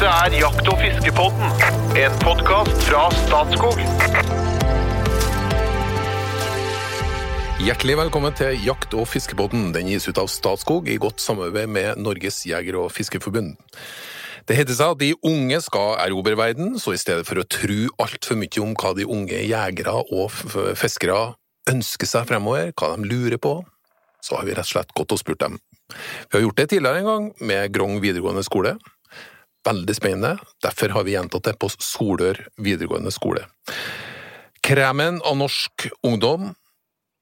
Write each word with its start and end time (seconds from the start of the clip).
Dette 0.00 0.16
er 0.16 0.32
Jakt- 0.32 0.68
og 0.72 0.78
fiskepodden, 0.80 1.50
en 2.00 2.14
podkast 2.22 2.86
fra 2.86 3.02
Statskog. 3.12 3.80
Hjertelig 7.60 7.96
velkommen 7.98 8.32
til 8.32 8.56
Jakt- 8.64 8.94
og 8.96 9.04
fiskepodden. 9.12 9.74
Den 9.74 9.90
gis 9.92 10.08
ut 10.08 10.16
av 10.16 10.30
Statskog 10.32 10.88
i 10.88 10.96
godt 10.96 11.20
samarbeid 11.20 11.68
med 11.68 12.00
Norges 12.00 12.46
jeger- 12.48 12.78
og 12.80 12.88
fiskeforbund. 12.96 13.58
Det 14.48 14.56
heter 14.56 14.72
seg 14.72 14.94
at 14.94 15.02
de 15.02 15.10
unge 15.20 15.60
skal 15.60 16.00
erobre 16.06 16.32
verden, 16.32 16.78
så 16.80 16.94
i 16.96 17.02
stedet 17.02 17.26
for 17.28 17.36
å 17.36 17.44
tro 17.44 17.92
altfor 18.00 18.40
mye 18.40 18.62
om 18.64 18.72
hva 18.72 18.94
de 18.96 19.04
unge 19.04 19.36
jegere 19.36 19.92
og 20.00 20.30
fiskere 20.80 21.34
ønsker 21.68 22.08
seg 22.08 22.24
fremover, 22.24 22.72
hva 22.72 22.96
de 22.96 23.04
lurer 23.04 23.36
på, 23.36 23.66
så 24.24 24.40
har 24.40 24.48
vi 24.48 24.56
rett 24.56 24.64
og 24.64 24.72
slett 24.78 24.96
gått 24.96 25.12
og 25.12 25.20
spurt 25.20 25.44
dem. 25.44 25.60
Vi 25.92 26.38
har 26.38 26.46
gjort 26.46 26.56
det 26.56 26.70
tidligere 26.70 27.04
en 27.04 27.10
gang 27.12 27.28
med 27.44 27.76
Grong 27.76 28.00
videregående 28.00 28.46
skole. 28.48 28.78
Veldig 29.66 29.94
spennende, 29.96 30.38
derfor 30.64 30.94
har 30.96 31.04
vi 31.04 31.16
gjentatt 31.16 31.50
det 31.50 31.58
på 31.60 31.68
Solør 31.76 32.38
videregående 32.56 33.12
skole. 33.12 33.44
Kremen 34.64 35.20
av 35.26 35.36
norsk 35.40 35.88
ungdom 36.06 36.52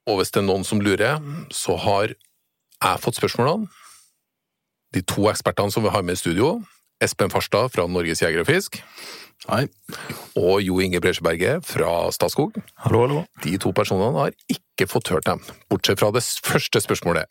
og 0.08 0.20
hvis 0.20 0.32
det 0.32 0.40
er 0.40 0.48
noen 0.48 0.64
som 0.64 0.80
lurer, 0.80 1.20
så 1.52 1.76
har 1.84 2.14
jeg 2.14 3.02
fått 3.02 3.18
spørsmålene. 3.18 3.68
De 4.96 5.02
to 5.04 5.26
ekspertene 5.28 5.72
som 5.74 5.84
vi 5.84 5.92
har 5.92 6.04
med 6.06 6.16
i 6.16 6.20
studio, 6.20 6.54
Espen 7.04 7.30
Farstad 7.30 7.74
fra 7.74 7.84
Norges 7.90 8.22
Jeger 8.24 8.42
og 8.42 8.48
Fisk, 8.48 8.80
Hei. 9.46 9.68
og 10.34 10.62
Jo 10.64 10.80
Inge 10.82 10.98
Bresjeberget 10.98 11.66
fra 11.66 12.08
Statskog. 12.14 12.56
Hallo, 12.82 13.04
hallo. 13.04 13.20
De 13.44 13.52
to 13.60 13.70
personene 13.76 14.24
har 14.24 14.32
ikke 14.50 14.88
fått 14.90 15.12
hørt 15.12 15.28
dem, 15.28 15.44
bortsett 15.70 16.00
fra 16.00 16.10
det 16.14 16.24
første 16.24 16.82
spørsmålet. 16.82 17.28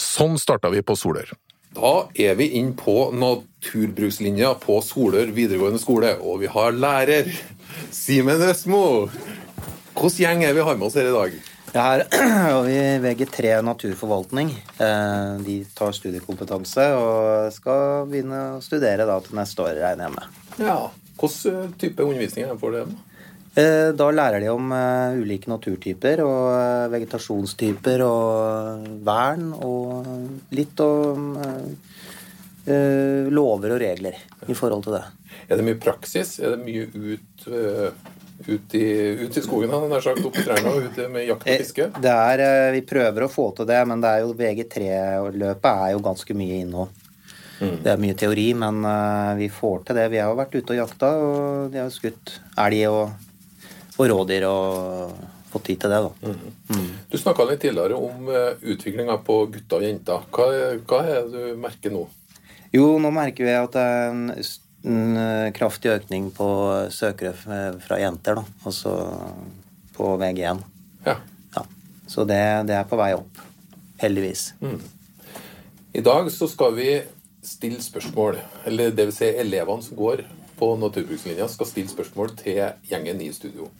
Sånn 0.00 0.38
starta 0.40 0.70
vi 0.72 0.84
på 0.86 0.96
Solør. 0.96 1.34
Da 1.76 1.90
er 2.16 2.36
vi 2.38 2.46
inn 2.56 2.70
på 2.78 3.10
naturbrukslinja 3.12 4.54
på 4.62 4.78
Solør 4.84 5.28
videregående 5.36 5.80
skole, 5.82 6.14
og 6.24 6.40
vi 6.40 6.48
har 6.48 6.72
lærer 6.72 7.28
Simen 7.92 8.40
Østmo. 8.48 8.80
Hvilken 9.96 10.16
gjeng 10.22 10.44
er 10.46 10.56
vi 10.56 10.64
har 10.64 10.78
med 10.80 10.86
oss 10.88 10.96
her 10.96 11.10
i 11.10 11.12
dag? 11.12 11.36
Ja, 11.76 11.84
her 12.08 12.30
har 12.32 12.62
vi 12.64 12.76
VG3 13.04 13.58
naturforvaltning. 13.66 14.54
Eh, 14.80 15.32
De 15.44 15.56
tar 15.76 15.92
studiekompetanse 15.92 16.86
og 16.96 17.52
skal 17.52 18.06
begynne 18.08 18.40
å 18.54 18.62
studere 18.64 19.04
da 19.08 19.18
til 19.20 19.36
neste 19.36 19.66
år, 19.66 19.76
regner 19.82 20.08
jeg 20.08 20.16
med. 20.16 20.40
Ja. 20.64 20.78
Hvilken 21.20 21.76
type 21.80 22.04
undervisning 22.04 22.46
er 22.46 22.54
det 22.54 22.60
for 22.60 22.72
dem? 22.76 22.96
Eh, 23.56 23.90
Da 23.96 24.10
lærer 24.12 24.42
de 24.44 24.50
om 24.52 24.72
eh, 24.76 25.16
ulike 25.16 25.48
naturtyper 25.48 26.20
og 26.26 26.48
eh, 26.52 26.88
vegetasjonstyper 26.92 28.04
og 28.04 28.88
vern 29.06 29.48
og 29.56 30.10
litt 30.56 30.84
om 30.84 31.32
lover 32.66 33.76
og 33.76 33.78
regler 33.78 34.16
i 34.50 34.54
forhold 34.58 34.80
til 34.82 34.96
det. 34.96 35.04
Er 35.46 35.60
det 35.60 35.66
mye 35.68 35.78
praksis? 35.78 36.32
Er 36.42 36.56
det 36.56 36.64
mye 36.64 36.88
ut, 36.90 37.44
ut, 37.46 38.74
i, 38.74 38.88
ut 39.20 39.36
i 39.38 39.42
skogen, 39.44 39.70
han 39.70 39.94
har 39.94 40.02
sagt, 40.02 40.24
opp 40.26 40.34
i 40.34 40.42
trærne 40.42 40.72
og 40.72 40.88
ute 40.88 41.06
med 41.14 41.28
jakt 41.28 41.46
og 41.46 41.60
fiske? 41.62 41.86
Det 42.02 42.14
er, 42.32 42.42
vi 42.74 42.80
prøver 42.90 43.22
å 43.22 43.30
få 43.30 43.52
til 43.54 43.68
det, 43.70 43.78
men 43.86 44.02
det 44.02 44.10
er 44.10 44.24
jo 44.24 44.34
VG3-løpet 44.40 45.70
er 45.70 45.92
jo 45.94 46.02
ganske 46.08 46.36
mye 46.42 46.58
innhold. 46.64 46.90
Det 47.60 47.92
er 47.94 48.02
mye 48.02 48.18
teori, 48.18 48.48
men 48.58 48.82
vi 49.38 49.46
får 49.60 49.86
til 49.86 50.00
det. 50.00 50.08
Vi 50.16 50.18
har 50.18 50.34
jo 50.34 50.40
vært 50.42 50.58
ute 50.58 50.74
og 50.74 50.80
jakta, 50.82 51.12
og 51.22 51.70
de 51.70 51.84
har 51.84 51.94
skutt 51.94 52.34
elg 52.66 52.82
og, 52.90 53.14
og 53.96 54.10
rådyr 54.12 54.46
og 54.48 55.16
fått 55.52 55.70
tid 55.70 55.80
til 55.82 55.92
det, 55.92 56.02
da. 56.04 56.36
Du 57.10 57.16
snakka 57.18 57.46
litt 57.48 57.62
tidligere 57.64 57.96
om 57.96 58.28
utviklinga 58.28 59.18
på 59.24 59.38
gutter 59.54 59.80
og 59.80 59.86
jenter. 59.86 60.26
Hva, 60.34 60.46
hva 60.84 61.02
er 61.06 61.28
det 61.30 61.44
du 61.54 61.60
merker 61.60 61.94
nå? 61.94 62.04
Jo, 62.74 62.96
nå 63.00 63.12
merker 63.14 63.46
vi 63.46 63.54
at 63.56 63.76
det 63.76 63.82
er 63.82 64.08
en, 64.10 64.24
en 64.90 65.20
eh, 65.22 65.52
kraftig 65.56 65.94
økning 65.94 66.28
på 66.34 66.48
søkere 66.92 67.32
fra 67.82 68.00
jenter, 68.02 68.40
da. 68.40 68.58
Altså 68.68 68.96
på 69.96 70.12
VG1. 70.20 70.60
Ja. 71.06 71.16
Ja. 71.54 71.64
Så 72.06 72.26
det, 72.28 72.42
det 72.68 72.76
er 72.76 72.88
på 72.88 72.98
vei 73.00 73.12
opp. 73.16 73.40
Heldigvis. 74.02 74.50
I 75.96 76.02
dag 76.04 76.28
så 76.32 76.48
skal 76.52 76.74
vi 76.76 76.90
stille 77.46 77.80
spørsmål, 77.80 78.36
eller 78.68 78.92
det 78.92 79.08
vil 79.08 79.16
si 79.16 79.30
elevene 79.40 79.84
som 79.84 79.96
går 79.96 80.26
på 80.58 80.68
naturbrukslinja, 80.80 81.46
skal 81.48 81.68
stille 81.70 81.92
spørsmål 81.92 82.34
til 82.36 82.60
gjengen 82.90 83.22
i 83.24 83.30
studio. 83.32 83.70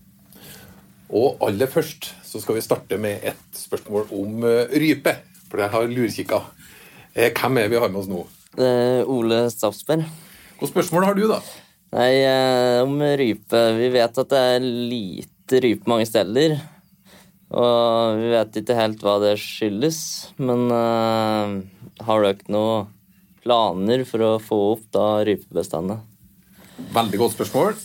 Og 1.14 1.42
aller 1.46 1.70
først 1.70 2.10
så 2.26 2.40
skal 2.42 2.58
vi 2.58 2.64
starte 2.64 2.98
med 2.98 3.22
et 3.26 3.58
spørsmål 3.58 4.08
om 4.14 4.46
eh, 4.46 4.72
rype, 4.82 5.12
for 5.46 5.62
jeg 5.62 5.72
har 5.72 5.90
lurkikka. 5.90 6.40
Eh, 7.14 7.30
Hvem 7.30 7.62
er 7.62 7.70
vi 7.70 7.78
har 7.80 7.92
med 7.92 8.02
oss 8.02 8.10
nå? 8.10 8.24
Det 8.56 8.66
er 8.66 9.10
Ole 9.12 9.44
Staffsberg. 9.52 10.06
Hvilke 10.56 10.72
spørsmål 10.72 11.06
har 11.06 11.18
du, 11.18 11.26
da? 11.30 11.40
Nei, 11.96 12.12
eh, 12.26 12.82
om 12.82 12.98
rype 12.98 13.60
Vi 13.78 13.90
vet 13.94 14.18
at 14.18 14.32
det 14.32 14.42
er 14.56 14.64
lite 14.66 15.62
rype 15.62 15.88
mange 15.90 16.08
steder. 16.08 16.58
Og 17.54 18.18
vi 18.18 18.30
vet 18.32 18.58
ikke 18.58 18.76
helt 18.76 19.02
hva 19.06 19.16
det 19.22 19.36
skyldes. 19.38 19.98
Men 20.42 20.66
uh, 20.72 21.52
har 22.02 22.24
dere 22.24 22.50
noen 22.50 22.88
planer 23.44 24.02
for 24.08 24.24
å 24.26 24.30
få 24.42 24.58
opp 24.72 24.88
da 24.94 25.06
rypebestandene? 25.26 26.00
Veldig 26.96 27.20
godt 27.22 27.36
spørsmål. 27.36 27.76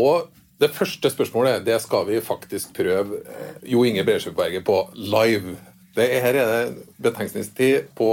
Og 0.00 0.30
det 0.62 0.70
første 0.76 1.10
spørsmålet 1.12 1.64
det 1.66 1.76
skal 1.84 2.06
vi 2.08 2.20
faktisk 2.24 2.72
prøve 2.76 3.20
eh, 3.26 3.54
Jo 3.74 3.82
Inge 3.88 4.04
Bresjøberget 4.06 4.64
på 4.66 4.78
live. 4.96 5.56
Det 5.96 6.06
er, 6.08 6.20
her 6.24 6.38
er 6.40 6.52
det 6.52 6.84
betenkningstid 7.04 7.90
på 7.98 8.08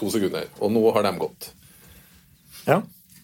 to 0.00 0.08
sekunder, 0.10 0.48
og 0.58 0.72
nå 0.74 0.82
har 0.96 1.04
de 1.06 1.12
gått. 1.20 1.50
Ja. 2.66 2.80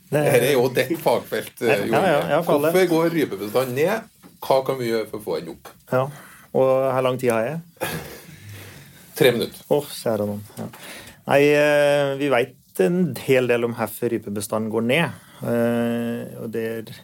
Det 0.07 0.21
Dette 0.23 0.47
er 0.47 0.53
jo 0.55 0.69
ditt 0.71 0.93
fagfelt. 1.03 1.57
eh, 1.67 1.87
Jo 1.89 1.95
Ja, 1.97 2.03
ja, 2.07 2.19
Inge. 2.21 2.29
ja, 2.31 2.39
alle. 2.39 2.71
Hvorfor 2.71 2.91
går 2.93 3.09
rypebestanden 3.17 3.75
ned? 3.81 4.13
Hva 4.47 4.61
kan 4.69 4.79
vi 4.79 4.93
gjøre 4.93 5.09
for 5.11 5.19
å 5.19 5.25
få 5.25 5.39
den 5.41 5.55
opp? 5.57 5.73
ja. 5.93 6.05
Og 6.57 6.69
hvor 6.93 7.03
lang 7.05 7.19
tid 7.21 7.31
har 7.35 7.43
jeg? 7.45 7.89
Tre 9.19 9.33
minutter. 9.35 9.59
Å, 9.73 9.81
kjære 9.93 10.25
noen. 10.29 10.39
Ja. 10.57 10.67
Nei, 11.27 11.41
eh, 11.53 12.13
vi 12.21 12.29
veit 12.33 12.81
en 12.85 13.01
hel 13.27 13.49
del 13.51 13.67
om 13.67 13.75
hvorfor 13.77 14.13
rypebestanden 14.13 14.71
går 14.73 14.87
ned. 14.87 15.19
Og 16.41 16.47
det 16.55 16.63
er 16.71 16.95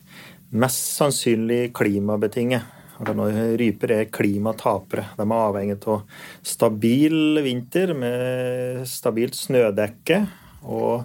mest 0.53 0.97
sannsynlig 0.99 1.73
klimabetinget. 1.77 2.79
Altså 3.03 3.47
ryper 3.59 3.95
er 3.97 4.11
klimatapere. 4.15 5.09
De 5.19 5.25
er 5.25 5.37
avhengig 5.37 5.79
av 5.91 6.03
stabil 6.47 7.41
vinter 7.43 7.95
med 7.99 8.83
stabilt 8.89 9.39
snødekke. 9.39 10.27
og 10.63 11.05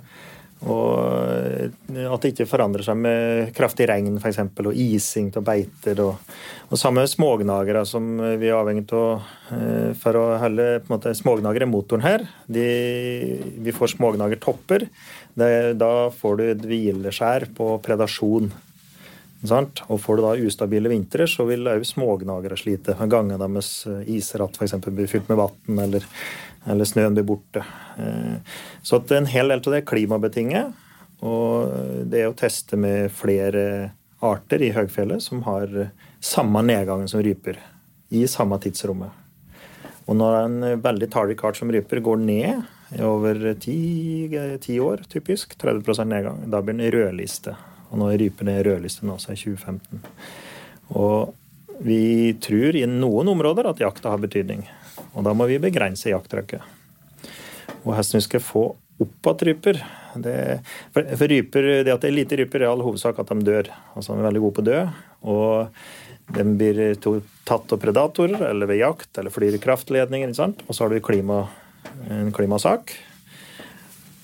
og 0.66 0.98
at 0.98 2.24
det 2.24 2.32
ikke 2.32 2.48
forandrer 2.50 2.82
seg 2.86 2.98
med 2.98 3.52
kraftig 3.54 3.86
regn 3.92 4.16
for 4.18 4.32
eksempel, 4.32 4.72
og 4.72 4.80
ising 4.80 5.30
av 5.38 5.46
beiter. 5.46 6.00
Og, 6.02 6.32
og 6.72 6.82
samme 6.82 7.04
smågnagere, 7.06 7.84
som 7.86 8.08
vi 8.42 8.50
er 8.50 8.58
avhengig 8.58 8.88
av 8.98 9.28
eh, 9.54 9.92
for 10.02 10.18
å 10.18 10.26
holde 10.42 10.66
på 10.82 10.90
en 10.90 10.96
måte, 10.96 11.14
Smågnagere 11.18 11.68
er 11.68 11.70
motoren 11.70 12.06
her. 12.06 12.26
De, 12.50 12.66
vi 13.62 13.76
får 13.76 13.94
smågnagertopper. 13.94 14.88
Da 15.38 15.92
får 16.18 16.40
du 16.40 16.48
et 16.48 16.66
hvileskjær 16.66 17.52
på 17.58 17.76
predasjon. 17.86 18.50
Sant? 19.46 19.84
Og 19.92 20.02
får 20.02 20.18
du 20.18 20.24
da 20.26 20.34
ustabile 20.48 20.90
vintre, 20.90 21.28
så 21.30 21.46
vil 21.46 21.68
òg 21.70 21.86
smågnagere 21.86 22.58
slite. 22.58 22.96
Gangene 22.98 23.38
deres 23.38 23.86
isratt 24.10 24.58
f.eks. 24.58 24.74
blir 24.88 25.10
fylt 25.12 25.30
med 25.30 25.38
vann, 25.38 25.84
eller, 25.84 26.08
eller 26.66 26.90
snøen 26.90 27.18
blir 27.18 27.28
borte. 27.28 27.62
Eh, 28.02 28.40
Så 28.82 29.02
at 29.02 29.14
en 29.14 29.30
hel 29.30 29.54
del 29.54 29.62
av 29.62 29.72
det 29.74 29.84
er 29.84 29.90
klimabetinget. 29.94 30.84
Og 31.26 32.10
det 32.10 32.22
er 32.22 32.32
å 32.32 32.38
teste 32.38 32.78
med 32.78 33.12
flere 33.14 33.94
arter 34.22 34.62
i 34.66 34.74
høgfjellet 34.74 35.22
som 35.22 35.44
har 35.46 35.70
samme 36.22 36.62
nedgangen 36.66 37.10
som 37.10 37.22
ryper, 37.26 37.58
i 38.10 38.26
samme 38.30 38.58
tidsrommet. 38.62 39.14
Og 40.08 40.16
når 40.16 40.36
en 40.40 40.82
veldig 40.82 41.10
tallrik 41.12 41.44
art 41.44 41.58
som 41.60 41.72
ryper 41.74 42.00
går 42.06 42.22
ned 42.22 43.02
over 43.04 43.54
ti 43.60 44.78
år, 44.80 45.04
typisk, 45.12 45.58
30% 45.60 46.08
nedgang, 46.08 46.46
da 46.48 46.62
blir 46.64 46.78
den 46.78 46.94
rødliste. 46.94 47.58
Og 47.92 48.00
nå 48.02 48.10
er 48.12 48.22
rypene 48.22 48.58
i 48.58 48.64
rødliste 48.66 49.08
nå, 49.08 49.18
også 49.18 49.34
i 49.34 49.40
2015. 49.40 50.02
Og 50.98 51.34
vi 51.84 52.34
tror 52.42 52.76
i 52.76 52.86
noen 52.90 53.30
områder 53.36 53.70
at 53.70 53.82
jakta 53.84 54.12
har 54.14 54.22
betydning. 54.22 54.66
Og 55.14 55.24
da 55.28 55.34
må 55.38 55.48
vi 55.50 55.62
begrense 55.62 56.10
jakttrykket. 56.10 56.62
Og 57.84 57.94
hvordan 57.94 58.18
vi 58.18 58.26
skal 58.26 58.44
få 58.44 58.66
opp 58.98 59.30
igjen 59.30 59.46
ryper 59.52 59.80
det, 60.18 60.36
for, 60.94 61.06
for 61.20 61.30
ryper, 61.30 61.68
det 61.86 61.94
at 61.94 62.02
det 62.02 62.10
er 62.10 62.16
lite 62.16 62.40
ryper, 62.40 62.64
er 62.64 62.66
i 62.66 62.72
all 62.72 62.82
hovedsak 62.82 63.20
at 63.22 63.30
de 63.30 63.46
dør. 63.46 63.70
Altså 63.94 64.16
De 64.16 64.24
er 64.24 64.30
veldig 64.30 64.44
gode 64.44 64.58
på 64.58 64.64
å 64.64 64.68
dø. 64.68 64.80
Og 65.28 66.34
de 66.38 66.46
blir 66.60 66.82
tatt 67.48 67.74
av 67.74 67.80
predatorer 67.80 68.50
eller 68.50 68.70
ved 68.70 68.82
jakt 68.82 69.20
eller 69.22 69.34
flyr 69.34 69.56
i 69.56 69.62
kraftledninger. 69.64 70.34
Og 70.34 70.74
så 70.74 70.84
har 70.84 70.94
du 70.94 71.04
klima, 71.04 71.46
en 72.10 72.34
klimasak. 72.36 72.96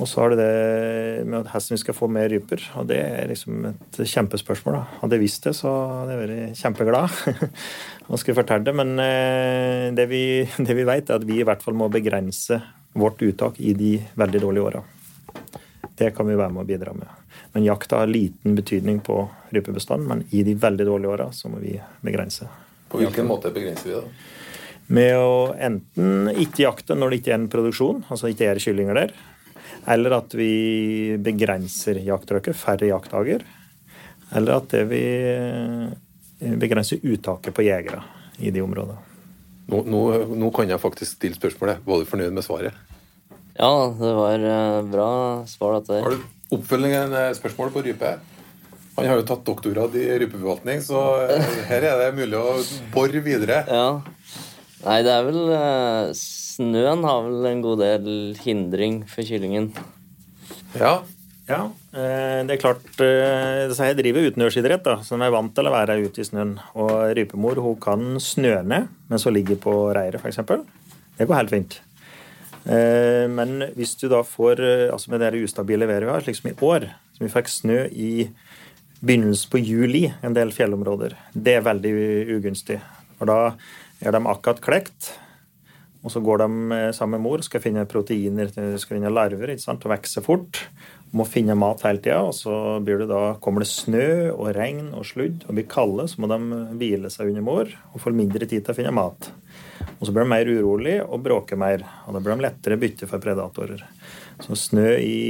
Og 0.04 0.08
så 0.10 0.20
har 0.20 0.34
det 0.34 0.44
det 0.44 1.24
med 1.24 1.38
at 1.40 1.48
hvordan 1.48 1.78
vi 1.78 1.80
skal 1.80 1.96
få 1.96 2.10
mer 2.12 2.28
ryper. 2.34 2.64
Og 2.80 2.88
det 2.90 3.00
er 3.00 3.30
liksom 3.32 3.70
et 3.70 4.00
kjempespørsmål. 4.04 4.76
da. 4.76 4.84
Hadde 5.00 5.16
jeg 5.16 5.24
visst 5.24 5.48
det, 5.48 5.56
så 5.56 5.72
hadde 5.72 6.18
jeg 6.18 6.24
vært 6.24 6.60
kjempeglad 6.60 7.16
og 8.10 8.20
skulle 8.20 8.36
fortelle 8.42 8.68
det. 8.68 8.76
Men 8.76 8.92
eh, 9.00 9.88
det 9.96 10.10
vi, 10.12 10.24
det 10.68 10.76
vi 10.76 10.88
vet, 10.90 11.08
er 11.08 11.22
at 11.22 11.28
vi 11.30 11.40
i 11.40 11.48
hvert 11.48 11.64
fall 11.64 11.80
må 11.80 11.88
begrense 11.94 12.60
vårt 13.00 13.24
uttak 13.24 13.64
i 13.64 13.72
de 13.78 13.96
veldig 14.20 14.44
dårlige 14.44 14.68
åra. 14.68 14.84
Det 15.96 16.12
kan 16.18 16.28
vi 16.28 16.36
være 16.36 16.52
med 16.52 16.66
å 16.66 16.68
bidra 16.68 16.94
med. 16.98 17.08
Men 17.54 17.68
jakta 17.70 18.04
har 18.04 18.12
liten 18.12 18.58
betydning 18.58 19.00
på 19.06 19.24
rypebestanden, 19.56 20.10
men 20.10 20.28
i 20.36 20.44
de 20.44 20.58
veldig 20.60 20.88
dårlige 20.90 21.16
åra 21.16 21.32
så 21.32 21.50
må 21.54 21.64
vi 21.64 21.78
begrense. 22.04 22.50
På 22.92 23.00
hvilken 23.00 23.30
måte 23.30 23.54
begrenser 23.54 23.90
vi 23.90 24.00
det? 24.02 24.08
Med 24.94 25.16
å 25.16 25.54
enten 25.56 26.34
ikke 26.34 26.66
jakte 26.66 26.98
når 26.98 27.14
det 27.14 27.22
ikke 27.22 27.32
er 27.32 27.40
en 27.40 27.52
produksjon, 27.54 28.02
altså 28.12 28.34
ikke 28.34 28.50
er 28.52 28.60
kyllinger 28.62 29.00
der, 29.00 29.14
eller 29.86 30.18
at 30.20 30.34
vi 30.38 31.18
begrenser 31.24 32.00
jakttrykket, 32.06 32.58
færre 32.58 32.90
jaktdager, 32.90 33.44
eller 34.34 34.60
at 34.60 34.70
det 34.74 34.84
vi 34.90 35.04
eh, 35.30 36.56
begrenser 36.60 37.04
uttaket 37.04 37.56
på 37.56 37.66
jegere 37.66 38.04
i 38.40 38.52
de 38.54 38.64
områdene. 38.64 39.00
Nå, 39.72 39.80
nå, 39.88 40.02
nå 40.36 40.50
kan 40.56 40.68
jeg 40.68 40.82
faktisk 40.82 41.18
stille 41.18 41.38
spørsmålet. 41.38 41.84
Var 41.88 42.02
du 42.02 42.10
fornøyd 42.10 42.36
med 42.36 42.44
svaret? 42.46 42.76
Ja, 43.56 43.94
det 44.00 44.14
var 44.18 44.46
eh, 44.50 44.80
bra 44.92 45.10
svar, 45.48 45.80
dette 45.80 46.02
Har 46.04 46.16
du 46.16 46.56
oppfølgende 46.58 47.28
spørsmål 47.38 47.74
på 47.74 47.84
rype? 47.86 48.16
Han 48.96 49.08
har 49.10 49.18
jo 49.18 49.26
tatt 49.26 49.46
doktorgrad 49.46 49.96
i 49.98 50.06
rypeforvaltning, 50.22 50.82
så 50.86 51.00
eh, 51.26 51.54
her 51.70 51.86
er 51.90 52.02
det 52.02 52.10
mulig 52.18 52.38
å 52.38 52.58
bore 52.94 53.24
videre. 53.26 53.64
Ja. 53.66 53.88
Nei, 54.84 55.00
det 55.06 55.14
er 55.14 55.26
vel 55.30 55.40
eh, 55.56 56.10
Snøen 56.54 57.02
har 57.08 57.24
vel 57.26 57.50
en 57.50 57.62
god 57.64 57.80
del 57.82 58.08
hindring 58.44 59.02
for 59.10 59.26
kyllingen. 59.26 59.72
Ja, 60.78 61.02
Ja, 61.44 61.66
eh, 61.92 62.40
det 62.48 62.56
er 62.56 62.60
klart 62.62 62.84
så 62.96 63.88
Jeg 63.90 63.98
driver 63.98 64.30
utendørsidrett, 64.30 64.84
da, 64.86 65.02
så 65.04 65.18
de 65.20 65.26
er 65.26 65.34
vant 65.34 65.52
til 65.56 65.68
å 65.68 65.74
være 65.74 65.98
ute 66.06 66.22
i 66.24 66.28
snøen. 66.28 66.54
Og 66.80 66.92
rypemor 67.18 67.60
hun 67.60 67.80
kan 67.84 68.20
snø 68.24 68.62
ned 68.64 68.88
mens 69.12 69.26
hun 69.28 69.36
ligger 69.36 69.60
på 69.60 69.74
reiret, 69.96 70.24
f.eks. 70.24 70.40
Det 71.18 71.28
går 71.28 71.42
helt 71.42 71.52
fint. 71.52 71.82
Eh, 72.64 73.28
Men 73.28 73.60
hvis 73.76 73.98
du 74.00 74.08
da 74.08 74.22
får 74.24 74.62
eh, 74.64 74.94
altså 74.94 75.12
Med 75.12 75.20
det 75.20 75.44
ustabile 75.44 75.88
været 75.88 76.08
vi 76.08 76.14
har, 76.14 76.24
slik 76.24 76.40
som 76.40 76.52
i 76.52 76.56
år, 76.56 76.88
som 77.18 77.26
vi 77.28 77.34
fikk 77.34 77.52
snø 77.52 77.80
i 77.92 78.30
begynnelsen 79.04 79.52
på 79.52 79.60
juli 79.60 80.06
en 80.24 80.34
del 80.34 80.54
fjellområder, 80.56 81.18
det 81.36 81.58
er 81.58 81.66
veldig 81.68 81.92
ugunstig. 82.38 82.80
For 83.20 83.28
da 83.28 83.52
er 84.00 84.16
de 84.16 84.24
akkurat 84.32 84.62
klekt, 84.64 85.12
og 86.04 86.12
så 86.12 86.20
går 86.24 86.42
de 86.44 86.48
eh, 86.76 86.90
sammen 86.96 87.18
med 87.18 87.24
mor 87.24 87.44
skal 87.46 87.64
finne 87.64 87.86
proteiner, 87.90 88.52
skal 88.52 88.98
finne 88.98 89.12
larver 89.14 89.54
ikke 89.54 89.64
sant, 89.64 89.86
og 89.88 89.94
vokser 89.94 90.26
fort. 90.26 90.60
Må 91.14 91.28
finne 91.30 91.56
mat 91.56 91.84
hele 91.86 92.02
tida, 92.02 92.24
og 92.26 92.34
så 92.36 92.80
det 92.84 93.06
da, 93.08 93.36
kommer 93.44 93.64
det 93.64 93.70
snø 93.70 94.34
og 94.34 94.50
regn 94.58 94.90
og 94.98 95.06
sludd 95.08 95.46
og 95.46 95.54
blir 95.56 95.68
kalde, 95.70 96.08
så 96.10 96.20
må 96.20 96.30
de 96.32 96.40
hvile 96.80 97.12
seg 97.14 97.30
under 97.32 97.46
mor 97.46 97.70
og 97.94 98.02
får 98.02 98.18
mindre 98.18 98.50
tid 98.50 98.66
til 98.66 98.74
å 98.74 98.78
finne 98.80 98.96
mat. 98.98 99.30
Og 100.00 100.08
så 100.08 100.12
blir 100.12 100.26
de 100.26 100.32
mer 100.34 100.50
urolig 100.50 100.98
og 101.04 101.22
bråker 101.24 101.60
mer, 101.60 101.86
og 102.08 102.18
da 102.18 102.24
blir 102.24 102.36
de 102.36 102.48
lettere 102.48 102.80
bytte 102.82 103.08
for 103.08 103.24
predatorer. 103.24 103.86
Så 104.44 104.58
snø 104.58 104.90
i, 104.98 105.22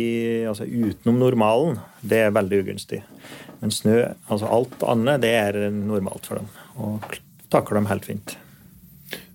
altså 0.49 0.65
utenom 0.65 1.19
normalen, 1.21 1.77
det 2.01 2.23
er 2.23 2.33
veldig 2.33 2.63
ugunstig. 2.63 3.03
Men 3.61 3.75
snø, 3.75 3.99
altså 4.31 4.49
alt 4.49 4.81
annet, 4.89 5.21
det 5.21 5.35
er 5.37 5.61
normalt 5.75 6.31
for 6.31 6.41
dem, 6.41 6.49
og 6.79 7.19
takler 7.53 7.81
dem 7.81 7.91
helt 7.91 8.07
fint. 8.07 8.37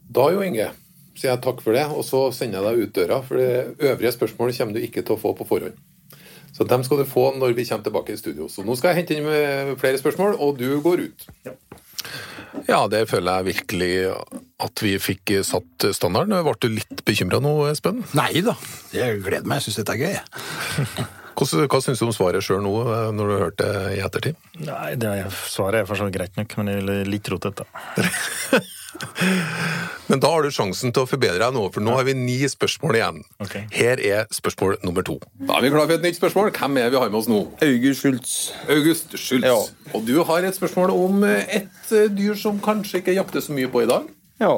Da 0.09 0.31
jo, 0.33 0.41
Inge, 0.43 0.73
sier 1.19 1.33
jeg 1.33 1.43
takk 1.45 1.61
for 1.65 1.77
det, 1.77 1.85
og 1.91 2.07
så 2.07 2.29
sender 2.35 2.63
jeg 2.63 2.69
deg 2.69 2.83
ut 2.87 2.97
døra. 2.97 3.21
For 3.27 3.41
det 3.41 3.91
øvrige 3.91 4.15
spørsmål 4.15 4.55
kommer 4.57 4.79
du 4.79 4.87
ikke 4.87 5.05
til 5.05 5.17
å 5.17 5.21
få 5.21 5.35
på 5.39 5.47
forhånd. 5.49 5.79
Så 6.55 6.65
dem 6.67 6.83
skal 6.83 7.03
du 7.03 7.07
få 7.07 7.29
når 7.39 7.53
vi 7.55 7.67
kommer 7.69 7.87
tilbake 7.87 8.15
i 8.15 8.19
studio. 8.19 8.49
Så 8.51 8.65
nå 8.67 8.75
skal 8.79 8.93
jeg 8.93 9.03
hente 9.03 9.19
inn 9.19 9.27
med 9.27 9.77
flere 9.79 10.01
spørsmål, 10.01 10.39
og 10.43 10.59
du 10.59 10.81
går 10.83 11.05
ut. 11.07 11.29
Ja. 11.47 11.55
Ja, 12.69 12.81
det 12.91 13.05
føler 13.11 13.41
jeg 13.41 13.49
virkelig 13.53 13.93
at 14.63 14.83
vi 14.83 14.95
fikk 15.03 15.33
satt 15.47 15.87
standarden. 15.95 16.35
Ble 16.47 16.55
du 16.63 16.69
litt 16.73 17.05
bekymra 17.07 17.41
nå, 17.43 17.53
Espen? 17.71 18.03
Nei 18.17 18.43
da, 18.45 18.57
jeg 18.95 19.21
gleder 19.23 19.47
meg. 19.49 19.61
Jeg 19.61 19.69
syns 19.69 19.81
dette 19.83 19.95
er 19.95 20.03
gøy. 20.03 20.17
jeg. 20.19 21.07
Hva 21.39 21.81
syns 21.85 22.01
du 22.03 22.09
om 22.09 22.15
svaret 22.15 22.43
sjøl 22.43 22.65
nå, 22.65 22.73
eh, 22.83 23.11
når 23.15 23.29
du 23.29 23.35
har 23.35 23.45
hørt 23.45 23.61
det 23.61 23.71
i 23.95 24.01
ettertid? 24.03 24.41
Nei, 24.67 24.97
det 24.99 25.13
er, 25.21 25.31
Svaret 25.31 25.83
er 25.83 25.89
for 25.89 26.01
så 26.01 26.09
vidt 26.09 26.19
greit 26.19 26.41
nok, 26.41 26.59
men 26.59 26.73
det 26.73 26.99
er 27.05 27.13
litt 27.13 27.31
rotete. 27.31 27.69
Men 30.09 30.23
da 30.23 30.31
har 30.33 30.43
du 30.45 30.51
sjansen 30.55 30.95
til 30.95 31.05
å 31.05 31.09
forbedre 31.09 31.43
deg 31.43 31.55
nå, 31.55 31.67
for 31.75 31.85
nå 31.85 31.93
har 31.99 32.07
vi 32.09 32.15
ni 32.17 32.39
spørsmål 32.49 32.97
igjen. 32.97 33.19
Okay. 33.45 33.67
Her 33.75 34.01
er 34.01 34.29
spørsmål 34.35 34.79
nummer 34.87 35.05
to. 35.07 35.19
Da 35.43 35.59
er 35.59 35.67
vi 35.67 35.73
klar 35.75 35.85
for 35.85 35.97
et 35.99 36.07
nytt 36.07 36.19
spørsmål. 36.19 36.53
Hvem 36.57 36.81
er 36.81 36.93
vi 36.95 37.03
har 37.03 37.13
med 37.13 37.21
oss 37.21 37.31
nå? 37.31 37.43
August 37.67 38.05
Schultz. 38.05 38.37
August 38.73 39.17
Schultz. 39.21 39.49
Ja. 39.49 39.59
Og 39.93 40.07
du 40.09 40.17
har 40.25 40.49
et 40.49 40.57
spørsmål 40.57 40.95
om 40.97 41.27
et 41.29 41.93
eh, 41.93 42.09
dyr 42.09 42.39
som 42.41 42.63
kanskje 42.65 43.03
ikke 43.03 43.19
jakter 43.19 43.45
så 43.45 43.57
mye 43.57 43.69
på 43.73 43.85
i 43.85 43.91
dag. 43.91 44.09
Ja. 44.41 44.55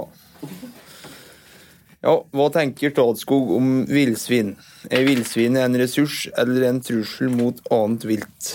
Ja, 2.00 2.15
hva 2.33 2.47
tenker 2.55 2.94
Statskog 2.94 3.50
om 3.59 3.83
villsvin? 3.91 4.55
Er 4.88 5.05
villsvin 5.05 5.59
en 5.61 5.76
ressurs 5.76 6.23
eller 6.41 6.71
en 6.71 6.81
trussel 6.81 7.29
mot 7.35 7.59
annet 7.75 8.06
vilt? 8.09 8.55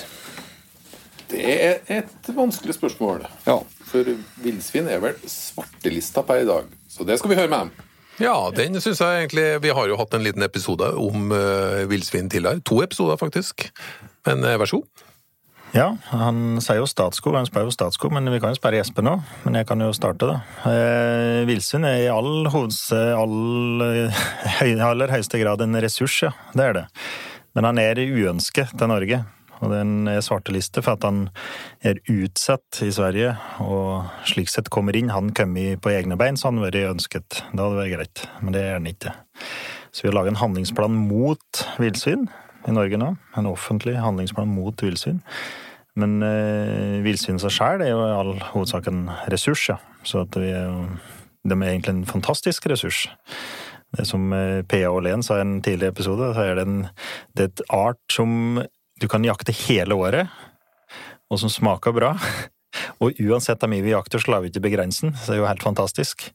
Det 1.32 1.56
er 1.56 1.80
et 2.02 2.30
vanskelig 2.36 2.78
spørsmål. 2.78 3.26
Ja. 3.48 3.60
For 3.86 4.16
villsvin 4.44 4.90
er 4.92 5.02
vel 5.04 5.18
svartelista 5.30 6.24
per 6.26 6.44
i 6.44 6.48
dag. 6.48 6.70
Så 6.90 7.08
det 7.08 7.20
skal 7.20 7.34
vi 7.34 7.40
høre 7.40 7.52
med 7.52 7.66
dem. 7.68 7.92
Ja, 8.22 8.36
den 8.56 8.80
syns 8.80 9.02
jeg 9.04 9.26
egentlig 9.26 9.44
Vi 9.60 9.74
har 9.76 9.90
jo 9.92 9.98
hatt 10.00 10.14
en 10.16 10.24
liten 10.24 10.44
episode 10.46 10.88
om 10.96 11.34
uh, 11.36 11.84
villsvin 11.90 12.30
tidligere. 12.32 12.64
To 12.64 12.80
episoder, 12.84 13.20
faktisk. 13.20 13.68
Men 14.28 14.46
uh, 14.46 14.56
vær 14.62 14.72
så 14.72 14.80
god. 14.80 15.06
Ja, 15.76 15.90
han 16.14 16.62
sier 16.64 16.78
jo 16.80 16.88
Statskog, 16.88 17.36
han 17.36 17.48
spør 17.50 17.66
jo 17.68 17.74
Statskog, 17.74 18.14
men 18.16 18.30
vi 18.32 18.40
kan 18.40 18.54
jo 18.54 18.56
spørre 18.56 18.80
Jesper 18.80 19.04
nå. 19.04 19.18
Men 19.44 19.58
jeg 19.60 19.68
kan 19.68 19.82
jo 19.84 19.90
starte, 19.98 20.30
da. 20.30 20.38
Eh, 20.72 21.42
Villsvin 21.50 21.84
er 21.84 22.06
i 22.06 22.12
all 22.12 22.48
hoveds... 22.48 22.80
All, 22.96 23.84
høy, 24.62 24.72
aller 24.80 25.12
høyeste 25.12 25.42
grad 25.42 25.66
en 25.66 25.76
ressurs, 25.84 26.16
ja. 26.24 26.32
Det 26.56 26.70
er 26.70 26.78
det. 26.78 26.86
Men 27.60 27.68
han 27.68 27.82
er 27.84 28.00
uønsket 28.00 28.72
til 28.72 28.92
Norge. 28.92 29.20
Og 29.64 29.72
den 29.72 30.10
er 30.12 30.24
svarteliste 30.26 30.84
for 30.84 30.98
at 30.98 31.06
han 31.08 31.28
er 31.86 32.02
utsatt 32.12 32.82
i 32.84 32.92
Sverige, 32.94 33.36
og 33.64 34.10
slik 34.28 34.52
sett 34.52 34.72
kommer 34.74 34.98
inn. 34.98 35.14
Han 35.14 35.32
kommer 35.36 35.80
på 35.80 35.94
egne 35.94 36.18
bein, 36.20 36.36
så 36.38 36.50
han 36.50 36.60
hadde 36.60 36.72
vært 36.72 36.96
ønsket. 36.96 37.42
Det 37.52 37.62
hadde 37.62 37.80
vært 37.80 37.94
greit, 37.96 38.26
men 38.42 38.56
det 38.56 38.66
er 38.66 38.78
han 38.78 38.90
ikke. 38.90 39.16
Så 39.96 40.04
vi 40.04 40.12
har 40.12 40.18
laget 40.18 40.36
en 40.36 40.42
handlingsplan 40.44 40.98
mot 41.08 41.62
villsvin 41.80 42.28
i 42.68 42.74
Norge 42.76 43.00
nå. 43.00 43.14
En 43.40 43.48
offentlig 43.48 43.96
handlingsplan 44.02 44.52
mot 44.52 44.84
villsvin. 44.84 45.22
Men 45.96 46.18
eh, 46.28 47.00
villsvin 47.06 47.40
seg 47.40 47.54
sjøl 47.56 47.84
er 47.86 47.94
jo 47.94 48.02
i 48.04 48.16
all 48.18 48.34
hovedsak 48.52 48.90
en 48.92 49.06
ressurs, 49.32 49.70
ja. 49.72 49.80
Så 50.04 50.26
at 50.26 50.36
vi 50.36 50.52
er 50.52 50.68
jo, 50.68 50.84
de 51.48 51.56
er 51.56 51.70
egentlig 51.70 51.94
en 51.96 52.10
fantastisk 52.10 52.68
ressurs. 52.68 53.06
Det 53.96 54.04
som 54.10 54.34
eh, 54.36 54.62
P.A. 54.68 54.92
Åhlén 54.92 55.24
sa 55.24 55.40
i 55.40 55.46
en 55.46 55.62
tidligere 55.64 55.96
episode, 55.96 56.34
så 56.36 56.44
er 56.44 56.60
det, 56.60 56.68
en, 56.68 56.82
det 57.38 57.46
er 57.46 57.54
et 57.54 57.64
art 57.72 58.02
som 58.12 58.60
du 59.02 59.08
kan 59.12 59.26
jakte 59.28 59.56
hele 59.66 59.96
året, 59.96 60.32
og 61.30 61.42
som 61.42 61.52
smaker 61.52 61.96
bra. 61.96 62.16
Og 63.00 63.16
uansett 63.24 63.62
hvor 63.64 63.72
mye 63.72 63.84
vi 63.86 63.94
jakter, 63.94 64.20
så 64.20 64.32
lar 64.32 64.44
vi 64.44 64.50
ikke 64.52 64.66
begrense 64.66 65.06
den. 65.06 65.16
Det 65.16 65.32
er 65.32 65.40
jo 65.40 65.48
helt 65.48 65.64
fantastisk. 65.64 66.28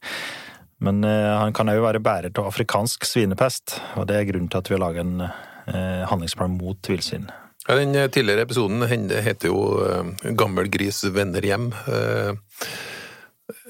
Men 0.81 1.03
eh, 1.05 1.29
han 1.37 1.53
kan 1.53 1.69
òg 1.69 1.83
være 1.83 2.01
bærer 2.01 2.33
av 2.33 2.49
afrikansk 2.49 3.05
svinepest, 3.05 3.77
og 3.97 4.07
det 4.09 4.17
er 4.17 4.27
grunnen 4.29 4.49
til 4.49 4.61
at 4.61 4.71
vi 4.71 4.75
har 4.77 4.81
laget 4.81 5.05
en 5.05 5.21
eh, 5.21 6.01
handlingsplan 6.09 6.57
mot 6.57 6.89
villsvin. 6.89 7.29
Ja, 7.67 7.77
den 7.77 7.93
eh, 7.95 8.09
tidligere 8.09 8.47
episoden 8.47 8.81
heter 8.89 9.51
jo 9.51 9.61
eh, 9.85 10.33
'Gammel 10.33 10.71
gris 10.73 11.03
vender 11.13 11.45
hjem'. 11.45 11.69
Eh, 11.85 12.33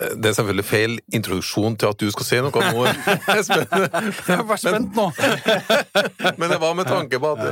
Det 0.01 0.31
er 0.31 0.35
selvfølgelig 0.37 0.65
feil 0.65 0.97
introduksjon 1.13 1.75
til 1.79 1.91
at 1.91 2.01
du 2.01 2.07
skal 2.13 2.27
si 2.27 2.39
noe 2.41 2.63
nå, 2.71 2.85
Espen. 3.37 3.65
Jeg 3.69 4.39
er 4.39 4.61
spent 4.61 4.97
nå. 4.97 5.07
Men 6.41 6.53
det 6.53 6.59
var 6.61 6.77
med 6.77 6.89
tanke 6.89 7.21
på 7.21 7.33
at 7.35 7.43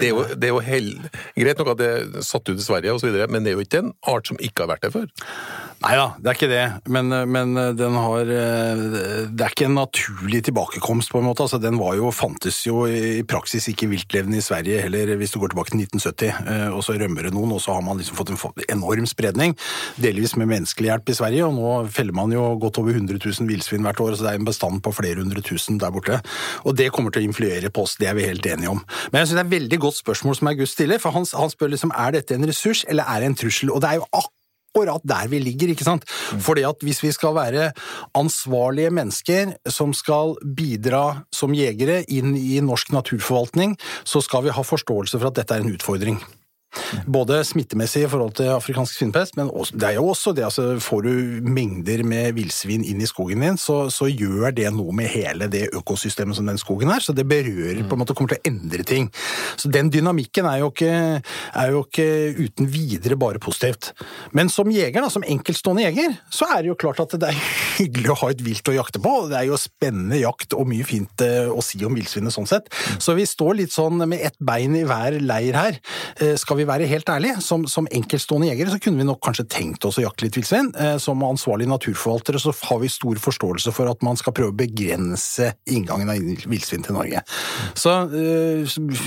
det 0.00 0.10
er 0.10 0.12
jo, 0.12 0.24
det 0.34 0.50
er 0.50 0.54
jo 0.54 0.62
hell... 0.64 0.92
Greit 1.36 1.60
nok 1.60 1.72
at 1.74 1.80
det 1.80 1.88
er 1.92 2.26
satt 2.26 2.48
ut 2.48 2.58
i 2.58 2.64
Sverige 2.64 2.94
og 2.94 3.02
så 3.02 3.10
videre, 3.10 3.28
men 3.30 3.44
det 3.44 3.52
er 3.52 3.58
jo 3.58 3.64
ikke 3.66 3.82
en 3.84 3.92
art 4.08 4.30
som 4.30 4.38
ikke 4.40 4.64
har 4.64 4.72
vært 4.74 4.86
der 4.86 4.94
før. 4.94 5.08
Nei 5.84 5.92
da, 5.98 6.06
det 6.16 6.30
er 6.30 6.36
ikke 6.38 6.48
det. 6.48 6.62
Men, 6.88 7.12
men 7.28 7.50
den 7.76 7.96
har 8.00 8.30
eh, 8.32 8.80
Det 9.28 9.44
er 9.44 9.52
ikke 9.52 9.66
en 9.68 9.76
naturlig 9.76 10.40
tilbakekomst, 10.48 11.10
på 11.12 11.20
en 11.20 11.26
måte. 11.28 11.44
Altså, 11.44 11.60
den 11.62 11.76
var 11.78 11.98
jo, 11.98 12.08
fantes 12.16 12.62
jo 12.64 12.86
i 12.88 13.20
praksis 13.28 13.68
ikke 13.70 13.90
viltlevende 13.90 14.40
i 14.40 14.44
Sverige 14.44 14.80
heller, 14.86 15.12
hvis 15.20 15.34
du 15.34 15.38
går 15.42 15.52
tilbake 15.52 15.74
til 15.74 15.82
1970. 15.84 16.32
eh, 16.54 16.68
Og 16.72 16.80
så 16.86 16.96
rømmer 16.96 17.28
det 17.28 17.34
noen, 17.36 17.52
og 17.52 17.60
så 17.62 17.76
har 17.76 17.84
man 17.84 18.00
liksom 18.00 18.16
fått 18.16 18.32
en 18.32 18.64
enorm 18.78 19.06
spredning. 19.10 19.52
Delvis 20.00 20.36
med 20.40 20.48
menneskelig 20.54 20.90
hjelp 20.90 21.12
i 21.12 21.18
Sverige, 21.20 21.50
og 21.50 21.58
nå 21.58 21.74
feller 21.92 22.16
man 22.16 22.32
jo 22.32 22.46
godt 22.62 22.80
over 22.80 22.96
100 22.96 23.20
000 23.20 23.50
villsvin 23.50 23.84
hvert 23.84 24.00
år, 24.00 24.16
så 24.16 24.26
det 24.26 24.32
er 24.32 24.40
en 24.40 24.48
bestand 24.48 24.80
på 24.82 24.94
flere 24.96 25.20
hundre 25.20 25.44
tusen 25.44 25.76
der 25.82 25.92
borte. 25.92 26.22
Og 26.64 26.76
det 26.80 26.88
kommer 26.96 27.12
til 27.12 27.26
å 27.26 27.28
influere 27.28 27.68
på 27.70 27.84
oss, 27.84 27.98
det 28.00 28.08
er 28.10 28.16
vi 28.18 28.24
helt 28.26 28.48
enige 28.48 28.72
om. 28.72 28.80
Men 29.12 29.20
jeg 29.20 29.28
synes 29.28 29.36
det 29.36 29.44
er 29.44 29.50
et 29.50 29.56
veldig 29.60 29.82
godt 29.84 30.00
spørsmål 30.00 30.40
som 30.40 30.50
August 30.54 30.78
stiller, 30.80 31.02
for 31.02 31.14
han, 31.14 31.28
han 31.36 31.52
spør 31.52 31.74
liksom 31.76 31.92
er 31.92 32.16
dette 32.16 32.34
en 32.34 32.48
ressurs 32.48 32.86
eller 32.88 33.04
er 33.12 33.22
det 33.22 33.30
en 33.30 33.38
trussel? 33.44 33.70
Og 33.76 33.84
det 33.84 33.92
er 33.92 34.00
jo 34.00 34.08
akkurat 34.08 34.35
akkurat 34.76 35.04
der 35.04 35.28
vi 35.32 35.40
ligger, 35.40 35.72
ikke 35.72 35.86
sant? 35.86 36.04
Fordi 36.44 36.64
at 36.68 36.82
hvis 36.84 37.02
vi 37.02 37.12
skal 37.14 37.34
være 37.36 37.70
ansvarlige 38.16 38.92
mennesker 38.92 39.56
som 39.68 39.94
skal 39.96 40.36
bidra 40.56 41.22
som 41.32 41.56
jegere 41.56 42.02
inn 42.12 42.36
i 42.36 42.60
norsk 42.60 42.92
naturforvaltning, 42.92 43.76
så 44.04 44.20
skal 44.20 44.44
vi 44.44 44.54
ha 44.54 44.62
forståelse 44.66 45.18
for 45.18 45.30
at 45.30 45.40
dette 45.40 45.56
er 45.56 45.64
en 45.64 45.72
utfordring. 45.72 46.20
Både 47.06 47.40
smittemessig 47.46 48.04
i 48.04 48.10
forhold 48.10 48.36
til 48.38 48.50
afrikansk 48.54 48.98
svinepest, 48.98 49.36
men 49.38 49.50
også, 49.50 49.76
det 49.76 49.88
er 49.90 49.98
jo 49.98 50.08
også 50.12 50.34
det 50.36 50.46
altså 50.46 50.66
får 50.82 51.06
du 51.06 51.12
mengder 51.46 52.02
med 52.06 52.36
villsvin 52.36 52.84
inn 52.86 53.02
i 53.02 53.08
skogen 53.08 53.44
din, 53.44 53.58
så, 53.60 53.86
så, 53.92 54.08
gjør 54.16 54.54
det 54.54 54.68
noe 54.72 54.94
med 54.96 55.10
hele 55.12 55.48
det 55.52 55.66
økosystemet 55.76 56.38
som 56.38 56.46
den 56.48 56.60
skogen 56.60 56.90
er. 56.92 57.02
Så 57.04 57.12
det 57.16 57.26
berører 57.28 57.82
på 57.84 57.96
en 57.96 58.00
måte 58.00 58.14
kommer 58.16 58.32
til 58.32 58.40
å 58.40 58.48
endre 58.52 58.86
ting. 58.86 59.10
Så 59.58 59.68
den 59.72 59.90
dynamikken 59.92 60.46
er 60.48 60.62
jo 60.62 60.70
ikke, 60.70 60.92
er 61.58 61.74
jo 61.74 61.82
ikke 61.84 62.06
uten 62.38 62.70
videre 62.70 63.18
bare 63.20 63.42
positivt. 63.42 63.90
Men 64.36 64.50
som 64.52 64.70
jeger, 64.72 65.02
da, 65.02 65.10
som 65.12 65.26
enkeltstående 65.26 65.84
jeger, 65.88 66.16
så 66.32 66.48
er 66.54 66.62
det 66.62 66.72
jo 66.72 66.78
klart 66.80 67.02
at 67.04 67.16
det 67.20 67.32
er 67.32 67.42
hyggelig 67.76 68.12
å 68.14 68.18
ha 68.22 68.30
et 68.32 68.42
vilt 68.46 68.70
å 68.70 68.76
jakte 68.76 69.02
på. 69.02 69.14
Det 69.30 69.40
er 69.40 69.48
jo 69.50 69.60
spennende 69.60 70.20
jakt 70.20 70.56
og 70.56 70.68
mye 70.70 70.86
fint 70.86 71.24
eh, 71.24 71.50
å 71.50 71.62
si 71.64 71.82
om 71.86 71.96
villsvinet 71.96 72.34
sånn 72.34 72.48
sett. 72.48 72.70
Så 73.02 73.16
vi 73.18 73.26
står 73.28 73.60
litt 73.60 73.74
sånn 73.74 74.00
med 74.08 74.22
ett 74.24 74.38
bein 74.38 74.76
i 74.78 74.84
hver 74.88 75.18
leir 75.20 75.58
her. 75.58 75.80
Eh, 76.22 76.36
skal 76.40 76.60
vi 76.60 76.65
være 76.68 76.88
helt 76.90 77.08
ærlige, 77.12 77.40
som, 77.44 77.66
som 77.70 77.88
enkeltstående 77.90 78.50
jegere 78.50 78.74
så 78.74 78.80
kunne 78.82 79.02
vi 79.02 79.08
nok 79.08 79.22
kanskje 79.24 79.46
tenkt 79.50 79.86
oss 79.88 80.00
å 80.00 80.04
jakte 80.04 80.26
litt 80.26 80.38
villsvin. 80.38 80.72
Eh, 80.78 80.96
som 81.02 81.22
ansvarlige 81.26 81.70
naturforvaltere 81.72 82.40
så 82.42 82.54
har 82.68 82.80
vi 82.82 82.90
stor 82.92 83.20
forståelse 83.22 83.74
for 83.74 83.90
at 83.90 84.04
man 84.06 84.18
skal 84.20 84.34
prøve 84.36 84.54
å 84.54 84.58
begrense 84.58 85.52
inngangen 85.72 86.12
av 86.12 86.48
villsvin 86.50 86.84
til 86.86 86.96
Norge. 86.96 87.22
Så 87.76 87.94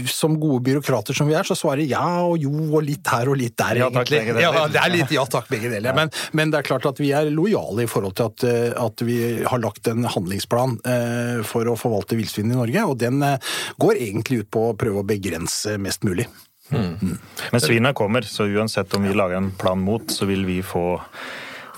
som 0.10 0.36
gode 0.39 0.63
byråkrater 0.68 1.16
som 1.18 1.30
vi 1.30 1.38
er, 1.38 1.48
så 1.48 1.58
svarer 1.58 1.88
ja 1.88 2.04
og 2.25 2.38
jo 2.42 2.51
og 2.70 2.84
litt 2.86 3.08
her 3.12 3.30
og 3.32 3.39
litt 3.39 3.56
der, 3.60 3.82
ja, 3.82 3.89
takk, 3.94 4.12
egentlig. 4.13 4.44
Ja, 4.44 4.66
det 4.72 4.82
er 4.82 4.94
litt 4.94 5.13
ja 5.13 5.25
takk, 5.30 5.48
begge 5.51 5.72
deler. 5.72 5.96
Men, 5.98 6.12
men, 6.38 6.51
det 6.54 6.62
er 6.62 6.70
klart 6.70 6.88
at 6.89 7.00
vi 7.01 7.12
er 7.16 7.30
lojale 7.34 7.86
i 7.86 7.89
forhold 7.89 8.18
til 8.20 8.30
at, 8.30 8.46
at 8.80 9.06
vi 9.06 9.20
har 9.48 9.62
lagt 9.63 9.89
en 9.92 10.08
handlingsplan 10.10 10.78
eh, 10.86 11.39
for 11.48 11.70
å 11.70 11.78
forvalte 11.80 12.18
villsvin 12.20 12.51
i 12.51 12.58
Norge, 12.58 12.86
og 12.86 13.00
den 13.01 13.24
eh, 13.25 13.56
går 13.82 14.00
egentlig 14.00 14.44
ut 14.44 14.51
på 14.54 14.70
å 14.70 14.78
prøve 14.80 15.04
å 15.04 15.08
begrense 15.08 15.78
mest 15.82 16.06
mulig. 16.08 16.28
Mm. 16.72 17.18
Men 17.52 17.62
svina 17.62 17.94
kommer, 17.98 18.22
så 18.22 18.46
uansett 18.46 18.94
om 18.94 19.06
vi 19.08 19.14
lager 19.14 19.40
en 19.42 19.52
plan 19.52 19.80
mot, 19.80 20.12
så 20.12 20.28
vil 20.30 20.46
vi 20.46 20.62
få 20.66 21.00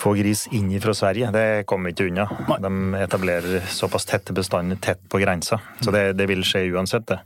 få 0.01 0.13
gris 0.17 0.47
inn 0.51 0.71
fra 0.81 0.93
Sverige. 0.93 1.29
Det 1.31 1.63
kommer 1.69 1.89
vi 1.89 1.93
ikke 1.93 2.07
unna. 2.09 2.25
De 2.63 3.01
etablerer 3.03 3.65
såpass 3.69 4.07
tette 4.09 4.33
bestander 4.33 4.79
tett 4.81 5.01
på 5.09 5.21
grensa. 5.21 5.59
Så 5.79 5.93
det, 5.93 6.03
det 6.17 6.27
vil 6.31 6.43
skje 6.47 6.63
uansett, 6.73 7.05
det. 7.11 7.19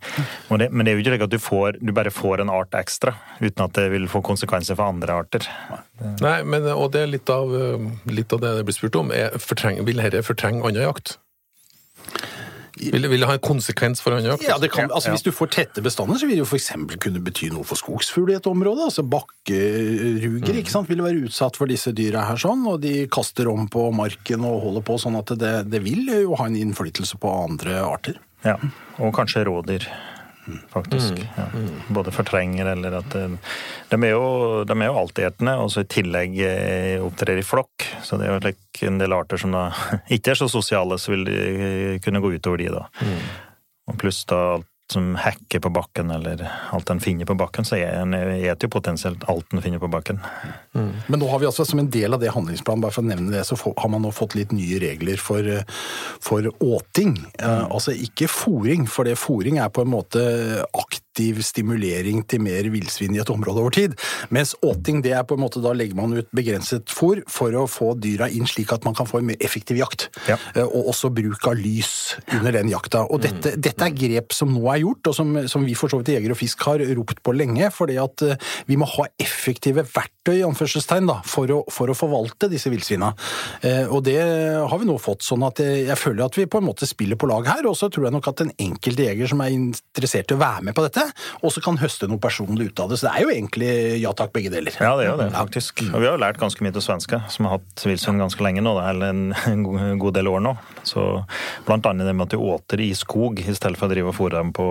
det. 0.50 0.70
Men 0.72 0.84
det 0.84 0.92
er 0.92 0.98
jo 0.98 1.04
ikke 1.04 1.14
slik 1.14 1.26
at 1.28 1.36
du, 1.36 1.40
får, 1.42 1.80
du, 1.80 1.94
bare 1.96 2.14
får 2.14 2.44
en 2.44 2.52
art 2.54 2.76
ekstra, 2.76 3.16
uten 3.40 3.68
at 3.68 3.76
det 3.78 3.88
vil 3.96 4.10
få 4.12 4.22
konsekvenser 4.26 4.78
for 4.80 4.92
andre 4.92 5.20
arter. 5.24 5.48
Nei, 6.20 6.38
men, 6.44 6.68
og 6.74 6.90
det 6.96 7.06
er 7.06 7.14
litt 7.14 7.32
av, 7.32 7.54
litt 8.12 8.36
av 8.36 8.44
det 8.44 8.56
det 8.60 8.66
blir 8.68 8.78
spurt 8.78 9.00
om. 9.00 9.14
Er, 9.16 9.38
fortreng, 9.40 9.80
vil 9.88 10.04
dette 10.04 10.26
fortrenge 10.28 10.66
annen 10.66 10.90
jakt? 10.90 11.18
Vil, 12.76 13.08
vil, 13.08 13.22
det 13.22 13.28
ha 13.30 13.36
en 13.38 13.44
konsekvens 13.44 14.02
for 14.04 14.16
annen 14.16 14.28
jakt? 14.34 14.44
Ja, 14.50 14.58
det 14.60 14.70
kan, 14.74 14.90
altså, 14.92 15.14
Hvis 15.14 15.24
du 15.24 15.32
får 15.36 15.52
tette 15.56 15.84
bestander, 15.86 16.20
så 16.20 16.28
vil 16.28 16.40
det 16.40 16.44
jo 16.44 16.50
f.eks. 16.50 16.74
kunne 17.02 17.22
bety 17.24 17.50
noe 17.54 17.64
for 17.68 17.80
skogsfugl 17.80 18.34
i 18.34 18.38
et 18.40 18.50
område. 18.52 18.90
altså 18.90 19.06
Bakkeruger 19.08 20.52
mm. 20.52 20.62
ikke 20.62 20.74
sant, 20.74 20.90
vil 20.92 21.04
være 21.06 21.24
utsatt 21.30 21.60
for 21.60 21.72
disse 21.72 21.94
dyra 21.96 22.26
her, 22.30 22.42
sånn, 22.42 22.66
og 22.68 22.82
de 22.84 23.06
kaster 23.12 23.48
om 23.52 23.70
på 23.72 23.88
marken 23.96 24.44
og 24.48 24.60
holder 24.68 24.86
på 24.88 25.00
sånn 25.02 25.20
at 25.22 25.32
det, 25.40 25.56
det 25.72 25.84
vil 25.86 26.10
jo 26.12 26.36
ha 26.40 26.50
en 26.50 26.60
innflytelse 26.60 27.22
på 27.22 27.32
andre 27.46 27.80
arter. 27.86 28.20
Ja, 28.46 28.60
og 29.02 29.16
kanskje 29.16 29.48
rådyr 29.48 29.88
faktisk. 30.72 31.18
Mm. 31.18 31.32
Ja. 31.38 31.46
Både 31.98 32.14
fortrenger 32.14 32.70
eller 32.76 33.00
at 33.00 33.16
De 33.16 33.98
er 33.98 34.12
jo, 34.12 34.64
de 34.68 34.76
er 34.78 34.90
jo 34.90 35.00
altetende, 35.00 35.56
og 35.62 35.72
så 35.74 35.86
i 35.86 35.90
tillegg 35.90 36.38
eh, 36.46 37.04
opptrer 37.04 37.42
i 37.42 37.46
flokk. 37.46 37.88
Så 38.06 38.20
det 38.22 38.30
er 38.30 38.38
jo 38.38 38.54
en 38.90 39.02
del 39.02 39.16
arter 39.18 39.42
som 39.42 39.56
da 39.56 39.68
ikke 40.16 40.36
er 40.36 40.42
så 40.44 40.50
sosiale, 40.52 41.00
så 41.02 41.16
vil 41.16 41.28
de 41.28 42.00
kunne 42.06 42.22
gå 42.24 42.36
utover 42.38 42.62
de, 42.62 42.72
da. 42.76 42.86
Mm. 43.02 43.20
Og 43.92 44.00
pluss 44.02 44.24
da 44.30 44.42
alt 44.56 44.75
som 44.92 45.16
hacker 45.16 45.60
på 45.60 45.70
bakken, 45.74 46.12
eller 46.12 46.44
alt 46.72 46.88
den 46.88 47.00
finner 47.02 47.26
på 47.26 47.36
bakken, 47.38 47.66
så 47.66 47.78
et 47.80 48.64
jo 48.64 48.70
potensielt 48.70 49.24
alt 49.32 49.48
den 49.52 49.64
finner 49.66 49.82
på 49.82 49.90
bakken. 49.90 50.20
Mm. 50.78 50.92
Men 51.08 51.22
nå 51.22 51.30
har 51.32 51.42
vi 51.42 51.48
altså 51.50 51.66
som 51.66 51.82
en 51.82 51.90
del 51.90 52.14
av 52.14 52.22
det 52.22 52.34
handlingsplanen, 52.36 52.84
bare 52.86 52.94
for 52.94 53.06
å 53.06 53.10
nevne 53.10 53.34
det, 53.34 53.46
så 53.48 53.58
har 53.66 53.90
man 53.92 54.06
nå 54.06 54.14
fått 54.14 54.38
litt 54.38 54.54
nye 54.56 54.78
regler 54.84 55.22
for, 55.22 55.50
for 56.22 56.52
åting. 56.60 57.18
Eh, 57.40 57.50
mm. 57.50 57.72
altså 57.72 57.96
ikke 57.98 58.30
fòring, 58.30 58.86
for 58.90 59.10
det 59.10 59.18
fòring 59.20 59.58
er 59.64 59.74
på 59.74 59.86
en 59.86 59.94
måte 59.96 60.22
aktiv 60.70 61.05
aktiv 61.16 61.40
stimulering 61.48 62.26
til 62.28 62.42
mer 62.44 62.68
villsvin 62.68 63.16
i 63.16 63.22
et 63.22 63.30
område 63.32 63.62
over 63.62 63.72
tid. 63.72 63.94
Mens 64.36 64.52
åting, 64.62 65.02
det 65.02 65.14
er 65.16 65.24
på 65.24 65.38
en 65.38 65.44
måte 65.46 65.62
da 65.64 65.72
legger 65.72 65.96
man 65.96 66.12
ut 66.12 66.28
begrenset 66.36 66.92
fôr 66.92 67.22
for 67.32 67.56
å 67.56 67.64
få 67.72 67.94
dyra 67.96 68.28
inn 68.28 68.46
slik 68.46 68.74
at 68.76 68.84
man 68.84 68.96
kan 68.96 69.08
få 69.08 69.22
en 69.22 69.30
mer 69.30 69.40
effektiv 69.40 69.80
jakt. 69.80 70.10
Ja. 70.28 70.36
Eh, 70.56 70.66
og 70.66 70.92
også 70.92 71.14
bruk 71.16 71.48
av 71.48 71.56
lys 71.56 72.18
under 72.36 72.52
den 72.52 72.70
jakta. 72.70 73.06
Og 73.08 73.22
dette, 73.24 73.56
mm. 73.56 73.62
dette 73.64 73.88
er 73.88 73.96
grep 73.96 74.36
som 74.36 74.52
nå 74.52 74.66
er 74.74 74.82
gjort, 74.84 75.08
og 75.08 75.16
som, 75.16 75.32
som 75.48 75.64
vi 75.64 75.78
for 75.78 75.92
så 75.92 76.02
vidt 76.02 76.12
i 76.12 76.18
Jeger 76.18 76.36
og 76.36 76.40
Fisk 76.42 76.68
har 76.68 76.84
ropt 77.00 77.24
på 77.24 77.36
lenge. 77.36 77.72
fordi 77.72 77.96
at 78.02 78.26
eh, 78.28 78.36
vi 78.68 78.76
må 78.76 78.90
ha 78.98 79.08
effektive 79.22 79.86
verktøy 79.88 80.44
anførselstegn, 80.50 81.08
da, 81.08 81.22
for, 81.24 81.48
å, 81.48 81.62
for 81.72 81.92
å 81.92 81.96
forvalte 81.96 82.52
disse 82.52 82.72
villsvina. 82.74 83.14
Eh, 83.64 83.88
og 83.88 84.04
det 84.10 84.20
har 84.20 84.78
vi 84.82 84.90
nå 84.90 85.00
fått. 85.00 85.24
sånn 85.24 85.48
at 85.48 85.64
jeg 85.64 85.96
føler 85.96 86.28
at 86.28 86.36
vi 86.36 86.50
på 86.50 86.60
en 86.60 86.68
måte 86.68 86.90
spiller 86.90 87.16
på 87.16 87.32
lag 87.32 87.48
her. 87.48 87.64
Og 87.72 87.80
så 87.80 87.88
tror 87.88 88.10
jeg 88.10 88.18
nok 88.18 88.32
at 88.34 88.44
den 88.44 88.54
enkelte 88.60 89.08
jeger 89.08 89.32
som 89.32 89.44
er 89.46 89.56
interessert 89.56 90.34
i 90.34 90.36
å 90.36 90.44
være 90.44 90.68
med 90.68 90.76
på 90.76 90.84
dette, 90.84 91.05
og 91.42 91.54
så 91.54 91.64
kan 91.66 91.80
høste 91.82 92.10
noe 92.12 92.22
personlig 92.22 92.72
ut 92.72 92.84
av 92.84 92.92
det. 92.92 93.00
Så 93.02 93.10
det 93.10 93.16
er 93.16 93.26
jo 93.26 93.34
egentlig 93.34 93.72
ja 94.02 94.14
takk, 94.18 94.34
begge 94.36 94.54
deler. 94.54 94.76
Ja, 94.80 94.96
det 95.00 95.08
er 95.08 95.12
jo 95.14 95.20
det, 95.22 95.30
faktisk. 95.36 95.86
Og 95.92 96.00
vi 96.02 96.10
har 96.10 96.18
jo 96.18 96.24
lært 96.26 96.42
ganske 96.42 96.66
mye 96.66 96.76
til 96.76 96.86
svenske, 96.86 97.22
som 97.32 97.50
har 97.50 97.60
hatt 97.60 97.86
Wilson 97.88 98.22
ganske 98.22 98.46
lenge 98.46 98.64
nå, 98.66 98.78
eller 98.82 99.14
en 99.14 100.00
god 100.02 100.18
del 100.18 100.32
år 100.32 100.44
nå. 100.46 100.56
Så 100.86 101.04
blant 101.66 101.86
annet 101.90 102.08
det 102.08 102.16
med 102.16 102.28
at 102.28 102.36
du 102.36 102.42
åter 102.42 102.84
i 102.86 102.92
skog 102.98 103.42
i 103.42 103.56
stedet 103.56 103.80
for 103.80 103.88
å 103.88 103.94
drive 103.94 104.12
og 104.12 104.18
fôre 104.18 104.38
dem 104.38 104.52
på 104.56 104.68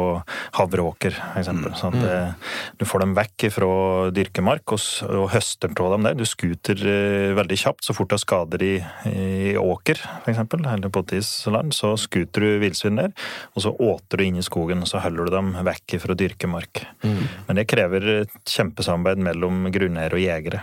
havreåker, 0.59 1.16
f.eks. 1.35 1.50
Sånn 1.80 1.99
at 1.99 2.04
mm. 2.04 2.44
du 2.80 2.87
får 2.88 3.04
dem 3.04 3.14
vekk 3.18 3.47
fra 3.54 3.71
dyrkemark 4.14 4.76
og, 4.76 4.83
og 5.11 5.28
høster 5.35 5.75
av 5.75 5.97
dem 5.97 6.09
der. 6.09 6.18
Du 6.18 6.25
skuter 6.28 6.78
uh, 6.80 7.35
veldig 7.38 7.59
kjapt 7.64 7.87
så 7.87 7.97
fort 7.97 8.12
du 8.12 8.16
har 8.16 8.23
skader 8.23 8.64
i, 8.64 8.75
i 9.11 9.56
åker, 9.61 10.00
f.eks., 10.23 10.42
eller 10.54 10.92
potetisland, 10.94 11.75
så 11.76 11.94
skuter 12.00 12.44
du 12.44 12.62
villsvin 12.62 13.00
der, 13.00 13.12
og 13.54 13.66
så 13.66 13.75
åter 13.75 14.21
du 14.21 14.26
inn 14.26 14.40
i 14.40 14.47
skogen, 14.47 14.85
og 14.85 14.90
så 14.90 15.02
holder 15.04 15.28
du 15.28 15.35
dem 15.35 15.52
vekk 15.66 15.99
fra 16.02 16.16
dyrkemark. 16.18 16.85
Mm. 17.04 17.21
Men 17.49 17.61
det 17.61 17.68
krever 17.71 18.09
et 18.21 18.40
kjempesamarbeid 18.49 19.23
mellom 19.25 19.68
grunneiere 19.75 20.18
og 20.18 20.25
jegere. 20.25 20.62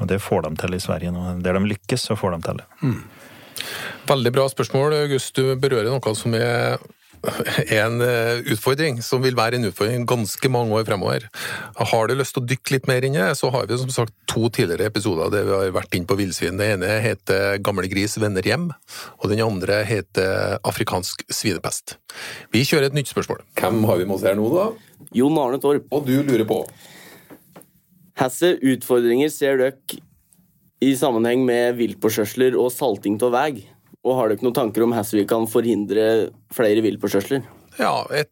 Og 0.00 0.08
det 0.08 0.20
får 0.24 0.46
de 0.46 0.54
til 0.60 0.76
i 0.76 0.82
Sverige 0.82 1.12
nå. 1.12 1.26
Der 1.44 1.56
de 1.56 1.72
lykkes, 1.74 2.08
så 2.08 2.16
får 2.16 2.36
de 2.36 2.46
til 2.46 2.62
det. 2.62 2.68
Mm. 2.80 3.00
Veldig 4.10 4.32
bra 4.34 4.48
spørsmål, 4.50 4.96
August. 5.04 5.34
Du 5.36 5.54
berører 5.60 5.90
noe 5.90 6.16
som 6.18 6.34
er 6.38 6.80
en 7.68 8.00
eh, 8.00 8.40
utfordring, 8.54 9.00
som 9.04 9.20
vil 9.20 9.36
være 9.36 9.58
en 9.58 9.68
utfordring 9.68 10.06
ganske 10.08 10.50
mange 10.52 10.72
år 10.76 10.86
fremover. 10.88 11.26
Har 11.76 12.08
du 12.08 12.14
lyst 12.16 12.34
til 12.36 12.42
å 12.42 12.48
dykke 12.48 12.74
litt 12.74 12.88
mer 12.88 13.04
inn 13.04 13.16
i 13.18 13.20
det, 13.20 13.34
så 13.36 13.50
har 13.52 13.68
vi 13.68 13.78
som 13.80 13.92
sagt 13.92 14.14
to 14.30 14.48
tidligere 14.48 14.88
episoder 14.88 15.32
der 15.32 15.48
vi 15.48 15.56
har 15.56 15.74
vært 15.76 15.96
inn 15.98 16.08
på 16.08 16.16
villsvin. 16.18 16.56
Den 16.60 16.80
ene 16.80 17.00
heter 17.04 17.58
'Gamle 17.60 17.90
gris 17.92 18.16
vender 18.20 18.46
hjem', 18.46 18.70
og 19.20 19.28
den 19.28 19.44
andre 19.44 19.82
heter 19.84 20.58
'Afrikansk 20.64 21.26
svinepest'. 21.28 21.98
Vi 22.52 22.64
kjører 22.64 22.88
et 22.88 22.96
nytt 22.96 23.12
spørsmål. 23.12 23.44
Hvem 23.60 23.84
har 23.84 23.96
vi 24.00 24.06
med 24.06 24.16
oss 24.16 24.24
her 24.24 24.34
nå, 24.34 24.48
da? 24.56 24.70
Jon 25.12 25.38
Arne 25.38 25.60
Torp. 25.60 25.84
Og 25.92 26.06
du 26.06 26.22
lurer 26.22 26.46
på? 26.48 26.64
Hvilke 28.20 28.56
utfordringer 28.60 29.28
ser 29.32 29.56
dere 29.56 30.00
i 30.80 30.94
sammenheng 30.96 31.44
med 31.44 31.76
viltpåkjørsler 31.78 32.56
og 32.58 32.72
salting 32.72 33.18
av 33.26 33.34
vei? 33.36 33.52
Og 34.00 34.16
har 34.16 34.30
dere 34.30 34.46
noen 34.46 34.56
tanker 34.56 34.84
om 34.84 34.94
hvordan 34.94 35.18
vi 35.18 35.26
kan 35.28 35.48
forhindre 35.50 36.04
flere 36.56 36.84
viltpåkjørsler? 36.84 37.44
Ja, 37.80 38.04
et, 38.16 38.30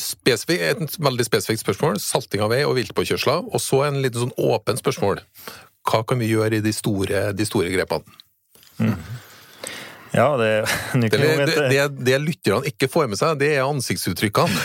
spesifik, 0.00 0.60
et, 0.60 0.98
veldig 1.02 1.26
spesifikt 1.26 1.64
spørsmål. 1.64 2.00
Salting 2.00 2.44
av 2.44 2.52
vei 2.52 2.62
og 2.68 2.76
viltpåkjørsler. 2.78 3.48
Og 3.48 3.62
så 3.62 3.86
en 3.86 4.02
liten 4.04 4.26
sånn 4.26 4.36
åpen 4.36 4.78
spørsmål. 4.80 5.22
Hva 5.86 6.02
kan 6.06 6.20
vi 6.20 6.30
gjøre 6.32 6.58
i 6.58 6.64
de 6.64 6.72
store, 6.74 7.30
de 7.36 7.48
store 7.48 7.72
grepene? 7.72 8.20
Mm. 8.76 8.96
Ja, 10.16 10.28
det, 10.40 10.50
det, 11.02 11.10
det, 11.12 11.56
det, 11.70 11.82
det 12.06 12.18
lytterne 12.22 12.70
ikke 12.70 12.88
får 12.88 13.10
med 13.12 13.20
seg, 13.20 13.36
det 13.40 13.50
er 13.58 13.66
ansiktsuttrykkene. 13.66 14.62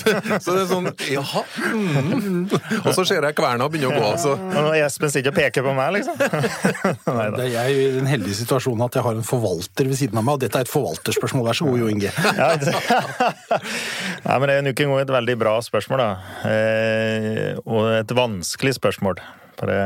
så, 0.00 0.14
så, 0.44 0.54
det 0.54 0.62
er 0.62 0.68
sånn 0.70 0.88
Jaha. 1.12 1.42
Mm. 1.74 2.46
Og 2.80 2.90
så 2.96 3.04
ser 3.08 3.26
jeg 3.28 3.36
kverna 3.38 3.68
begynne 3.68 3.92
å 3.92 4.00
gå. 4.00 4.12
Så. 4.22 4.34
Espen 4.78 5.12
sitter 5.12 5.32
og 5.32 5.38
peker 5.38 5.66
på 5.66 5.74
meg, 5.76 5.98
liksom. 5.98 6.16
det 6.18 7.44
er 7.44 7.52
jeg 7.52 7.76
i 7.76 7.88
den 7.98 8.08
heldige 8.08 8.40
situasjonen 8.40 8.86
at 8.88 8.98
jeg 8.98 9.04
har 9.06 9.18
en 9.18 9.26
forvalter 9.26 9.90
ved 9.90 10.00
siden 10.00 10.20
av 10.20 10.26
meg, 10.26 10.38
og 10.38 10.44
dette 10.46 10.60
er 10.60 10.68
et 10.68 10.72
forvalterspørsmål. 10.72 11.48
Vær 11.48 11.60
så 11.60 11.68
god, 11.68 11.82
Jo 11.82 11.90
Inge. 11.92 12.12
ja, 12.12 12.48
Nei, 14.24 14.38
men 14.38 14.48
det 14.48 14.54
er 14.56 14.64
nok 14.66 14.80
en 14.84 14.94
gang 14.94 15.02
et 15.04 15.14
veldig 15.18 15.36
bra 15.40 15.58
spørsmål, 15.64 16.02
da. 16.02 16.08
Eh, 16.48 17.60
og 17.66 17.92
et 17.98 18.16
vanskelig 18.16 18.78
spørsmål. 18.78 19.20
For 19.58 19.70
det 19.70 19.78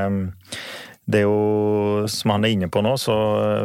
det 1.10 1.18
er 1.18 1.24
jo, 1.26 2.06
som 2.10 2.30
han 2.36 2.44
er 2.46 2.52
inne 2.54 2.68
på 2.70 2.80
nå, 2.84 2.92
så 3.00 3.14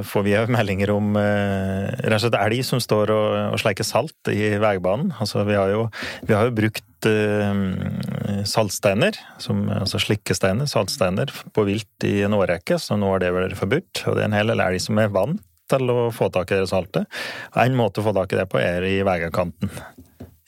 får 0.08 0.24
vi 0.26 0.34
jo 0.34 0.44
meldinger 0.50 0.90
om 0.96 1.12
eh, 1.22 1.86
rett 2.02 2.18
og 2.18 2.24
slett 2.24 2.38
elg 2.40 2.64
som 2.66 2.82
står 2.82 3.14
og, 3.14 3.28
og 3.54 3.62
sleiker 3.62 3.86
salt 3.86 4.32
i 4.34 4.56
veibanen. 4.62 5.12
Altså, 5.22 5.44
vi 5.46 5.58
har 5.58 5.70
jo, 5.70 5.84
vi 6.26 6.34
har 6.34 6.50
jo 6.50 6.56
brukt 6.58 7.10
eh, 7.10 8.42
saltsteiner, 8.50 9.20
som, 9.44 9.68
altså 9.70 10.02
slikkesteiner, 10.02 10.70
saltsteiner, 10.70 11.34
på 11.54 11.68
vilt 11.70 12.08
i 12.10 12.24
en 12.26 12.38
årrekke, 12.38 12.80
så 12.82 12.98
nå 12.98 13.14
har 13.14 13.22
det 13.22 13.36
vært 13.36 13.58
forbudt. 13.60 14.08
Og 14.08 14.18
det 14.18 14.26
er 14.26 14.32
en 14.32 14.40
hel 14.40 14.54
del 14.56 14.66
elg 14.66 14.82
som 14.82 14.98
er 15.04 15.14
vant 15.14 15.44
til 15.70 15.92
å 15.92 16.08
få 16.16 16.32
tak 16.34 16.56
i 16.56 16.62
det 16.62 16.72
saltet. 16.72 17.06
En 17.54 17.78
måte 17.78 18.02
å 18.02 18.08
få 18.08 18.16
tak 18.18 18.34
i 18.34 18.40
det 18.40 18.48
på 18.50 18.62
er 18.64 18.86
i 18.88 19.02
veikanten 19.06 19.70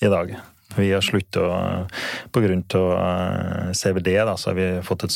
i 0.01 0.10
dag. 0.10 0.34
Vi 0.77 0.89
har 0.93 1.05
slutta 1.05 1.86
på 2.31 2.41
grunn 2.43 2.65
av 2.77 2.89
eh, 2.98 3.72
CVD, 3.77 4.15
da, 4.25 4.36
så 4.38 4.51
har 4.51 4.58
vi 4.58 4.69
fått 4.86 5.05
et 5.05 5.13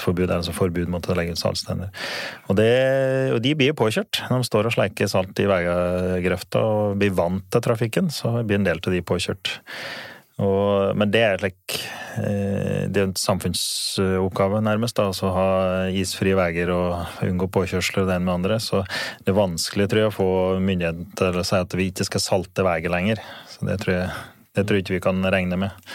saltforbud, 0.00 0.30
altså 0.30 0.52
forbud 0.54 0.88
mot 0.88 1.06
å 1.08 1.16
legge 1.16 1.32
ut 1.32 1.40
saltstenner. 1.40 1.90
Og, 2.48 2.56
det, 2.56 3.32
og 3.34 3.40
de 3.42 3.54
blir 3.54 3.72
jo 3.72 3.78
påkjørt. 3.78 4.22
De 4.28 4.42
står 4.44 4.66
og 4.68 4.74
sleiker 4.74 5.08
salt 5.10 5.38
i 5.38 5.48
veigrøfta 5.48 6.60
og 6.60 7.00
blir 7.00 7.12
vant 7.12 7.44
til 7.50 7.60
trafikken, 7.60 8.10
så 8.10 8.42
blir 8.42 8.60
en 8.60 8.68
del 8.68 8.80
av 8.80 8.92
de 8.92 9.02
påkjørt. 9.02 9.58
Og, 10.40 10.96
men 10.96 11.10
det 11.12 11.20
er 11.20 11.40
slik 11.42 11.74
eh, 12.16 12.86
Det 12.88 12.96
er 12.96 13.08
en 13.10 13.16
samfunnsoppgave, 13.18 14.62
nærmest, 14.64 14.96
da, 14.96 15.10
å 15.12 15.32
ha 15.36 15.48
isfrie 15.92 16.38
veier 16.38 16.72
og 16.72 17.26
unngå 17.26 17.50
påkjørsler 17.52 18.08
det 18.08 18.16
ene 18.16 18.24
med 18.24 18.38
andre. 18.38 18.60
Så 18.62 18.80
det 19.20 19.34
er 19.34 19.40
vanskelig, 19.40 19.90
tror 19.90 20.06
jeg, 20.06 20.12
å 20.12 20.16
få 20.16 20.30
myndigheten 20.64 21.10
til 21.18 21.40
å 21.42 21.44
si 21.44 21.60
at 21.60 21.76
vi 21.76 21.90
ikke 21.92 22.08
skal 22.08 22.24
salte 22.24 22.64
veier 22.64 22.92
lenger. 22.92 23.20
Så 23.52 23.68
det 23.68 23.82
tror 23.84 23.98
jeg, 23.98 24.14
det 24.56 24.64
tror 24.64 24.80
jeg 24.80 24.86
ikke 24.86 24.96
vi 24.96 25.08
kan 25.10 25.20
regne 25.36 25.60
med. 25.66 25.90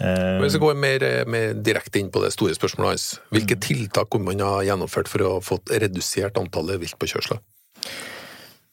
Eh, 0.00 0.38
Hvis 0.40 0.56
vi 0.56 0.62
går 0.62 0.78
mer, 0.80 1.04
mer 1.28 1.52
direkte 1.54 2.00
inn 2.00 2.10
på 2.12 2.22
det 2.24 2.32
store 2.32 2.56
spørsmålet 2.56 2.94
hans, 2.94 3.08
hvilke 3.34 3.58
tiltak 3.60 4.08
kunne 4.12 4.30
man 4.30 4.44
ha 4.44 4.62
gjennomført 4.64 5.10
for 5.12 5.26
å 5.26 5.32
få 5.44 5.60
redusert 5.70 6.40
antallet 6.40 6.80
viltpåkjørsler? 6.80 7.42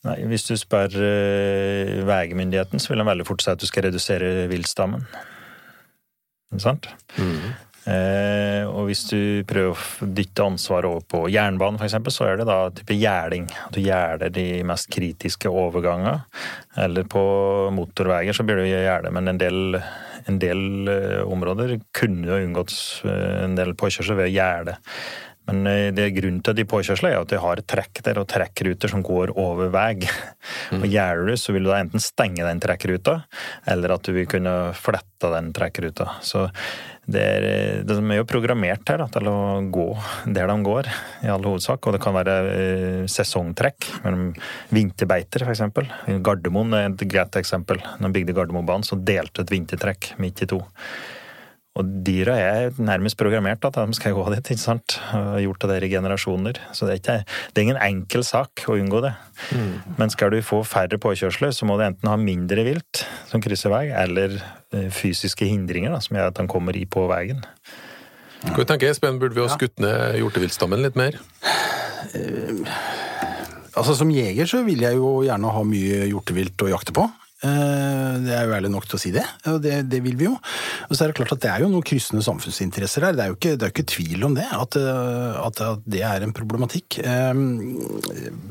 Nei, 0.07 0.17
Hvis 0.31 0.47
du 0.47 0.53
spør 0.55 0.93
uh, 0.93 2.05
veimyndigheten, 2.07 2.79
så 2.79 2.93
vil 2.93 3.03
han 3.03 3.09
veldig 3.09 3.27
fort 3.27 3.43
si 3.43 3.51
at 3.51 3.59
du 3.59 3.67
skal 3.67 3.89
redusere 3.89 4.47
viltstammen. 4.51 5.03
Ikke 6.53 6.63
sant? 6.63 6.87
Eh, 7.87 8.63
og 8.67 8.89
hvis 8.89 9.05
du 9.07 9.19
prøver 9.47 9.71
å 9.71 10.07
dytte 10.11 10.43
ansvaret 10.43 10.89
over 10.89 11.05
på 11.07 11.21
jernbanen, 11.31 11.79
f.eks., 11.79 11.95
så 12.11 12.25
er 12.27 12.41
det 12.41 12.47
da 12.49 12.57
type 12.75 12.97
gjerding. 12.97 13.47
At 13.67 13.77
du 13.77 13.79
gjerder 13.83 14.33
de 14.33 14.45
mest 14.67 14.89
kritiske 14.91 15.51
overgangene. 15.51 16.17
Eller 16.83 17.07
på 17.07 17.23
motorveier 17.75 18.35
så 18.35 18.43
blir 18.47 18.59
det 18.59 18.67
gjerde, 18.71 19.13
men 19.15 19.31
en 19.31 19.39
del, 19.39 19.79
en 20.27 20.39
del 20.41 20.91
eh, 20.91 21.23
områder 21.23 21.77
kunne 21.95 22.41
unngått 22.43 22.75
eh, 23.07 23.45
en 23.45 23.55
del 23.57 23.73
påkjørsler 23.79 24.21
ved 24.21 24.33
å. 24.35 24.77
Men 25.47 25.63
eh, 25.71 25.87
det 25.95 26.03
er 26.03 26.15
grunnen 26.15 26.41
til 26.43 26.57
de 26.57 26.65
påkjørslene 26.67 27.13
er 27.15 27.23
at 27.23 27.31
de 27.31 27.39
har 27.41 27.63
trekk 27.63 28.03
der 28.05 28.19
og 28.21 28.27
trekkruter 28.31 28.91
som 28.91 29.05
går 29.05 29.33
over 29.39 29.71
vei. 29.73 29.95
Og 30.81 30.87
Gjerder 30.87 31.31
du, 31.31 31.37
så 31.39 31.55
vil 31.55 31.67
du 31.67 31.71
da 31.71 31.79
enten 31.81 32.03
stenge 32.03 32.43
den 32.47 32.61
trekkruta, 32.63 33.21
eller 33.71 33.95
at 33.95 34.07
du 34.07 34.13
vil 34.17 34.29
kunne 34.29 34.57
flette 34.77 35.31
den 35.33 35.53
trekkruta. 35.55 36.17
Så 36.25 36.47
det 37.07 37.21
er, 37.23 37.45
det 37.87 37.95
er 37.95 38.17
jo 38.19 38.27
programmert 38.27 38.89
her 38.91 38.99
da, 38.99 39.07
til 39.11 39.29
å 39.31 39.37
gå 39.71 39.85
der 40.25 40.49
de 40.51 40.55
går, 40.65 40.89
i 41.23 41.29
all 41.31 41.45
hovedsak. 41.47 41.87
Og 41.87 41.95
det 41.95 42.01
kan 42.03 42.15
være 42.17 42.35
eh, 42.51 43.03
sesongtrekk 43.11 43.87
mellom 44.03 44.33
vinterbeiter, 44.75 45.47
f.eks. 45.47 45.63
Gardermoen 46.25 46.75
er 46.75 46.89
et 46.89 47.05
greit 47.07 47.39
eksempel. 47.39 47.79
Når 48.01 48.09
de 48.09 48.15
bygde 48.19 48.35
Gardermobanen, 48.35 48.83
så 48.87 48.99
delte 48.99 49.45
et 49.45 49.55
vintertrekk 49.55 50.17
midt 50.19 50.43
i 50.43 50.49
to. 50.51 50.59
Og 51.77 51.89
dyra 52.05 52.35
er 52.41 52.77
nærmest 52.81 53.17
programmert 53.19 53.65
at 53.67 53.75
de 53.77 53.93
skal 53.93 54.15
gå 54.17 54.23
dit, 54.33 54.51
ikke 54.53 54.63
sant. 54.63 54.97
Og 55.13 55.27
har 55.35 55.43
gjort 55.43 55.67
det 55.69 55.79
i 55.85 55.91
generasjoner. 55.91 56.61
Så 56.73 56.87
det 56.87 56.95
er, 56.95 57.01
ikke, 57.01 57.17
det 57.53 57.61
er 57.61 57.67
ingen 57.67 57.81
enkel 57.85 58.25
sak 58.25 58.65
å 58.65 58.77
unngå 58.79 59.01
det. 59.05 59.13
Men 59.99 60.13
skal 60.13 60.33
du 60.33 60.39
få 60.45 60.63
færre 60.65 60.97
påkjørsler, 61.01 61.53
så 61.53 61.69
må 61.69 61.77
du 61.77 61.85
enten 61.85 62.09
ha 62.09 62.17
mindre 62.17 62.65
vilt 62.65 63.03
som 63.29 63.43
krysser 63.43 63.73
vei, 63.73 63.85
eller 63.93 64.39
eh, 64.73 64.89
fysiske 64.93 65.45
hindringer 65.45 65.93
da, 65.93 66.01
som 66.01 66.17
gjør 66.17 66.31
at 66.31 66.41
de 66.41 66.47
kommer 66.49 66.77
i 66.77 66.87
på 66.89 67.05
veien. 67.11 67.43
Hva 68.47 68.65
tenker 68.69 68.89
Espen, 68.89 69.19
burde 69.21 69.37
vi 69.37 69.43
ha 69.43 69.49
skutt 69.51 69.81
ned 69.81 70.17
hjorteviltstammen 70.21 70.81
litt 70.85 70.97
mer? 70.97 71.17
Altså 73.77 73.93
Som 73.97 74.09
jeger 74.13 74.49
så 74.49 74.63
vil 74.65 74.81
jeg 74.85 74.97
jo 74.97 75.19
gjerne 75.25 75.53
ha 75.53 75.63
mye 75.67 76.05
hjortevilt 76.09 76.65
å 76.65 76.69
jakte 76.71 76.95
på. 76.95 77.05
Eh, 77.45 78.13
Det 78.17 78.33
er 78.33 78.47
jo 78.47 78.53
ærlig 78.57 78.71
nok 78.73 78.87
til 78.89 78.97
å 78.97 78.99
si 79.01 79.11
det, 79.13 79.23
og 79.51 79.59
det, 79.61 79.75
det 79.91 79.99
vil 80.03 80.15
vi 80.17 80.25
jo. 80.25 80.33
Og 80.89 80.95
så 80.97 81.03
er 81.05 81.11
det 81.11 81.17
klart 81.19 81.35
at 81.35 81.41
det 81.43 81.49
er 81.51 81.61
jo 81.61 81.69
noen 81.69 81.85
kryssende 81.85 82.23
samfunnsinteresser 82.25 83.05
her. 83.05 83.13
Det 83.17 83.23
er 83.23 83.29
jo 83.29 83.37
ikke, 83.37 83.51
det 83.61 83.67
er 83.67 83.73
ikke 83.75 83.85
tvil 83.93 84.25
om 84.25 84.33
det, 84.37 84.47
eh, 84.49 84.57
at, 84.57 85.59
at 85.61 85.83
det 85.85 86.01
er 86.07 86.25
en 86.25 86.33
problematikk. 86.35 86.97
Eh, 87.03 87.43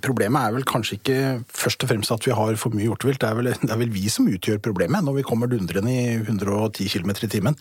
Problemet 0.07 0.38
er 0.38 0.55
vel 0.55 0.64
kanskje 0.69 0.99
ikke 1.00 1.16
først 1.50 1.83
og 1.83 1.90
fremst 1.90 2.12
at 2.14 2.26
vi 2.28 2.35
har 2.37 2.59
for 2.61 2.75
mye 2.76 2.87
hjortevilt, 2.87 3.19
det 3.23 3.28
er 3.28 3.38
vel, 3.40 3.49
det 3.59 3.73
er 3.75 3.81
vel 3.81 3.90
vi 3.90 4.07
som 4.12 4.28
utgjør 4.31 4.61
problemet 4.62 5.02
når 5.02 5.16
vi 5.19 5.25
kommer 5.26 5.50
dundrende 5.50 5.90
i 5.90 6.05
110 6.21 6.87
km 6.93 7.11
i 7.26 7.31
timen. 7.33 7.59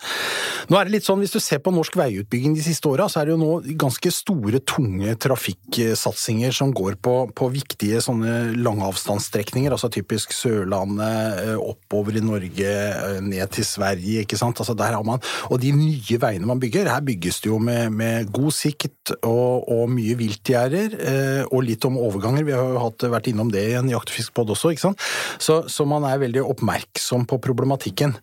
Nå 0.70 0.78
er 0.78 0.86
det 0.88 0.96
litt 0.98 1.08
sånn, 1.08 1.24
Hvis 1.26 1.34
du 1.34 1.40
ser 1.42 1.62
på 1.64 1.74
norsk 1.74 1.96
veiutbygging 1.98 2.54
de 2.58 2.62
siste 2.66 2.86
åra, 2.92 3.08
så 3.10 3.22
er 3.24 3.30
det 3.30 3.34
jo 3.34 3.40
nå 3.42 3.78
ganske 3.82 4.12
store, 4.14 4.60
tunge 4.68 5.16
trafikksatsinger 5.26 6.54
som 6.54 6.74
går 6.76 7.00
på, 7.02 7.16
på 7.34 7.50
viktige 7.54 8.02
sånne 8.04 8.54
langavstandsstrekninger, 8.62 9.74
altså 9.74 9.90
typisk 9.94 10.36
Sørlandet, 10.36 11.15
oppover 11.60 12.18
i 12.18 12.24
Norge, 12.24 12.66
eh, 12.66 13.20
ned 13.24 13.52
til 13.56 13.66
Sverige, 13.68 14.24
ikke 14.26 14.40
sant. 14.40 14.60
Altså 14.60 14.76
der 14.78 14.96
har 14.96 15.04
man, 15.04 15.22
Og 15.50 15.60
de 15.62 15.72
nye 15.76 16.20
veiene 16.22 16.48
man 16.48 16.60
bygger, 16.60 16.90
her 16.92 17.02
bygges 17.06 17.42
det 17.42 17.50
jo 17.52 17.60
med, 17.60 17.92
med 17.92 18.32
god 18.34 18.52
sikt 18.52 19.14
og, 19.22 19.70
og 19.72 19.90
mye 19.92 20.16
viltgjerder, 20.20 20.98
eh, 21.00 21.44
og 21.52 21.66
litt 21.68 21.86
om 21.86 22.00
overganger. 22.02 22.46
Vi 22.48 22.56
har 22.56 22.74
jo 22.74 22.82
hatt, 22.82 23.08
vært 23.16 23.30
innom 23.32 23.52
det 23.54 23.64
i 23.70 23.78
en 23.80 23.90
jakt- 23.92 24.12
og 24.12 24.18
fiskepod 24.18 24.54
også, 24.56 24.74
ikke 24.74 24.86
sant. 24.88 25.06
Så, 25.40 25.62
så 25.72 25.86
man 25.88 26.06
er 26.08 26.22
veldig 26.22 26.44
oppmerksom 26.46 27.28
på 27.30 27.40
problematikken. 27.44 28.16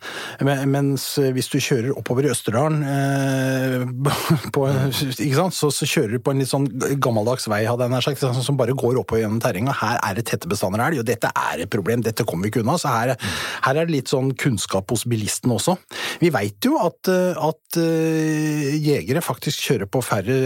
Men, 0.43 0.65
mens 0.73 1.07
hvis 1.19 1.51
du 1.53 1.59
kjører 1.63 1.93
oppover 1.97 2.27
i 2.27 2.33
Østerdalen, 2.33 2.83
eh, 2.87 3.87
på, 4.55 4.67
ikke 4.93 5.39
sant? 5.39 5.57
Så, 5.57 5.73
så 5.75 5.89
kjører 5.89 6.17
du 6.17 6.25
på 6.25 6.35
en 6.35 6.43
litt 6.43 6.51
sånn 6.51 6.69
gammeldags 7.03 7.49
vei, 7.51 7.65
hadde 7.69 7.87
jeg 7.87 7.95
nær 7.95 8.07
sagt, 8.07 8.25
som 8.43 8.59
bare 8.59 8.77
går 8.77 9.01
oppover 9.01 9.25
gjennom 9.25 9.43
terrenget. 9.43 9.79
Her 9.83 10.01
er 10.03 10.19
det 10.19 10.27
tette 10.31 10.51
bestander 10.51 10.83
av 10.83 10.91
elg, 10.91 11.03
og 11.03 11.09
dette 11.09 11.31
er 11.31 11.65
et 11.65 11.73
problem, 11.73 12.05
dette 12.05 12.27
kommer 12.29 12.47
vi 12.47 12.53
ikke 12.53 12.65
unna. 12.65 12.79
Så 12.83 12.91
her, 12.91 13.15
her 13.67 13.79
er 13.79 13.87
det 13.87 13.95
litt 13.95 14.13
sånn 14.13 14.33
kunnskap 14.39 14.91
hos 14.93 15.07
bilisten 15.09 15.55
også. 15.55 15.77
Vi 16.23 16.33
veit 16.35 16.63
jo 16.67 16.79
at, 16.83 17.11
eh, 17.13 17.39
at 17.39 17.79
eh, 17.81 18.73
jegere 18.83 19.23
faktisk 19.25 19.69
kjører 19.69 19.91
på 19.91 20.03
færre 20.05 20.41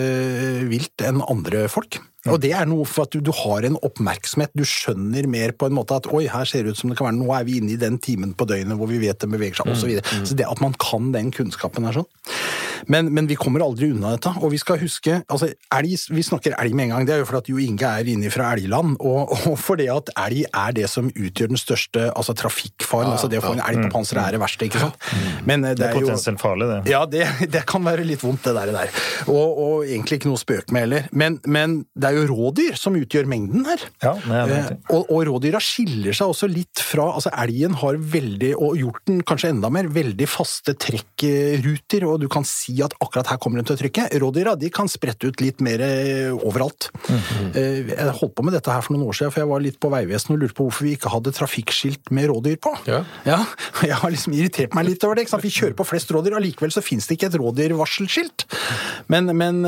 vilt 0.68 1.06
enn 1.06 1.24
andre 1.24 1.66
folk. 1.72 2.00
Og 2.32 2.40
det 2.42 2.52
er 2.56 2.68
noe 2.68 2.86
for 2.88 3.06
at 3.06 3.14
du, 3.14 3.20
du 3.24 3.32
har 3.44 3.66
en 3.68 3.78
oppmerksomhet, 3.86 4.52
du 4.56 4.64
skjønner 4.66 5.28
mer 5.30 5.54
på 5.56 5.68
en 5.70 5.76
måte 5.76 5.96
at 5.98 6.08
oi, 6.12 6.26
her 6.32 6.48
ser 6.48 6.66
det 6.66 6.74
ut 6.76 6.82
som 6.82 6.92
det 6.92 6.98
kan 6.98 7.10
være, 7.10 7.18
nå 7.20 7.30
er 7.36 7.46
vi 7.48 7.58
inne 7.60 7.74
i 7.76 7.80
den 7.80 7.98
timen 8.02 8.34
på 8.36 8.48
døgnet 8.48 8.78
hvor 8.78 8.90
vi 8.90 9.00
vet 9.02 9.20
det 9.22 9.30
beveger 9.32 9.60
seg, 9.60 9.72
osv. 9.72 9.82
Så, 9.82 9.90
videre. 9.90 10.22
så 10.26 10.38
det 10.38 10.48
at 10.48 10.62
man 10.64 10.74
kan 10.82 11.12
den 11.14 11.32
kunnskapen 11.34 11.86
er 11.88 12.00
sånn. 12.00 12.08
Men, 12.92 13.08
men 13.14 13.26
vi 13.26 13.36
kommer 13.40 13.62
aldri 13.64 13.88
unna 13.94 14.12
dette, 14.14 14.30
og 14.44 14.52
vi 14.52 14.58
skal 14.60 14.78
huske 14.80 15.20
altså 15.32 15.48
elg, 15.74 15.94
Vi 16.12 16.22
snakker 16.24 16.54
elg 16.60 16.74
med 16.76 16.88
en 16.88 16.92
gang, 16.94 17.06
det 17.08 17.14
er 17.16 17.22
jo 17.22 17.28
fordi 17.28 17.40
at 17.40 17.50
Jo 17.50 17.60
Inge 17.62 17.88
er 17.88 18.10
inne 18.12 18.30
fra 18.32 18.50
elgland, 18.54 18.98
og, 19.00 19.32
og 19.48 19.56
fordi 19.60 19.88
at 19.92 20.10
elg 20.26 20.44
er 20.46 20.76
det 20.76 20.88
som 20.92 21.08
utgjør 21.10 21.52
den 21.52 21.60
største 21.60 22.08
altså 22.12 22.34
trafikkfaren. 22.36 23.14
altså 23.14 23.30
Det 23.32 23.40
å 23.40 23.46
få 23.46 23.54
en 23.56 23.64
elg 23.64 23.86
på 23.86 23.92
panseret 23.96 24.28
er 24.28 24.36
det 24.36 24.42
verste, 24.42 24.68
ikke 24.68 24.82
sant? 24.82 25.08
Men 25.48 25.64
eh, 25.64 25.74
Det 25.74 25.80
det 25.80 25.88
er 25.88 25.96
er 25.96 26.00
potensielt 26.00 26.42
farlig, 26.42 26.68
det. 26.70 26.92
ja, 26.92 27.02
det, 27.10 27.24
det 27.56 27.64
kan 27.68 27.84
være 27.86 28.06
litt 28.06 28.22
vondt, 28.24 28.44
det 28.46 28.54
der. 28.58 28.72
der. 28.76 28.94
Og, 29.32 29.60
og 29.66 29.88
egentlig 29.88 30.20
ikke 30.20 30.30
noe 30.30 30.38
å 30.38 30.42
spøke 30.44 30.74
med 30.76 30.86
heller. 30.86 31.08
Men, 31.12 31.40
men 31.46 31.78
det 31.96 32.10
er 32.10 32.15
jo 32.15 32.15
rådyr 32.30 32.76
som 32.80 32.96
utgjør 32.98 33.26
mengden 33.30 33.66
her. 33.68 33.82
Ja, 34.02 34.14
det 34.24 34.32
er 34.32 34.52
Eh, 34.56 34.68
det. 34.70 34.76
og, 34.94 35.10
og 35.12 35.24
rådyra 35.28 35.60
skiller 35.62 36.14
seg 36.16 36.30
også 36.32 36.48
litt 36.50 36.80
fra 36.82 37.08
altså 37.16 37.30
Elgen 37.42 37.74
har 37.82 37.96
veldig, 37.98 38.52
og 38.56 38.76
hjorten 38.80 39.20
kanskje 39.26 39.50
enda 39.52 39.70
mer, 39.72 39.88
veldig 39.92 40.28
faste 40.30 40.74
trekkruter, 40.80 42.06
og 42.08 42.20
du 42.22 42.28
kan 42.32 42.44
si 42.46 42.76
at 42.84 42.94
akkurat 43.02 43.28
her 43.32 43.40
kommer 43.42 43.60
den 43.60 43.68
til 43.68 43.76
å 43.76 43.80
trykke. 43.80 44.06
Rådyra 44.22 44.54
de 44.58 44.70
kan 44.74 44.88
sprette 44.90 45.28
ut 45.30 45.40
litt 45.44 45.60
mer 45.64 45.82
eh, 45.84 46.32
overalt. 46.36 46.90
Mhm. 47.08 47.50
Eh, 47.54 47.92
Jeg 47.96 48.12
holdt 48.20 48.34
på 48.36 48.44
med 48.46 48.54
dette 48.56 48.70
her 48.72 48.82
for 48.84 48.94
noen 48.96 49.06
år 49.08 49.16
siden, 49.18 49.32
for 49.34 49.42
jeg 49.42 49.48
var 49.50 49.60
litt 49.64 49.78
på 49.82 49.90
Vegvesenet 49.92 50.34
og 50.36 50.42
lurte 50.42 50.56
på 50.56 50.66
hvorfor 50.68 50.86
vi 50.86 50.94
ikke 50.96 51.10
hadde 51.12 51.32
trafikkskilt 51.36 52.10
med 52.14 52.28
rådyr 52.30 52.56
på. 52.62 52.72
Ja. 52.88 53.02
Ja, 53.26 53.38
jeg 53.90 53.96
har 54.00 54.10
liksom 54.12 54.34
irritert 54.36 54.74
meg 54.76 54.86
litt 54.88 55.04
over 55.06 55.16
det. 55.18 55.26
Ikke 55.26 55.34
sant? 55.36 55.44
Vi 55.46 55.52
kjører 55.54 55.76
på 55.78 55.86
flest 55.88 56.10
rådyr, 56.14 56.36
allikevel 56.38 56.72
så 56.74 56.82
finnes 56.84 57.06
det 57.08 57.18
ikke 57.18 57.30
et 57.32 57.38
rådyrvarselskilt. 57.40 58.46
Men, 59.12 59.30
men, 59.36 59.60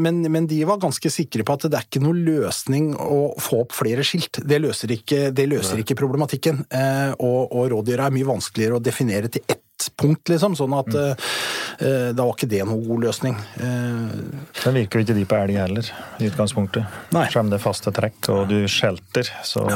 men, 0.00 0.22
men 0.32 0.46
de 0.50 0.62
var 0.68 0.80
ganske 0.82 1.10
sikre 1.12 1.44
på 1.46 1.56
at 1.56 1.66
det 1.72 1.75
er 1.78 1.86
ikke 1.86 2.02
noe 2.04 2.16
løsning 2.16 2.92
å 2.96 3.20
få 3.42 3.62
opp 3.64 3.76
flere 3.76 4.04
skilt. 4.06 4.40
Det 4.42 4.60
løser 4.62 4.94
ikke, 4.96 5.30
det 5.36 5.48
løser 5.50 5.82
ikke 5.82 5.98
problematikken. 5.98 6.64
Eh, 6.70 7.12
Og, 7.16 7.52
og 7.52 7.70
rådyra 7.72 8.08
er 8.08 8.14
mye 8.14 8.28
vanskeligere 8.28 8.78
å 8.78 8.82
definere 8.82 9.30
til 9.32 9.44
ett 9.46 9.65
punkt, 9.96 10.28
liksom. 10.32 10.56
Sånn 10.58 10.74
at 10.76 10.88
mm. 10.92 11.24
eh, 11.84 12.08
da 12.16 12.24
var 12.24 12.34
ikke 12.34 12.48
det 12.50 12.62
noen 12.66 12.84
god 12.86 13.06
løsning. 13.06 13.36
Eh, 13.60 14.14
Den 14.62 14.78
virker 14.80 15.00
jo 15.00 15.06
ikke 15.06 15.16
de 15.16 15.26
på 15.28 15.38
elg 15.38 15.58
heller, 15.60 15.90
i 16.20 16.30
utgangspunktet. 16.30 16.96
Nei. 17.14 17.26
Selv 17.32 17.44
om 17.44 17.52
det 17.52 17.58
er 17.60 17.64
faste 17.64 17.92
trekk 17.94 18.30
og 18.34 18.46
du 18.50 18.58
skjelter, 18.70 19.28
så 19.46 19.66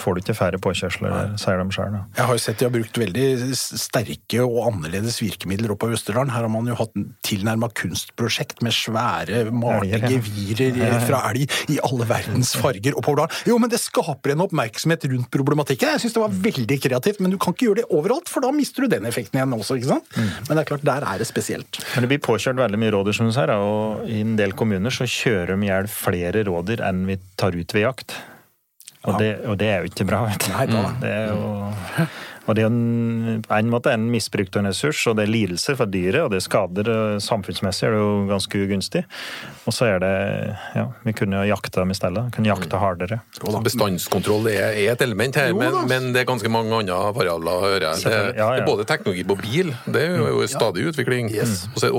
får 0.00 0.16
du 0.16 0.22
ikke 0.22 0.36
færre 0.38 0.60
påkjørsler, 0.62 1.12
der, 1.12 1.34
sier 1.40 1.60
de 1.60 1.76
sjøl. 1.76 1.98
Jeg 2.16 2.28
har 2.28 2.38
jo 2.38 2.42
sett 2.42 2.60
de 2.62 2.68
har 2.68 2.74
brukt 2.74 3.00
veldig 3.02 3.26
sterke 3.58 4.44
og 4.44 4.58
annerledes 4.70 5.20
virkemidler 5.22 5.74
oppe 5.74 5.90
i 5.90 5.96
Østerdalen. 5.96 6.32
Her 6.34 6.46
har 6.46 6.52
man 6.52 6.70
jo 6.70 6.78
hatt 6.78 6.96
tilnærma 7.26 7.70
kunstprosjekt 7.76 8.62
med 8.64 8.74
svære, 8.76 9.44
malte 9.52 10.00
Elger, 10.02 10.78
ja. 10.78 11.00
fra 11.04 11.22
elg 11.30 11.50
i 11.72 11.78
alle 11.84 12.06
verdens 12.08 12.54
farger 12.62 12.96
oppover 12.98 13.24
dalen. 13.24 13.42
Jo, 13.50 13.58
men 13.62 13.72
det 13.72 13.80
skaper 13.82 14.34
en 14.34 14.44
oppmerksomhet 14.46 15.06
rundt 15.10 15.30
problematikken. 15.34 15.92
Jeg 15.94 16.04
syns 16.04 16.16
det 16.16 16.24
var 16.24 16.36
veldig 16.48 16.78
kreativt, 16.86 17.22
men 17.22 17.34
du 17.34 17.38
kan 17.40 17.56
ikke 17.56 17.68
gjøre 17.68 17.82
det 17.82 17.88
overalt, 17.92 18.30
for 18.32 18.44
da 18.44 18.52
mister 18.54 18.86
du 18.86 18.92
den 18.94 19.08
effekten 19.08 19.38
igjen 19.38 19.41
også, 19.50 19.76
ikke 19.80 19.90
sant? 19.90 20.06
Men 20.16 20.54
det 20.54 20.60
er 20.62 20.68
klart, 20.70 20.84
der 20.86 21.06
er 21.10 21.18
det 21.18 21.26
spesielt. 21.26 21.80
Men 21.94 22.04
det 22.04 22.12
blir 22.12 22.22
påkjørt 22.22 22.60
veldig 22.60 22.78
mye 22.78 22.92
rådyr, 22.94 23.16
som 23.18 23.26
du 23.26 23.34
sier, 23.34 23.50
og 23.58 24.06
i 24.06 24.20
en 24.22 24.36
del 24.38 24.54
kommuner 24.58 24.94
så 24.94 25.08
kjører 25.08 25.56
de 25.56 25.66
i 25.66 25.70
hjel 25.72 25.88
flere 25.90 26.44
rådyr 26.48 26.84
enn 26.86 27.06
vi 27.08 27.18
tar 27.40 27.56
ut 27.58 27.74
ved 27.74 27.88
jakt. 27.88 28.14
Og, 29.02 29.16
det, 29.18 29.32
og 29.50 29.56
det 29.58 29.66
er 29.66 29.82
jo 29.82 29.90
ikke 29.90 30.06
bra, 30.06 30.20
vet 30.28 30.44
du. 30.46 30.52
Nei, 30.54 30.66
da. 30.70 30.82
Det 31.02 31.10
er 31.10 31.32
jo 31.32 32.06
Og 32.48 32.56
det 32.58 32.64
er 32.64 32.70
en, 32.70 33.42
på 33.46 33.54
en 33.54 33.70
måte 33.70 33.92
en 33.94 34.08
misbrukt 34.10 34.56
en 34.58 34.66
ressurs, 34.66 35.00
og 35.10 35.18
det 35.18 35.26
er 35.26 35.32
lidelser 35.32 35.76
for 35.78 35.90
dyret, 35.90 36.20
og 36.24 36.32
det 36.32 36.40
er 36.40 36.46
skader. 36.46 36.90
Samfunnsmessig 37.22 37.86
er 37.88 37.94
det 37.94 38.00
jo 38.02 38.10
ganske 38.30 38.62
ugunstig. 38.64 39.04
Og 39.68 39.76
så 39.76 39.92
er 39.92 40.02
det 40.02 40.12
Ja, 40.74 40.86
vi 41.06 41.14
kunne 41.16 41.42
jo 41.42 41.52
jakta 41.52 41.82
dem 41.82 41.92
i 41.94 41.96
stedet. 41.96 42.24
Kunne 42.34 42.50
jakta 42.50 42.80
hardere. 42.82 43.20
Så 43.36 43.62
bestandskontroll 43.62 44.48
er, 44.50 44.72
er 44.72 44.94
et 44.94 45.04
element 45.04 45.36
her, 45.38 45.52
Jo 45.52 45.60
men, 45.60 45.76
men 45.90 46.08
det 46.14 46.22
er 46.22 46.28
ganske 46.28 46.50
mange 46.52 46.74
andre 46.74 46.98
variabler. 47.14 47.60
hører 47.62 47.86
jeg. 47.90 48.02
Det, 48.04 48.12
ja, 48.12 48.32
ja. 48.36 48.48
det 48.56 48.64
er 48.64 48.66
både 48.66 48.86
teknologi 48.88 49.24
på 49.28 49.38
bil, 49.42 49.74
det 49.86 50.02
er 50.02 50.18
jo 50.18 50.46
stadig 50.50 50.86
utvikling. 50.90 51.30
Og 51.42 51.78
så 51.78 51.88
er 51.88 51.96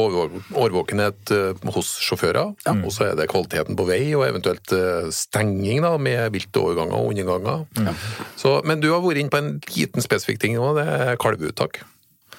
årvåkenhet 0.66 1.34
eh, 1.36 1.72
hos 1.76 1.94
sjåfører. 2.04 2.54
Og 2.74 2.92
så 2.94 3.10
er 3.12 3.16
det 3.20 3.30
kvaliteten 3.32 3.78
på 3.80 3.88
vei, 3.88 4.02
og 4.18 4.26
eventuelt 4.28 4.74
eh, 4.76 5.08
stenging 5.14 5.84
da, 5.86 5.96
med 6.02 6.34
vilte 6.36 6.60
overganger 6.64 7.00
og 7.00 7.14
underganger. 7.14 7.96
Så, 8.40 8.58
men 8.68 8.82
du 8.84 8.90
har 8.92 9.04
vært 9.04 9.22
inne 9.24 9.32
på 9.34 9.40
en 9.40 9.52
liten 9.76 10.04
spesifikk 10.04 10.33
ting 10.40 10.56
nå, 10.56 10.74
det 10.78 10.88
er 10.88 11.16
kalveuttak. 11.22 11.82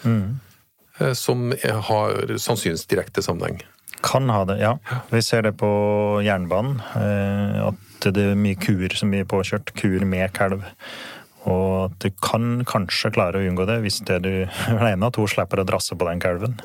Mm. 0.04 0.40
Som 1.14 1.52
er- 1.52 1.80
har 1.88 2.14
sannsynligvis 2.38 2.86
direkte 2.86 3.22
sammenheng. 3.22 3.62
Kan 4.04 4.28
ha 4.28 4.44
det, 4.44 4.58
ja. 4.60 4.76
Vi 5.10 5.20
ser 5.22 5.42
det 5.42 5.56
på 5.56 6.20
jernbanen. 6.22 6.80
eh, 6.96 7.66
At 7.68 8.12
det 8.12 8.16
er 8.32 8.34
mye 8.36 8.54
kuer 8.54 8.92
som 8.94 9.10
blir 9.10 9.24
påkjørt. 9.24 9.72
Kuer 9.74 10.04
med 10.04 10.32
kalv. 10.36 10.62
Og 11.46 11.86
at 11.90 11.98
du 12.00 12.10
kan 12.22 12.64
kanskje 12.64 13.10
klare 13.12 13.34
å 13.40 13.44
unngå 13.48 13.66
det 13.66 13.80
hvis 13.82 14.04
det 14.04 14.22
du 14.22 14.46
den 14.46 14.86
ene 14.86 15.04
av 15.06 15.12
to 15.12 15.26
slipper 15.26 15.60
å 15.62 15.66
drasse 15.66 15.96
på 15.96 16.06
den 16.08 16.20
kalven. 16.20 16.58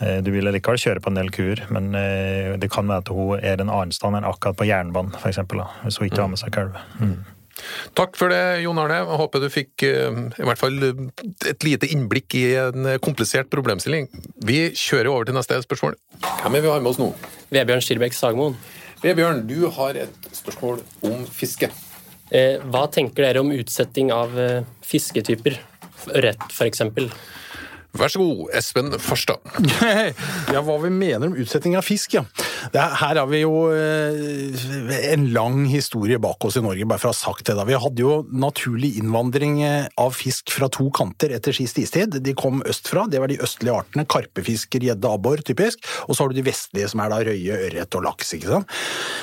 Eh, 0.00 0.20
Du 0.20 0.30
vil 0.30 0.44
likevel 0.44 0.76
kjøre 0.78 1.00
på 1.02 1.08
en 1.08 1.14
del 1.14 1.30
kuer, 1.30 1.62
men 1.70 1.94
eh, 1.94 2.56
det 2.56 2.70
kan 2.70 2.86
være 2.86 2.98
at 2.98 3.08
hun 3.08 3.38
er 3.40 3.60
en 3.60 3.68
annen 3.70 3.92
stand 3.92 4.16
enn 4.16 4.24
akkurat 4.28 4.56
på 4.56 4.66
jernbanen, 4.68 5.14
f.eks. 5.18 5.38
Hvis 5.84 5.98
hun 5.98 6.08
ikke 6.10 6.20
har 6.22 6.28
med 6.28 6.38
seg 6.38 6.50
kalv. 6.52 6.76
Mm. 7.00 7.16
Takk 7.98 8.16
for 8.18 8.32
det, 8.32 8.62
Jon 8.64 8.78
Arne. 8.80 9.00
Jeg 9.02 9.20
håper 9.22 9.42
du 9.42 9.48
fikk 9.52 9.84
eh, 9.86 10.20
i 10.38 10.46
hvert 10.48 10.60
fall 10.60 10.76
eh, 10.90 11.04
et 11.50 11.66
lite 11.66 11.90
innblikk 11.92 12.36
i 12.38 12.44
en 12.60 12.92
eh, 12.94 13.00
komplisert 13.02 13.50
problemstilling. 13.52 14.08
Vi 14.46 14.68
kjører 14.78 15.10
over 15.12 15.28
til 15.28 15.38
neste 15.38 15.60
spørsmål. 15.64 15.98
Hvem 16.42 16.58
er 16.58 16.64
vi 16.64 16.72
har 16.72 16.84
med 16.84 16.92
oss 16.92 17.00
nå? 17.02 17.12
Vebjørn 17.54 17.84
Skirbekk 17.84 18.16
Sagmoen. 18.16 18.58
Vebjørn, 19.02 19.44
du 19.46 19.68
har 19.76 19.98
et 19.98 20.30
spørsmål 20.34 20.80
om 21.06 21.22
fiske. 21.30 21.70
Eh, 22.34 22.58
hva 22.68 22.84
tenker 22.92 23.24
dere 23.24 23.42
om 23.44 23.52
utsetting 23.54 24.10
av 24.12 24.34
eh, 24.38 24.62
fisketyper? 24.84 25.58
Ørret, 26.14 26.42
f.eks. 26.52 26.82
Vær 27.98 28.12
så 28.12 28.20
god, 28.20 28.42
Espen 28.58 28.92
Farstad. 29.00 29.40
Ja, 30.54 30.60
hva 30.64 30.76
vi 30.82 30.90
mener 30.92 31.30
om 31.30 31.38
utsetting 31.40 31.76
av 31.78 31.86
fisk, 31.86 32.18
ja. 32.18 32.24
Det 32.72 32.80
er, 32.80 32.94
her 33.00 33.20
har 33.20 33.28
vi 33.30 33.42
jo 33.42 33.68
eh, 33.72 35.12
en 35.12 35.28
lang 35.34 35.64
historie 35.70 36.18
bak 36.22 36.44
oss 36.48 36.58
i 36.58 36.62
Norge, 36.64 36.86
bare 36.88 37.00
for 37.02 37.10
å 37.10 37.14
ha 37.14 37.18
sagt 37.18 37.48
det. 37.48 37.56
da. 37.58 37.66
Vi 37.68 37.78
hadde 37.78 38.04
jo 38.04 38.18
naturlig 38.32 38.94
innvandring 39.00 39.60
eh, 39.66 39.88
av 40.00 40.16
fisk 40.16 40.52
fra 40.54 40.70
to 40.72 40.88
kanter 40.94 41.34
etter 41.36 41.56
sist 41.56 41.78
istid. 41.80 42.18
De 42.24 42.34
kom 42.38 42.62
østfra, 42.68 43.06
det 43.10 43.22
var 43.22 43.32
de 43.32 43.40
østlige 43.44 43.76
artene. 43.82 44.06
Karpefisker, 44.08 44.84
gjedde, 44.88 45.10
abbor, 45.10 45.42
typisk. 45.46 45.84
Og 46.06 46.16
så 46.16 46.24
har 46.24 46.32
du 46.32 46.38
de 46.40 46.46
vestlige, 46.48 46.90
som 46.90 47.02
er 47.04 47.12
da 47.12 47.20
røye, 47.28 47.60
ørret 47.68 47.98
og 47.98 48.06
laks. 48.08 48.34
ikke 48.38 48.52
sant? 48.52 48.78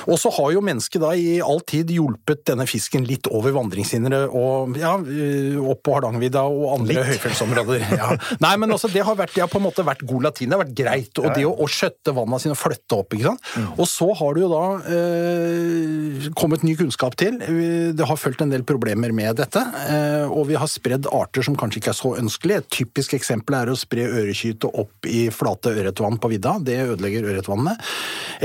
Og 0.06 0.20
så 0.22 0.32
har 0.38 0.54
jo 0.56 0.64
mennesket 0.66 1.02
da 1.04 1.12
i 1.18 1.40
all 1.44 1.62
tid 1.68 1.92
hjulpet 1.94 2.46
denne 2.50 2.68
fisken 2.70 3.06
litt 3.08 3.30
over 3.34 3.56
vandringshindre 3.56 4.26
og 4.30 4.78
ja, 4.80 4.96
eh, 5.02 5.58
opp 5.60 5.84
på 5.86 5.96
Hardangervidda 5.98 6.46
og 6.50 6.68
andre 6.80 7.06
høyfjellsområder. 7.10 7.88
Ja. 7.96 8.14
Nei, 8.46 8.56
men 8.62 8.74
altså, 8.74 8.90
det 8.92 9.04
har, 9.06 9.18
vært, 9.18 9.36
det 9.36 9.44
har 9.46 9.52
på 9.52 9.62
en 9.62 9.68
måte 9.68 9.86
vært 9.86 10.06
god 10.08 10.30
latin, 10.30 10.52
det 10.52 10.58
har 10.58 10.64
vært 10.66 10.78
greit. 10.78 11.22
Og 11.22 11.30
det 11.36 11.46
å, 11.48 11.54
å 11.66 11.70
skjøtte 11.70 12.14
vanna 12.16 12.40
sine 12.42 12.56
og 12.56 12.62
flytte 12.62 13.00
opp, 13.00 13.16
ikke 13.16 13.25
sant. 13.28 13.52
Og 13.76 13.88
så 13.90 14.08
har 14.20 14.36
det 14.36 14.44
jo 14.44 14.50
da 14.52 14.64
eh, 14.92 16.28
kommet 16.38 16.66
ny 16.66 16.76
kunnskap 16.80 17.18
til. 17.20 17.40
Det 17.96 18.10
har 18.10 18.20
fulgt 18.20 18.44
en 18.44 18.54
del 18.54 18.66
problemer 18.68 19.14
med 19.16 19.40
dette, 19.40 19.62
eh, 19.90 20.26
og 20.26 20.50
vi 20.52 20.60
har 20.60 20.70
spredd 20.72 21.10
arter 21.14 21.46
som 21.46 21.58
kanskje 21.60 21.82
ikke 21.82 21.94
er 21.94 22.00
så 22.00 22.14
ønskelige. 22.20 22.64
Et 22.64 22.72
typisk 22.82 23.16
eksempel 23.18 23.60
er 23.60 23.72
å 23.72 23.78
spre 23.80 24.08
ørekyte 24.08 24.72
opp 24.72 25.10
i 25.10 25.28
flate 25.34 25.74
ørretvann 25.76 26.20
på 26.22 26.32
vidda. 26.36 26.58
Det 26.66 26.82
ødelegger 26.90 27.30
ørretvannene. 27.32 27.78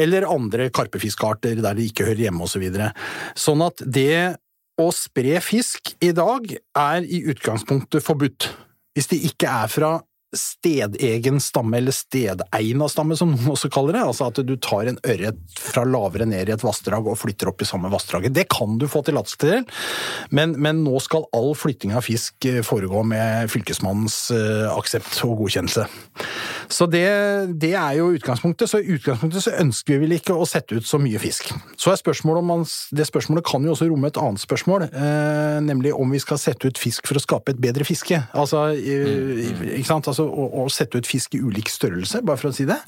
Eller 0.01 0.29
andre 0.29 0.71
karpefiskarter 0.75 1.61
der 1.61 1.79
de 1.79 1.89
ikke 1.91 2.07
hører 2.09 2.27
hjemme, 2.29 2.47
osv. 2.47 2.61
Så 2.61 2.65
videre. 2.69 2.91
sånn 3.39 3.63
at 3.65 3.81
det 3.89 4.37
å 4.81 4.89
spre 4.95 5.41
fisk 5.45 5.95
i 6.05 6.11
dag 6.17 6.47
er 6.57 7.05
i 7.05 7.23
utgangspunktet 7.31 8.05
forbudt. 8.05 8.51
Hvis 8.97 9.11
de 9.13 9.21
ikke 9.29 9.49
er 9.49 9.71
fra 9.73 9.93
stedegen 10.37 11.41
stamme, 11.43 11.79
eller 11.81 11.95
stedegna 11.95 12.89
stamme, 12.91 13.17
som 13.19 13.33
noen 13.33 13.53
også 13.55 13.71
kaller 13.73 13.97
det. 13.99 14.05
Altså 14.07 14.29
at 14.31 14.41
du 14.47 14.55
tar 14.63 14.91
en 14.91 15.01
ørret 15.03 15.41
fra 15.59 15.85
lavere 15.89 16.29
ned 16.29 16.51
i 16.51 16.55
et 16.55 16.65
vassdrag 16.65 17.09
og 17.11 17.19
flytter 17.19 17.51
opp 17.51 17.65
i 17.65 17.69
samme 17.69 17.91
vassdraget. 17.93 18.35
Det 18.37 18.47
kan 18.53 18.79
du 18.79 18.87
få 18.91 19.03
tillatelse 19.07 19.41
til, 19.43 19.65
men, 20.31 20.55
men 20.63 20.85
nå 20.85 21.01
skal 21.03 21.27
all 21.37 21.53
flytting 21.59 21.95
av 21.97 22.07
fisk 22.07 22.47
eh, 22.49 22.61
foregå 22.67 23.03
med 23.11 23.51
fylkesmannens 23.51 24.23
eh, 24.37 24.69
aksept 24.71 25.19
og 25.27 25.41
godkjennelse. 25.43 25.87
Så 26.71 26.87
det, 26.91 27.07
det 27.61 27.73
er 27.75 27.99
jo 27.99 28.13
utgangspunktet. 28.15 28.71
Så 28.71 28.81
i 28.81 28.95
utgangspunktet 28.95 29.45
så 29.45 29.57
ønsker 29.59 29.97
vi 29.97 30.05
vel 30.05 30.17
ikke 30.21 30.37
å 30.39 30.47
sette 30.49 30.79
ut 30.79 30.87
så 30.87 31.01
mye 31.03 31.19
fisk. 31.23 31.51
Så 31.81 31.91
er 31.91 31.99
spørsmålet 31.99 32.45
om 32.45 32.51
man, 32.55 32.65
Det 32.95 33.07
spørsmålet 33.09 33.47
kan 33.47 33.65
jo 33.67 33.75
også 33.75 33.89
romme 33.91 34.11
et 34.11 34.21
annet 34.21 34.43
spørsmål, 34.43 34.87
eh, 34.91 35.59
nemlig 35.67 35.95
om 35.97 36.15
vi 36.15 36.23
skal 36.23 36.39
sette 36.41 36.71
ut 36.71 36.79
fisk 36.79 37.09
for 37.11 37.19
å 37.19 37.25
skape 37.25 37.55
et 37.55 37.63
bedre 37.63 37.87
fiske. 37.89 38.21
Altså, 38.37 38.69
eh, 38.77 39.51
ikke 39.81 39.89
sant? 39.91 40.07
Altså 40.11 40.20
å, 40.25 40.49
å 40.65 40.69
sette 40.73 41.01
ut 41.01 41.09
fisk 41.09 41.37
i 41.37 41.43
ulik 41.43 41.71
størrelse, 41.73 42.23
bare 42.27 42.41
for 42.41 42.53
å 42.53 42.57
si 42.57 42.67
det. 42.69 42.79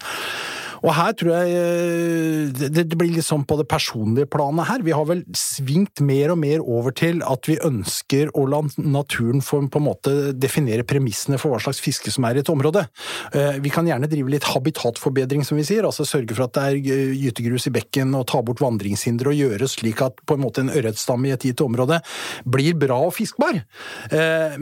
Og 0.83 0.91
her 0.97 1.15
tror 1.19 1.33
jeg 1.37 1.53
eh, 1.57 2.71
det, 2.75 2.87
blir 2.99 3.13
litt 3.15 3.27
sånn 3.27 3.45
på 3.47 3.57
det 3.61 3.69
personlige 3.71 4.29
planet 4.33 4.67
her. 4.69 4.83
Vi 4.85 4.95
har 4.95 5.07
vel 5.09 5.23
svingt 5.39 6.03
mer 6.03 6.35
og 6.35 6.41
mer 6.43 6.63
over 6.63 6.95
til 6.97 7.23
at 7.27 7.47
vi 7.49 7.59
ønsker 7.63 8.33
å 8.39 8.47
la 8.51 8.63
naturen 8.77 9.45
få 9.45 9.61
på 9.73 9.79
en 9.79 9.87
måte 9.87 10.15
definere 10.35 10.87
premissene 10.89 11.39
for 11.39 11.53
hva 11.53 11.61
slags 11.63 11.83
fiske 11.83 12.11
som 12.11 12.27
er 12.27 12.39
i 12.39 12.43
et 12.43 12.51
område. 12.51 12.87
Eh, 13.37 13.61
Vi 13.63 13.71
kan 13.71 13.87
gjerne 13.87 14.11
drive 14.11 14.33
litt 14.33 14.49
habitatforbedring, 14.49 15.45
som 15.47 15.61
vi 15.61 15.67
sier, 15.69 15.87
altså 15.87 16.07
sørge 16.09 16.35
for 16.35 16.49
at 16.49 16.57
det 16.57 16.65
er 16.65 16.79
eh, 16.97 17.15
gytegrus 17.21 17.69
i 17.71 17.75
bekken 17.75 18.17
og 18.19 18.27
ta 18.33 18.43
bort 18.43 18.63
vandringshindre 18.65 19.31
og 19.31 19.39
gjøre 19.39 19.71
slik 19.71 20.03
at 20.03 20.19
på 20.27 20.37
en 20.37 20.43
måte 20.43 20.65
en 20.65 20.73
ørretstamme 20.73 21.31
i 21.31 21.35
et 21.37 21.47
gitt 21.47 21.63
område 21.63 22.01
blir 22.49 22.75
bra 22.79 22.99
og 23.07 23.15
fiskbar. 23.15 23.61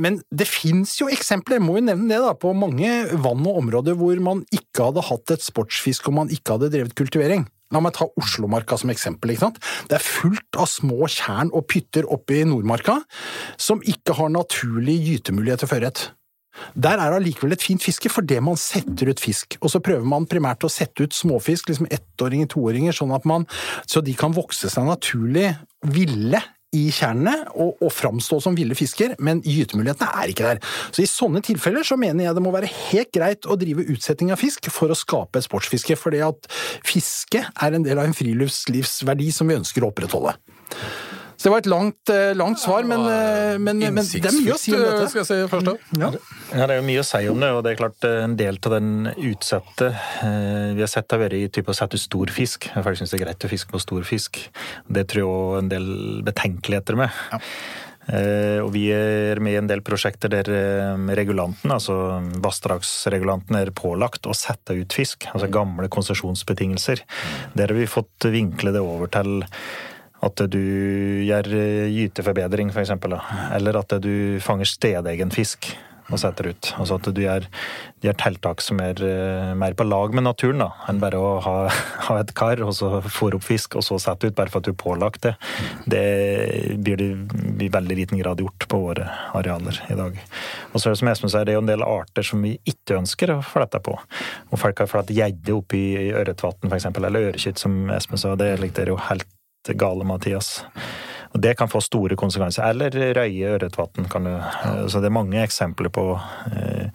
Men 0.00 0.18
det 0.34 0.46
fins 0.48 0.92
jo 1.00 1.08
eksempler, 1.10 1.60
må 1.62 1.78
jo 1.78 1.84
nevne 1.86 2.10
det, 2.10 2.20
da, 2.22 2.32
på 2.38 2.52
mange 2.56 2.90
vann 3.22 3.46
og 3.48 3.60
områder 3.62 3.96
hvor 3.98 4.20
man 4.22 4.42
ikke 4.54 4.88
hadde 4.88 5.04
hatt 5.06 5.34
et 5.34 5.44
sportsfisk 5.44 6.09
om 6.10 6.20
man 6.22 6.32
ikke 6.34 6.56
hadde 6.56 6.72
drevet 6.74 6.96
kultivering. 6.98 7.46
La 7.70 7.82
meg 7.82 7.94
ta 7.94 8.08
Oslomarka 8.18 8.78
som 8.80 8.90
eksempel. 8.90 9.32
ikke 9.32 9.46
sant? 9.46 9.60
Det 9.88 9.98
er 9.98 10.04
fullt 10.04 10.58
av 10.58 10.66
små 10.70 11.06
tjern 11.06 11.52
og 11.54 11.68
pytter 11.70 12.08
oppe 12.10 12.40
i 12.40 12.46
Nordmarka 12.48 12.98
som 13.60 13.82
ikke 13.86 14.16
har 14.18 14.32
naturlig 14.34 14.98
gytemuligheter 15.06 15.70
for 15.70 15.78
ørret. 15.78 16.10
Der 16.74 16.98
er 16.98 17.12
det 17.12 17.20
allikevel 17.20 17.54
et 17.54 17.62
fint 17.62 17.82
fiske 17.82 18.10
fordi 18.10 18.40
man 18.42 18.58
setter 18.58 19.12
ut 19.12 19.22
fisk. 19.22 19.56
Og 19.62 19.70
så 19.70 19.80
prøver 19.82 20.06
man 20.06 20.26
primært 20.30 20.66
å 20.66 20.72
sette 20.72 21.06
ut 21.06 21.14
småfisk, 21.14 21.70
liksom 21.70 21.88
ettåringer, 21.94 22.50
toåringer, 22.50 22.96
sånn 22.96 23.14
at 23.14 23.28
man, 23.28 23.46
så 23.86 24.02
de 24.02 24.16
kan 24.18 24.34
vokse 24.34 24.70
seg 24.72 24.88
naturlig 24.88 25.52
ville 25.94 26.42
i 26.76 26.86
tjernene 26.94 27.48
og, 27.50 27.80
og 27.82 27.90
framstå 27.92 28.38
som 28.44 28.56
ville 28.58 28.76
fisker, 28.78 29.16
men 29.18 29.42
gytemulighetene 29.42 30.22
er 30.22 30.32
ikke 30.32 30.46
der. 30.46 30.62
Så 30.94 31.02
i 31.02 31.10
sånne 31.10 31.42
tilfeller 31.44 31.86
så 31.86 31.98
mener 32.00 32.28
jeg 32.28 32.36
det 32.36 32.44
må 32.44 32.54
være 32.54 32.70
helt 32.70 33.12
greit 33.14 33.48
å 33.50 33.58
drive 33.58 33.88
utsetting 33.90 34.30
av 34.30 34.40
fisk 34.40 34.70
for 34.72 34.92
å 34.92 34.98
skape 34.98 35.42
sportsfiske, 35.42 35.98
fordi 35.98 36.22
at 36.26 36.50
fiske 36.86 37.42
er 37.42 37.76
en 37.76 37.86
del 37.86 37.98
av 37.98 38.06
en 38.06 38.16
friluftslivsverdi 38.16 39.30
som 39.34 39.50
vi 39.50 39.58
ønsker 39.58 39.84
å 39.84 39.90
opprettholde. 39.90 40.36
Så 41.40 41.48
det 41.48 41.52
var 41.54 41.62
et 41.62 41.68
langt, 41.72 42.10
eh, 42.12 42.34
langt 42.36 42.60
svar, 42.60 42.84
men, 42.84 43.00
eh, 43.08 43.56
men, 43.56 43.78
men 43.80 44.04
det 44.04 44.28
er 44.28 44.34
mye 44.36 44.52
å 44.52 44.58
si 44.60 44.74
om 44.76 44.82
dette. 44.82 45.06
skal 45.08 45.22
jeg 45.22 45.28
si 45.30 45.38
først. 45.48 45.70
da. 45.70 45.72
Ja. 45.96 46.10
Ja, 46.52 46.66
Det 46.66 46.74
er 46.74 46.80
jo 46.82 46.84
mye 46.84 47.00
å 47.00 47.06
si 47.08 47.20
om 47.32 47.40
det, 47.40 47.48
og 47.56 47.62
det 47.64 47.70
er 47.72 47.78
klart 47.80 48.04
eh, 48.04 48.16
en 48.26 48.34
del 48.36 48.58
av 48.60 48.74
den 48.74 48.90
utsette 49.16 49.88
eh, 49.88 50.74
vi 50.76 50.84
har 50.84 50.90
sett 50.92 51.08
har 51.16 51.22
vært 51.22 51.38
i 51.38 51.46
type 51.48 51.72
å 51.72 51.76
sette 51.78 51.96
ut 51.96 52.02
stor 52.02 52.28
fisk. 52.34 52.68
Jeg 52.68 52.84
faktisk 52.84 53.06
syns 53.06 53.14
det 53.14 53.20
er 53.22 53.24
greit 53.24 53.46
å 53.48 53.52
fiske 53.54 53.72
på 53.72 53.80
stor 53.80 54.04
fisk. 54.04 54.36
Det 54.84 55.06
tror 55.08 55.22
jeg 55.22 55.30
også 55.30 55.62
en 55.62 55.70
del 55.72 55.88
betenkeligheter 56.28 57.00
med. 57.00 57.20
Eh, 58.10 58.60
og 58.60 58.74
vi 58.74 58.90
er 58.92 59.40
med 59.40 59.56
i 59.56 59.60
en 59.62 59.70
del 59.70 59.80
prosjekter 59.86 60.28
der 60.34 60.50
regulanten, 61.16 61.72
altså 61.72 61.96
vassdragsregulanten, 62.44 63.56
er 63.56 63.72
pålagt 63.72 64.28
å 64.28 64.36
sette 64.36 64.76
ut 64.76 64.92
fisk. 64.92 65.30
Altså 65.32 65.48
gamle 65.48 65.88
konsesjonsbetingelser. 65.88 67.00
Der 67.56 67.72
har 67.72 67.80
vi 67.80 67.88
fått 67.88 68.28
vinkle 68.28 68.76
det 68.76 68.84
over 68.84 69.08
til 69.08 69.40
at 70.26 70.42
du 70.52 70.62
gjør 71.26 71.52
eh, 71.56 71.86
gyteforbedring, 71.94 72.72
f.eks. 72.74 72.96
Eller 73.56 73.80
at 73.80 73.96
du 74.04 74.12
fanger 74.44 74.68
stedegen 74.68 75.32
fisk 75.34 75.72
og 76.10 76.18
setter 76.20 76.50
ut. 76.50 76.70
Altså 76.80 76.98
at 76.98 77.08
du 77.14 77.20
gjør, 77.22 77.46
tiltak 78.18 78.62
som 78.64 78.80
er 78.82 79.00
eh, 79.04 79.52
mer 79.58 79.76
på 79.78 79.86
lag 79.86 80.14
med 80.16 80.26
naturen, 80.26 80.62
da, 80.64 80.70
enn 80.90 81.00
bare 81.02 81.20
å 81.20 81.32
ha, 81.44 81.54
ha 82.08 82.18
et 82.20 82.34
kar 82.36 82.62
og 82.64 82.72
så 82.76 82.98
fôre 83.06 83.38
opp 83.38 83.46
fisk 83.46 83.78
og 83.78 83.86
så 83.86 83.98
sette 84.02 84.30
ut, 84.30 84.36
bare 84.36 84.52
for 84.52 84.60
at 84.60 84.68
du 84.68 84.72
er 84.74 84.80
pålagt 84.80 85.24
det. 85.28 85.34
Det 85.90 86.04
blir 86.82 87.00
det 87.00 87.10
i 87.66 87.70
veldig 87.72 87.98
liten 88.02 88.20
grad 88.20 88.42
gjort 88.42 88.68
på 88.70 88.82
våre 88.88 89.08
arealer 89.38 89.82
i 89.88 89.98
dag. 89.98 90.20
Og 90.72 90.78
så 90.78 90.90
er 90.90 90.96
det 90.96 91.02
som 91.02 91.12
Espen 91.12 91.32
sier, 91.32 91.46
det 91.46 91.54
er 91.54 91.60
jo 91.60 91.64
en 91.64 91.72
del 91.72 91.86
arter 91.86 92.26
som 92.26 92.42
vi 92.44 92.56
ikke 92.68 93.00
ønsker 93.00 93.36
å 93.36 93.42
flette 93.46 93.82
på. 93.84 93.96
Og 94.50 94.60
folk 94.60 94.82
har 94.82 94.90
flatt 94.90 95.12
gjedde 95.14 95.56
oppi 95.56 95.84
Ørretvatn 96.10 96.70
f.eks., 96.70 96.90
eller 96.90 97.30
ørekytt 97.30 97.62
som 97.62 97.84
Espen 97.94 98.20
sa. 98.20 98.34
Det 98.38 98.54
er 98.54 98.92
jo 98.92 98.98
helt 99.10 99.28
gale, 99.76 100.06
Mathias. 100.08 100.64
Og 101.30 101.42
det 101.42 101.56
kan 101.58 101.70
få 101.70 101.82
store 101.84 102.16
konsekvenser. 102.18 102.66
Eller 102.70 103.16
røye 103.16 103.56
Ørretvatn. 103.56 104.08
Så 104.90 105.02
det 105.02 105.10
er 105.10 105.18
mange 105.20 105.42
eksempler 105.42 105.92
på 105.94 106.06
eh, 106.50 106.88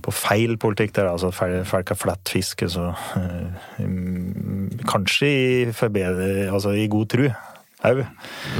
på 0.00 0.12
feil 0.14 0.56
politikk 0.60 0.94
der, 0.96 1.10
altså 1.10 1.32
folk 1.34 1.90
har 1.90 1.98
flett 1.98 2.30
fiske, 2.30 2.68
så 2.70 2.92
eh, 3.18 3.64
mm, 3.82 4.84
Kanskje 4.88 5.28
i, 5.28 5.72
forbedre, 5.76 6.46
altså 6.48 6.76
i 6.78 6.86
god 6.90 7.08
tru 7.10 7.24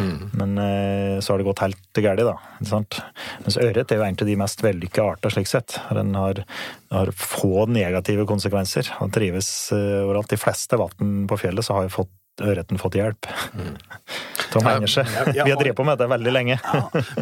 Mm. 0.00 0.30
Men 0.32 0.58
eh, 0.58 1.20
så 1.20 1.32
har 1.32 1.38
det 1.38 1.44
gått 1.44 1.60
helt 1.60 1.98
galt, 2.00 2.22
da. 2.24 2.34
Ikke 2.56 2.70
sant? 2.70 3.00
Mens 3.44 3.58
ørret 3.60 3.92
er 3.92 4.00
jo 4.00 4.04
en 4.06 4.16
av 4.16 4.30
de 4.30 4.36
mest 4.40 4.62
vellykka 4.64 5.04
arter, 5.04 5.34
slik 5.34 5.50
sett. 5.50 5.76
Den 5.92 6.14
har, 6.16 6.40
har 6.88 7.12
få 7.12 7.66
negative 7.68 8.24
konsekvenser. 8.28 8.88
Den 8.96 9.12
trives 9.12 9.50
overalt. 9.76 10.30
De 10.32 10.40
fleste 10.40 10.80
vann 10.80 11.26
på 11.28 11.36
fjellet 11.42 11.68
så 11.68 11.76
har 11.76 11.84
jo 11.84 11.98
fått 11.98 12.14
ørreten 12.44 12.80
fått 12.80 12.96
hjelp. 12.98 13.28
Mm. 13.54 13.74
Tom. 14.50 14.64
Jeg- 14.66 15.34
jeg 15.36 15.44
Vi 15.46 15.50
har 15.52 15.60
drevet 15.60 15.76
på 15.78 15.84
med 15.86 15.94
dette 15.98 16.10
veldig 16.10 16.32
lenge. 16.34 16.56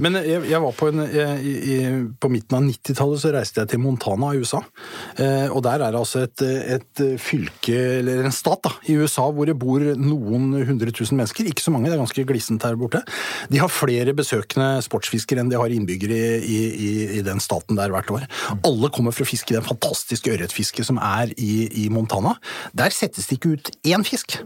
Men 0.01 0.15
jeg, 0.17 0.47
jeg 0.49 0.61
var 0.65 0.73
på, 0.79 0.87
en, 0.89 1.03
jeg, 1.13 1.43
i, 1.45 1.75
på 2.23 2.31
midten 2.33 2.57
av 2.57 2.63
90-tallet 2.65 3.21
så 3.21 3.33
reiste 3.35 3.61
jeg 3.61 3.69
til 3.75 3.83
Montana 3.85 4.31
i 4.33 4.41
USA. 4.41 4.63
Eh, 5.21 5.51
og 5.53 5.61
der 5.67 5.85
er 5.85 5.93
det 5.93 6.01
altså 6.01 6.23
et, 6.25 6.41
et 6.79 7.03
fylke, 7.21 7.77
eller 7.99 8.25
en 8.25 8.33
stat 8.33 8.63
da, 8.65 8.73
i 8.89 8.97
USA 8.97 9.27
hvor 9.29 9.45
det 9.51 9.59
bor 9.61 9.85
noen 10.01 10.49
hundre 10.71 10.95
tusen 10.97 11.21
mennesker. 11.21 11.51
Ikke 11.53 11.67
så 11.67 11.75
mange, 11.75 11.91
det 11.91 11.99
er 11.99 12.03
ganske 12.05 12.25
glissent 12.31 12.65
her 12.65 12.79
borte. 12.81 13.03
De 13.53 13.61
har 13.61 13.69
flere 13.73 14.17
besøkende 14.17 14.71
sportsfiskere 14.89 15.45
enn 15.45 15.53
de 15.53 15.61
har 15.61 15.69
innbyggere 15.75 16.39
i, 16.41 16.59
i, 16.73 16.93
i 17.21 17.25
den 17.27 17.45
staten 17.45 17.77
der 17.77 17.93
hvert 17.93 18.09
år. 18.15 18.25
Alle 18.65 18.89
kommer 18.95 19.13
for 19.13 19.27
å 19.27 19.29
fiske 19.29 19.53
den 19.53 19.69
fantastiske 19.69 20.33
ørretfisket 20.33 20.89
som 20.89 20.97
er 21.03 21.35
i, 21.37 21.67
i 21.85 21.91
Montana. 21.93 22.39
Der 22.73 22.89
settes 22.95 23.29
det 23.29 23.37
ikke 23.43 23.59
ut 23.59 23.75
én 23.85 24.07
fisk. 24.09 24.41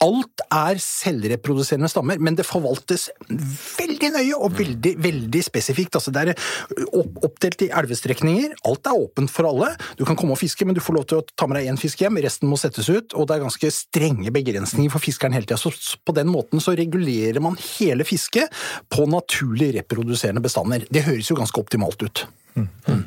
Alt 0.00 0.42
er 0.54 0.78
selvreproduserende 0.80 1.90
stammer, 1.90 2.20
men 2.22 2.36
det 2.38 2.46
forvaltes 2.46 3.08
veldig 3.28 4.10
nøye 4.14 4.36
og 4.38 4.54
veldig, 4.56 4.94
veldig 5.04 5.42
spesifikt. 5.44 5.98
Altså 5.98 6.12
det 6.14 6.22
er 6.22 6.86
oppdelt 6.94 7.66
i 7.66 7.70
elvestrekninger. 7.80 8.54
Alt 8.70 8.88
er 8.88 9.02
åpent 9.02 9.32
for 9.34 9.50
alle. 9.50 9.72
Du 9.98 10.04
kan 10.08 10.16
komme 10.18 10.36
og 10.36 10.40
fiske, 10.40 10.64
men 10.68 10.78
du 10.78 10.82
får 10.84 10.96
lov 10.96 11.08
til 11.10 11.20
å 11.20 11.26
ta 11.34 11.50
med 11.50 11.58
deg 11.58 11.72
én 11.72 11.80
fisk 11.80 12.04
hjem. 12.04 12.20
Resten 12.24 12.48
må 12.50 12.60
settes 12.60 12.88
ut, 12.88 13.12
og 13.18 13.28
det 13.28 13.36
er 13.36 13.44
ganske 13.44 13.72
strenge 13.74 14.32
begrensninger 14.34 14.94
for 14.94 15.04
fiskeren 15.04 15.36
hele 15.36 15.48
tida. 15.48 15.60
Så 15.60 15.98
på 16.06 16.16
den 16.16 16.30
måten 16.32 16.62
så 16.64 16.76
regulerer 16.78 17.42
man 17.44 17.58
hele 17.74 18.06
fisket 18.08 18.54
på 18.94 19.08
naturlig 19.10 19.74
reproduserende 19.80 20.44
bestander. 20.44 20.86
Det 20.88 21.04
høres 21.10 21.28
jo 21.32 21.38
ganske 21.38 21.60
optimalt 21.66 22.06
ut. 22.06 22.26
Men 22.54 23.06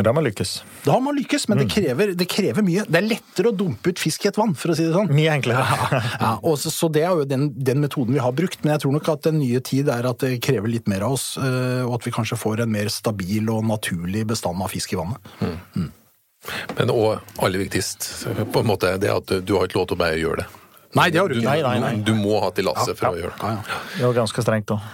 da 0.00 0.08
må 0.08 0.22
man 0.22 0.24
lykkes. 0.24 0.50
Da 0.86 0.94
har 0.94 1.02
man 1.04 1.16
lykkes, 1.18 1.44
men 1.50 1.58
det 1.60 1.66
krever, 1.68 2.14
det 2.16 2.26
krever 2.32 2.64
mye. 2.64 2.84
Det 2.88 2.96
er 2.96 3.04
lettere 3.04 3.50
å 3.50 3.56
dumpe 3.56 3.92
ut 3.92 4.00
fisk 4.00 4.24
i 4.24 4.30
et 4.30 4.38
vann, 4.40 4.54
for 4.56 4.72
å 4.72 4.76
si 4.76 4.86
det 4.86 4.94
sånn. 4.94 5.10
Mye 5.12 5.34
enklere. 5.34 5.66
Ja, 6.22 6.30
og 6.48 6.56
så, 6.62 6.72
så 6.72 6.88
det 6.92 7.02
er 7.04 7.18
jo 7.18 7.26
den, 7.28 7.50
den 7.52 7.82
metoden 7.84 8.16
vi 8.16 8.22
har 8.22 8.32
brukt, 8.36 8.62
men 8.64 8.72
jeg 8.72 8.84
tror 8.86 8.94
nok 8.96 9.10
at 9.12 9.26
den 9.28 9.36
nye 9.42 9.60
tid 9.64 9.90
er 9.92 10.08
at 10.08 10.24
det 10.24 10.38
krever 10.44 10.72
litt 10.72 10.88
mer 10.88 11.04
av 11.04 11.18
oss, 11.18 11.26
øh, 11.36 11.84
og 11.84 11.98
at 11.98 12.08
vi 12.08 12.14
kanskje 12.14 12.40
får 12.40 12.64
en 12.64 12.72
mer 12.72 12.88
stabil 12.92 13.52
og 13.52 13.66
naturlig 13.68 14.24
bestand 14.32 14.64
av 14.64 14.72
fisk 14.72 14.96
i 14.96 15.00
vannet. 15.02 15.30
Men 16.78 16.90
òg 16.94 17.36
aller 17.44 17.62
viktigst, 17.66 18.08
på 18.54 18.64
en 18.64 18.72
måte, 18.72 18.96
det 19.02 19.12
at 19.12 19.36
du 19.44 19.54
har 19.58 19.68
ikke 19.68 19.82
lov 19.82 19.90
til 19.92 20.00
å 20.00 20.02
bare 20.06 20.18
gjøre 20.18 20.42
det. 20.42 20.48
Nei, 20.96 21.08
det 21.12 21.20
har 21.20 21.30
du 21.30 21.36
ikke. 21.38 21.46
Nei, 21.48 21.60
nei, 21.64 21.76
nei. 21.84 21.94
du 22.04 22.12
må 22.16 22.40
ha 22.42 22.50
tillatelse 22.52 22.96
for 22.98 23.12
å 23.12 23.20
gjøre 23.20 23.36
det. 23.36 23.52
Ja, 23.52 23.60
ja. 23.60 23.80
Det 23.98 24.08
var 24.08 24.18
ganske 24.24 24.44
strengt 24.44 24.74
òg. 24.74 24.90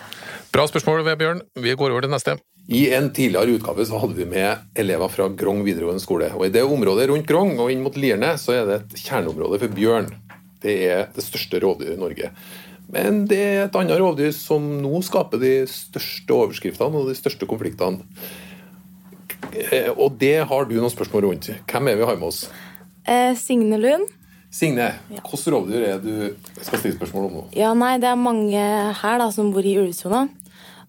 Bra 0.54 0.66
spørsmål, 0.70 1.02
Vebjørn. 1.06 1.42
Vi 1.62 1.74
går 1.78 1.94
over 1.94 2.06
til 2.06 2.12
neste. 2.14 2.38
I 2.68 2.82
en 2.92 3.06
tidligere 3.16 3.54
utgave 3.56 3.84
så 3.88 3.96
hadde 4.02 4.18
vi 4.18 4.26
med 4.28 4.66
elever 4.76 5.08
fra 5.08 5.28
Grong 5.32 5.62
videregående 5.64 6.02
skole. 6.04 6.28
og 6.36 6.44
I 6.44 6.52
det 6.52 6.66
området 6.68 7.06
rundt 7.08 7.26
Grong 7.28 7.54
og 7.56 7.70
inn 7.72 7.80
mot 7.84 7.96
Lierne 7.96 8.34
så 8.36 8.58
er 8.58 8.66
det 8.68 8.76
et 8.82 8.98
kjerneområde 9.06 9.60
for 9.62 9.72
bjørn. 9.72 10.10
Det 10.60 10.74
er 10.90 11.06
det 11.14 11.24
største 11.24 11.62
rovdyret 11.64 11.96
i 11.96 12.00
Norge. 12.02 12.28
Men 12.92 13.22
det 13.28 13.38
er 13.40 13.62
et 13.66 13.78
annet 13.78 14.00
rovdyr 14.00 14.34
som 14.36 14.66
nå 14.82 15.00
skaper 15.04 15.40
de 15.40 15.54
største 15.68 16.36
overskriftene 16.36 17.00
og 17.00 17.08
de 17.08 17.16
største 17.16 17.48
konfliktene. 17.48 18.04
Eh, 19.52 19.88
Og 19.96 20.18
det 20.20 20.44
har 20.48 20.68
du 20.68 20.74
noen 20.76 20.92
spørsmål 20.92 21.24
rundt. 21.28 21.48
Hvem 21.68 21.88
er 21.88 21.96
vi 21.96 22.04
har 22.04 22.16
med 22.20 22.28
oss? 22.28 22.50
Eh, 23.06 23.32
Signe 23.36 23.78
Lund. 23.80 24.08
Signe, 24.50 24.90
hvilket 25.08 25.48
rovdyr 25.52 25.82
er 25.88 25.98
det 26.00 26.12
du 26.36 26.62
skal 26.64 26.80
stille 26.80 26.96
spørsmål 26.96 27.28
om 27.28 27.32
nå? 27.38 27.42
Ja, 27.56 27.72
nei, 27.76 27.96
det 28.00 28.08
er 28.08 28.16
mange 28.20 28.60
her 29.00 29.18
da, 29.20 29.30
som 29.32 29.52
bor 29.52 29.64
i 29.64 29.76
ulvesona. 29.76 30.26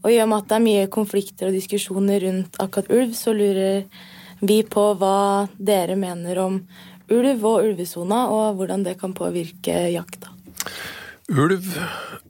Og 0.04 0.14
i 0.14 0.20
og 0.24 0.30
med 0.32 0.44
at 0.44 0.50
det 0.50 0.58
er 0.58 0.66
mye 0.66 0.92
konflikter 0.92 1.50
og 1.50 1.58
diskusjoner 1.58 2.24
rundt 2.24 2.60
akkurat 2.64 2.92
ulv, 2.96 3.16
så 3.18 3.34
lurer 3.36 3.84
vi 4.40 4.62
på 4.64 4.86
hva 5.00 5.48
dere 5.60 5.98
mener 6.00 6.40
om 6.40 6.62
ulv 7.10 7.44
og 7.44 7.66
ulvesona, 7.66 8.28
og 8.32 8.60
hvordan 8.60 8.86
det 8.86 8.96
kan 9.02 9.16
påvirke 9.18 9.90
jakta. 9.92 10.32
Ulv, 11.30 11.66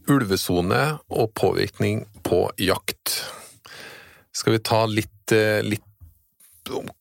ulvesone 0.09 0.81
og 1.13 1.29
påvirkning 1.37 2.03
på 2.25 2.47
jakt. 2.59 3.19
Skal 4.35 4.57
vi 4.57 4.63
ta 4.65 4.81
litt, 4.89 5.31
eh, 5.31 5.61
litt 5.63 5.85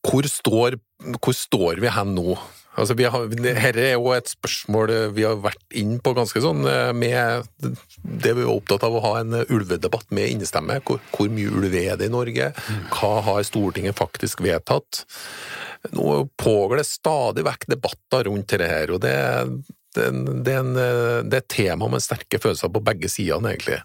hvor, 0.05 0.25
står, 0.25 0.79
hvor 1.19 1.35
står 1.35 1.81
vi 1.81 1.91
hen 1.93 2.15
nå? 2.15 2.37
Altså, 2.79 2.95
vi 2.97 3.07
har, 3.11 3.27
Dette 3.29 3.83
er 3.83 3.95
jo 3.97 4.13
et 4.15 4.31
spørsmål 4.31 4.93
vi 5.15 5.25
har 5.27 5.39
vært 5.43 5.77
inn 5.77 5.97
på 6.03 6.13
ganske 6.17 6.41
sånn 6.43 6.63
eh, 6.69 6.91
med 6.95 7.47
det 8.03 8.35
vi 8.37 8.45
er 8.45 8.51
opptatt 8.51 8.85
av 8.87 8.95
å 8.95 9.03
ha 9.03 9.13
en 9.19 9.41
ulvedebatt 9.41 10.09
med 10.15 10.31
innestemme. 10.35 10.79
Hvor, 10.87 11.01
hvor 11.13 11.31
mye 11.33 11.51
ulv 11.51 11.75
er 11.75 11.99
det 11.99 12.09
i 12.09 12.13
Norge? 12.13 12.51
Hva 12.95 13.13
har 13.27 13.43
Stortinget 13.47 13.99
faktisk 13.99 14.43
vedtatt? 14.45 15.03
Nå 15.95 16.25
pågår 16.39 16.81
det 16.81 16.89
stadig 16.89 17.45
vekk 17.47 17.69
debatter 17.71 18.27
rundt 18.27 18.51
dette 18.51 18.67
her, 18.67 18.91
og 18.91 18.99
det, 19.03 19.15
det, 19.95 20.09
det, 20.43 20.55
er 20.55 20.59
en, 20.59 20.73
det 20.75 21.37
er 21.37 21.43
et 21.43 21.51
tema 21.51 21.87
med 21.91 22.03
sterke 22.03 22.41
følelser 22.41 22.71
på 22.73 22.83
begge 22.83 23.11
sidene, 23.11 23.53
egentlig. 23.53 23.79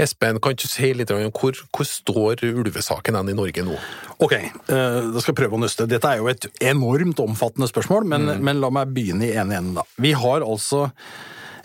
Espen, 0.00 0.38
kan 0.40 0.56
du 0.56 0.64
si 0.68 0.92
litt 0.96 1.10
om 1.12 1.22
hvor, 1.28 1.58
hvor 1.74 1.86
står 1.88 2.44
ulvesaken 2.48 3.18
hen 3.18 3.32
i 3.32 3.36
Norge 3.36 3.64
nå? 3.66 3.76
Ok, 4.20 4.36
eh, 4.36 4.52
da 4.70 5.20
skal 5.20 5.34
jeg 5.34 5.40
prøve 5.42 5.58
å 5.58 5.62
nøste. 5.62 5.88
Dette 5.90 6.08
er 6.08 6.22
jo 6.22 6.30
et 6.32 6.46
enormt 6.64 7.20
omfattende 7.22 7.68
spørsmål, 7.70 8.08
men, 8.08 8.30
men 8.40 8.62
la 8.62 8.72
meg 8.72 8.94
begynne 8.96 9.28
i 9.28 9.34
ene 9.34 9.58
enden, 9.58 9.76
da. 9.80 9.84
Vi 10.00 10.14
har 10.16 10.46
altså 10.46 10.86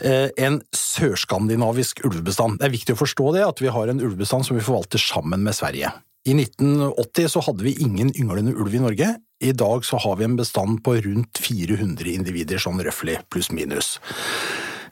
eh, 0.01 0.31
en 0.35 0.59
sørskandinavisk 0.75 2.03
ulvebestand. 2.07 2.59
Det 2.59 2.69
er 2.69 2.75
viktig 2.75 2.97
å 2.97 3.03
forstå 3.05 3.31
det, 3.37 3.45
at 3.47 3.63
vi 3.63 3.71
har 3.71 3.91
en 3.91 4.03
ulvebestand 4.03 4.47
som 4.47 4.59
vi 4.59 4.65
forvalter 4.65 5.01
sammen 5.01 5.45
med 5.45 5.55
Sverige. 5.55 5.93
I 6.25 6.33
1980 6.33 7.29
så 7.35 7.43
hadde 7.45 7.67
vi 7.67 7.75
ingen 7.85 8.09
ynglende 8.17 8.55
ulv 8.57 8.73
i 8.73 8.81
Norge. 8.81 9.11
I 9.45 9.51
dag 9.53 9.83
så 9.85 9.99
har 10.01 10.15
vi 10.17 10.25
en 10.25 10.39
bestand 10.39 10.79
på 10.83 10.95
rundt 11.05 11.37
400 11.43 12.15
individer, 12.15 12.57
sånn 12.61 12.81
røftlig, 12.81 13.19
pluss 13.29 13.51
minus. 13.53 13.99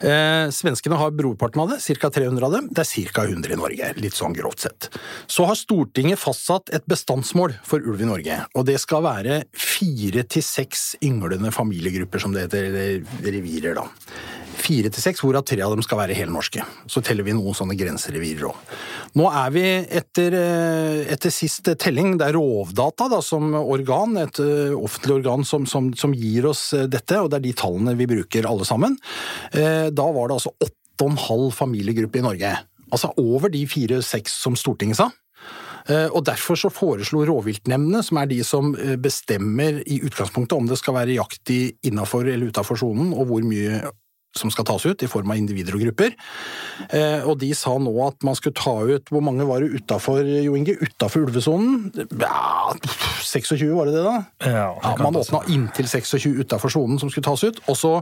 Eh, 0.04 0.50
svenskene 0.52 0.98
har 1.00 1.14
brorparten 1.16 1.62
av 1.62 1.70
det, 1.72 1.78
ca. 1.96 2.10
300 2.12 2.44
av 2.44 2.52
dem. 2.52 2.68
Det 2.70 2.84
er 2.84 3.12
ca. 3.14 3.24
100 3.24 3.54
i 3.54 3.56
Norge, 3.56 3.92
litt 3.96 4.16
sånn 4.18 4.36
grovt 4.36 4.66
sett. 4.66 4.90
Så 5.26 5.46
har 5.48 5.56
Stortinget 5.56 6.20
fastsatt 6.20 6.68
et 6.76 6.84
bestandsmål 6.90 7.56
for 7.64 7.80
ulv 7.80 8.04
i 8.04 8.08
Norge, 8.08 8.38
og 8.54 8.66
det 8.68 8.76
skal 8.82 9.04
være 9.06 9.42
fire 9.56 10.26
til 10.28 10.44
seks 10.44 10.94
ynglende 11.04 11.52
familiegrupper, 11.54 12.20
som 12.20 12.36
det 12.36 12.48
heter, 12.48 12.68
eller 12.68 13.24
revirer, 13.24 13.80
da. 13.80 13.88
Fire 14.54 14.90
til 14.92 15.02
seks, 15.02 15.20
hvorav 15.24 15.44
tre 15.46 15.58
av 15.64 15.72
dem 15.74 15.82
skal 15.84 15.98
være 16.00 16.16
helnorske. 16.16 16.62
Så 16.90 17.02
teller 17.04 17.26
vi 17.26 17.34
noen 17.36 17.56
sånne 17.56 17.76
grenserevirer 17.78 18.46
òg. 18.48 18.74
Nå 19.18 19.28
er 19.30 19.50
vi 19.54 19.64
etter, 19.98 20.34
eh, 20.38 21.00
etter 21.14 21.32
sist 21.34 21.68
telling, 21.80 22.16
det 22.18 22.28
er 22.28 22.38
Rovdata 22.38 23.08
da, 23.12 23.20
som 23.22 23.54
organ, 23.60 24.16
et 24.18 24.40
eh, 24.42 24.74
offentlig 24.74 25.20
organ 25.20 25.46
som, 25.46 25.66
som, 25.70 25.92
som 25.98 26.14
gir 26.14 26.48
oss 26.50 26.72
eh, 26.74 26.88
dette, 26.90 27.18
og 27.20 27.30
det 27.30 27.40
er 27.40 27.46
de 27.48 27.56
tallene 27.60 27.96
vi 27.98 28.08
bruker 28.10 28.48
alle 28.48 28.66
sammen. 28.66 28.96
Da 29.54 30.06
var 30.14 30.28
det 30.28 30.36
altså 30.38 30.52
åtte 30.62 31.04
og 31.04 31.10
en 31.10 31.20
halv 31.20 31.50
familiegruppe 31.54 32.20
i 32.20 32.24
Norge. 32.24 32.50
Altså 32.94 33.10
over 33.20 33.50
de 33.52 33.62
fire-seks 33.68 34.34
som 34.44 34.56
Stortinget 34.58 34.98
sa. 35.00 35.10
Og 36.14 36.22
Derfor 36.24 36.56
så 36.56 36.70
foreslo 36.72 37.24
rovviltnemndene, 37.28 38.00
som 38.06 38.20
er 38.20 38.30
de 38.30 38.38
som 38.46 38.70
bestemmer 39.02 39.82
i 39.84 39.98
utgangspunktet 40.06 40.56
om 40.56 40.70
det 40.70 40.78
skal 40.80 40.96
være 40.96 41.18
jakt 41.18 41.52
innafor 41.84 42.30
eller 42.30 42.54
utafor 42.54 42.80
sonen, 42.80 43.12
og 43.12 43.28
hvor 43.28 43.44
mye 43.44 43.82
som 44.34 44.50
skal 44.50 44.66
tas 44.68 44.84
ut 44.86 45.02
i 45.02 45.08
form 45.10 45.30
av 45.30 45.38
individer 45.40 45.76
og 45.76 45.84
grupper. 45.86 46.14
Eh, 46.90 47.22
og 47.26 47.38
de 47.42 47.52
sa 47.56 47.74
nå 47.78 47.92
at 48.06 48.24
man 48.26 48.34
skulle 48.38 48.56
ta 48.58 48.72
ut 48.84 49.10
Hvor 49.12 49.22
mange 49.22 49.44
var 49.46 49.62
det 49.62 49.78
utafor, 49.78 50.24
Jo 50.26 50.56
Inge? 50.58 50.74
Utafor 50.82 51.24
ulvesonen? 51.28 51.92
Ja, 52.18 52.72
26, 53.22 53.68
var 53.76 53.86
det 53.88 53.94
det, 53.94 54.04
da? 54.04 54.16
Ja, 54.42 54.64
Ja, 54.82 54.94
man 54.98 55.16
åpna 55.20 55.42
inntil 55.52 55.86
26 55.88 56.34
utafor 56.42 56.72
sonen 56.72 56.98
som 57.00 57.10
skulle 57.12 57.26
tas 57.28 57.44
ut. 57.46 57.60
Og 57.70 57.78
så, 57.78 57.92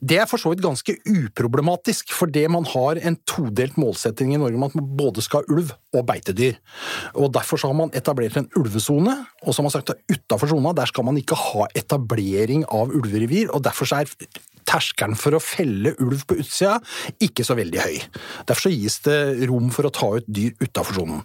det 0.00 0.20
er 0.22 0.28
for 0.30 0.40
så 0.40 0.52
vidt 0.52 0.62
ganske 0.64 0.94
uproblematisk, 1.10 2.14
fordi 2.16 2.46
man 2.52 2.66
har 2.70 3.00
en 3.02 3.18
todelt 3.28 3.76
målsetting 3.80 4.34
i 4.34 4.40
Norge 4.40 4.58
om 4.58 4.66
at 4.68 4.76
man 4.78 4.88
både 4.98 5.24
skal 5.24 5.42
ha 5.44 5.54
ulv 5.56 5.74
og 5.96 6.06
beitedyr. 6.06 6.58
Og 7.18 7.32
Derfor 7.34 7.58
så 7.60 7.70
har 7.70 7.78
man 7.78 7.92
etablert 7.96 8.36
en 8.38 8.48
ulvesone, 8.58 9.14
og 9.42 9.52
så 9.52 9.60
har 9.60 9.66
man 9.68 9.74
sagt 9.74 9.90
at 9.94 10.02
utafor 10.10 10.50
sona 10.50 10.72
der 10.76 10.90
skal 10.90 11.06
man 11.06 11.18
ikke 11.20 11.38
ha 11.38 11.66
etablering 11.78 12.64
av 12.70 12.94
ulverevir. 12.94 13.50
og 13.54 13.64
Derfor 13.66 13.88
så 13.90 14.02
er 14.02 14.10
terskelen 14.70 15.18
for 15.18 15.36
å 15.36 15.42
felle 15.42 15.94
ulv 16.00 16.24
på 16.28 16.38
utsida 16.40 16.78
ikke 17.22 17.44
så 17.46 17.56
veldig 17.58 17.82
høy. 17.82 17.98
Derfor 18.48 18.68
så 18.68 18.72
gis 18.72 18.98
det 19.06 19.18
rom 19.50 19.70
for 19.74 19.88
å 19.88 19.92
ta 19.94 20.10
ut 20.18 20.28
dyr 20.30 20.54
utafor 20.62 21.00
sonen. 21.00 21.22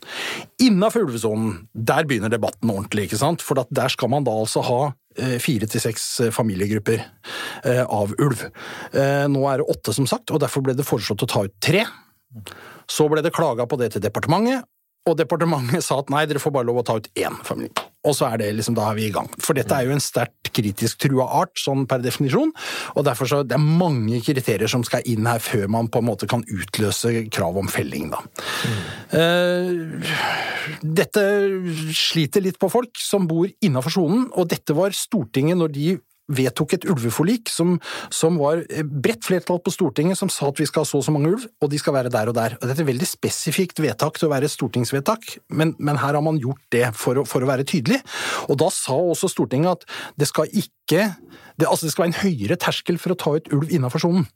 Innafor 0.66 1.06
ulvesonen, 1.08 1.66
der 1.74 2.08
begynner 2.10 2.34
debatten 2.34 2.72
ordentlig, 2.74 3.10
ikke 3.10 3.22
sant? 3.22 3.46
For 3.46 3.62
der 3.70 3.94
skal 3.94 4.12
man 4.14 4.26
da 4.28 4.34
altså 4.36 4.64
ha 4.66 4.80
eh, 5.20 5.38
fire 5.44 5.70
til 5.70 5.84
seks 5.84 6.08
eh, 6.26 6.34
familiegrupper 6.36 7.02
eh, 7.02 7.84
av 7.84 8.16
ulv. 8.18 8.48
Nå 8.96 9.42
er 9.50 9.62
det 9.62 9.70
åtte, 9.72 9.94
som 9.96 10.08
sagt, 10.10 10.32
og 10.34 10.42
derfor 10.44 10.64
ble 10.66 10.76
det 10.78 10.88
foreslått 10.88 11.26
å 11.26 11.30
ta 11.30 11.46
ut 11.48 11.56
tre. 11.64 11.84
Så 12.90 13.08
ble 13.10 13.24
det 13.26 13.34
klaga 13.36 13.66
på 13.70 13.78
det 13.80 13.94
til 13.94 14.04
departementet, 14.04 14.66
og 15.06 15.18
departementet 15.20 15.86
sa 15.86 16.00
at 16.02 16.10
nei, 16.10 16.24
dere 16.26 16.42
får 16.42 16.54
bare 16.56 16.66
lov 16.66 16.82
å 16.82 16.86
ta 16.88 16.96
ut 16.98 17.10
én 17.20 17.36
familie. 17.46 17.84
Og 18.06 18.14
så 18.18 18.28
er 18.30 18.42
det 18.42 18.52
liksom, 18.58 18.76
da 18.78 18.88
er 18.90 18.98
vi 18.98 19.08
i 19.08 19.14
gang. 19.14 19.30
For 19.42 19.58
dette 19.58 19.74
er 19.74 19.88
jo 19.88 19.96
en 19.96 20.04
sterkt 20.04 20.52
kritisk 20.56 21.02
trua 21.02 21.26
art, 21.42 21.54
sånn 21.60 21.84
per 21.90 22.04
definisjon, 22.04 22.54
og 22.96 23.06
derfor 23.08 23.30
så 23.30 23.42
det 23.46 23.58
er 23.58 23.64
mange 23.66 24.22
kriterier 24.26 24.70
som 24.72 24.86
skal 24.88 25.06
inn 25.10 25.28
her 25.30 25.42
før 25.44 25.68
man 25.74 25.90
på 25.92 26.02
en 26.02 26.08
måte 26.10 26.30
kan 26.30 26.46
utløse 26.46 27.26
krav 27.34 27.58
om 27.62 27.70
felling, 27.72 28.14
da. 28.14 28.22
Eh, 29.20 30.14
dette 30.82 31.26
sliter 31.98 32.46
litt 32.46 32.60
på 32.62 32.72
folk 32.74 32.98
som 33.02 33.30
bor 33.30 33.50
innafor 33.66 33.98
sonen, 33.98 34.28
og 34.34 34.50
dette 34.54 34.78
var 34.78 34.96
Stortinget 34.96 35.60
når 35.60 35.74
de 35.76 35.88
vedtok 36.32 36.76
et 36.78 36.88
ulveforlik 36.90 37.52
som, 37.52 37.76
som 38.14 38.40
var 38.42 38.64
bredt 38.86 39.26
flertall 39.28 39.60
på 39.64 39.74
Stortinget 39.74 40.20
som 40.20 40.32
sa 40.32 40.50
at 40.50 40.62
vi 40.62 40.68
skal 40.70 40.86
ha 40.86 40.90
så 40.90 41.02
og 41.02 41.06
så 41.06 41.14
mange 41.14 41.34
ulv, 41.34 41.46
og 41.62 41.72
de 41.72 41.80
skal 41.82 41.96
være 41.98 42.12
der 42.14 42.32
og 42.32 42.38
der. 42.38 42.58
Og 42.60 42.66
det 42.66 42.76
er 42.76 42.84
et 42.84 42.90
veldig 42.90 43.10
spesifikt 43.10 43.82
vedtak 43.84 44.18
til 44.20 44.30
å 44.30 44.34
være 44.34 44.50
et 44.50 44.56
stortingsvedtak, 44.56 45.36
men, 45.54 45.76
men 45.78 46.00
her 46.02 46.18
har 46.18 46.24
man 46.26 46.40
gjort 46.42 46.64
det 46.74 46.88
for 46.98 47.22
å, 47.22 47.26
for 47.30 47.46
å 47.46 47.50
være 47.50 47.68
tydelig. 47.68 48.02
Og 48.50 48.58
da 48.62 48.72
sa 48.74 48.98
også 48.98 49.30
Stortinget 49.32 49.84
at 49.86 50.16
det 50.20 50.30
skal 50.30 50.50
ikke 50.50 51.12
det, 51.56 51.68
altså 51.68 51.86
det 51.88 51.94
skal 51.94 52.06
være 52.06 52.14
en 52.14 52.24
høyere 52.24 52.58
terskel 52.62 52.98
for 53.02 53.14
å 53.14 53.20
ta 53.20 53.38
ut 53.38 53.54
ulv 53.56 53.72
innafor 53.74 54.04
sonen. 54.04 54.28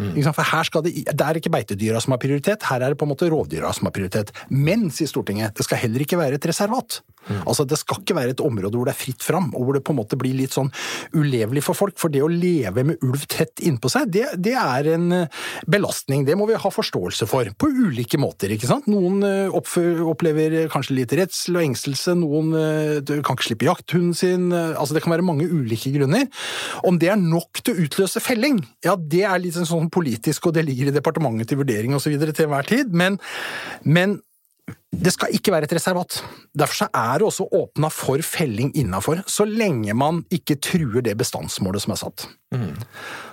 Mm. 0.00 0.16
For 0.32 0.48
her 0.48 0.66
skal 0.66 0.84
det, 0.86 0.94
det 1.04 1.24
er 1.26 1.38
ikke 1.38 1.52
beitedyra 1.52 2.00
som 2.02 2.14
har 2.14 2.20
prioritet, 2.22 2.64
her 2.70 2.80
er 2.82 2.92
det 2.92 2.98
på 3.00 3.06
en 3.06 3.12
måte 3.12 3.28
rovdyra 3.30 3.72
som 3.76 3.88
har 3.88 3.94
prioritet. 3.94 4.32
Men, 4.50 4.88
sier 4.94 5.10
Stortinget, 5.10 5.54
det 5.58 5.66
skal 5.66 5.82
heller 5.84 6.04
ikke 6.04 6.18
være 6.20 6.40
et 6.40 6.48
reservat. 6.48 7.02
Altså, 7.46 7.66
Det 7.68 7.78
skal 7.80 8.02
ikke 8.02 8.16
være 8.16 8.34
et 8.36 8.44
område 8.44 8.76
hvor 8.76 8.88
det 8.88 8.94
er 8.94 9.02
fritt 9.02 9.22
fram, 9.24 9.50
og 9.54 9.66
hvor 9.66 9.76
det 9.76 9.84
på 9.86 9.94
en 9.94 10.00
måte 10.00 10.18
blir 10.20 10.34
litt 10.36 10.54
sånn 10.54 10.70
ulevelig 11.16 11.64
for 11.66 11.78
folk. 11.78 11.96
For 12.00 12.12
det 12.12 12.22
å 12.24 12.30
leve 12.30 12.84
med 12.86 13.02
ulv 13.04 13.26
tett 13.30 13.62
innpå 13.62 13.90
seg, 13.92 14.10
det, 14.12 14.26
det 14.42 14.54
er 14.58 14.90
en 14.94 15.06
eh, 15.16 15.42
belastning. 15.70 16.26
Det 16.28 16.36
må 16.38 16.48
vi 16.50 16.58
ha 16.58 16.72
forståelse 16.72 17.28
for, 17.30 17.48
på 17.58 17.70
ulike 17.70 18.20
måter. 18.20 18.54
ikke 18.54 18.70
sant? 18.70 18.88
Noen 18.90 19.22
eh, 19.26 19.52
opplever 19.52 20.58
kanskje 20.72 20.98
litt 20.98 21.14
redsel 21.18 21.60
og 21.60 21.66
engstelse, 21.66 22.16
noen 22.18 22.52
eh, 22.58 23.14
kan 23.22 23.36
ikke 23.36 23.50
slippe 23.50 23.68
jakthunden 23.68 24.16
sin. 24.16 24.50
altså 24.52 24.96
Det 24.96 25.04
kan 25.04 25.14
være 25.14 25.26
mange 25.26 25.48
ulike 25.48 25.92
grunner. 25.94 26.28
Om 26.88 26.98
det 27.02 27.12
er 27.12 27.20
nok 27.20 27.62
til 27.62 27.74
å 27.76 27.86
utløse 27.86 28.22
felling, 28.22 28.60
ja, 28.84 28.96
det 28.96 29.24
er 29.28 29.40
litt 29.42 29.58
sånn 29.58 29.90
politisk, 29.92 30.48
og 30.48 30.56
det 30.56 30.66
ligger 30.66 30.90
i 30.90 30.96
departementet 30.96 31.52
til 31.52 31.60
vurdering 31.62 31.96
osv. 31.96 32.14
til 32.18 32.46
enhver 32.46 32.68
tid. 32.68 32.92
Men, 32.96 33.18
men 33.84 34.18
det 34.92 35.12
skal 35.14 35.32
ikke 35.34 35.52
være 35.54 35.66
et 35.66 35.74
reservat. 35.74 36.18
Derfor 36.54 36.82
så 36.82 36.86
er 36.94 37.18
det 37.18 37.26
også 37.26 37.46
åpna 37.56 37.88
for 37.92 38.20
felling 38.26 38.70
innafor, 38.78 39.22
så 39.26 39.46
lenge 39.48 39.94
man 39.96 40.20
ikke 40.30 40.58
truer 40.62 41.02
det 41.04 41.16
bestandsmålet 41.18 41.84
som 41.84 41.94
er 41.94 42.00
satt. 42.02 42.26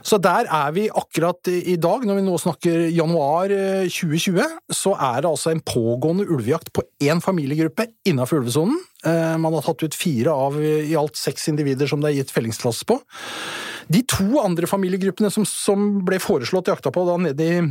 Så 0.01 0.17
der 0.23 0.47
er 0.47 0.71
vi 0.71 0.85
akkurat 0.87 1.49
i 1.51 1.75
dag, 1.75 2.05
når 2.07 2.21
vi 2.21 2.23
nå 2.23 2.37
snakker 2.39 2.85
januar 2.95 3.51
eh, 3.51 3.89
2020, 3.91 4.45
så 4.71 4.95
er 4.95 5.21
det 5.21 5.31
altså 5.33 5.51
en 5.51 5.63
pågående 5.67 6.27
ulvejakt 6.31 6.71
på 6.73 6.85
én 7.03 7.19
familiegruppe 7.21 7.89
innafor 8.07 8.39
ulvesonen. 8.39 8.79
Eh, 9.03 9.35
Man 9.37 9.53
har 9.53 9.67
tatt 9.67 9.83
ut 9.83 9.99
fire 9.99 10.31
av 10.31 10.55
i 10.63 10.95
alt 10.95 11.19
seks 11.19 11.51
individer 11.51 11.91
som 11.91 11.99
det 11.99 12.13
er 12.13 12.21
gitt 12.21 12.31
fellingstillatelse 12.31 12.87
på. 12.87 13.01
De 13.89 14.03
to 14.05 14.39
andre 14.43 14.67
familiegruppene 14.69 15.31
som, 15.33 15.45
som 15.49 15.87
ble 16.05 16.19
foreslått 16.21 16.69
jakta 16.69 16.91
på 16.93 17.05
da 17.07 17.15
nede 17.21 17.47
i, 17.47 17.61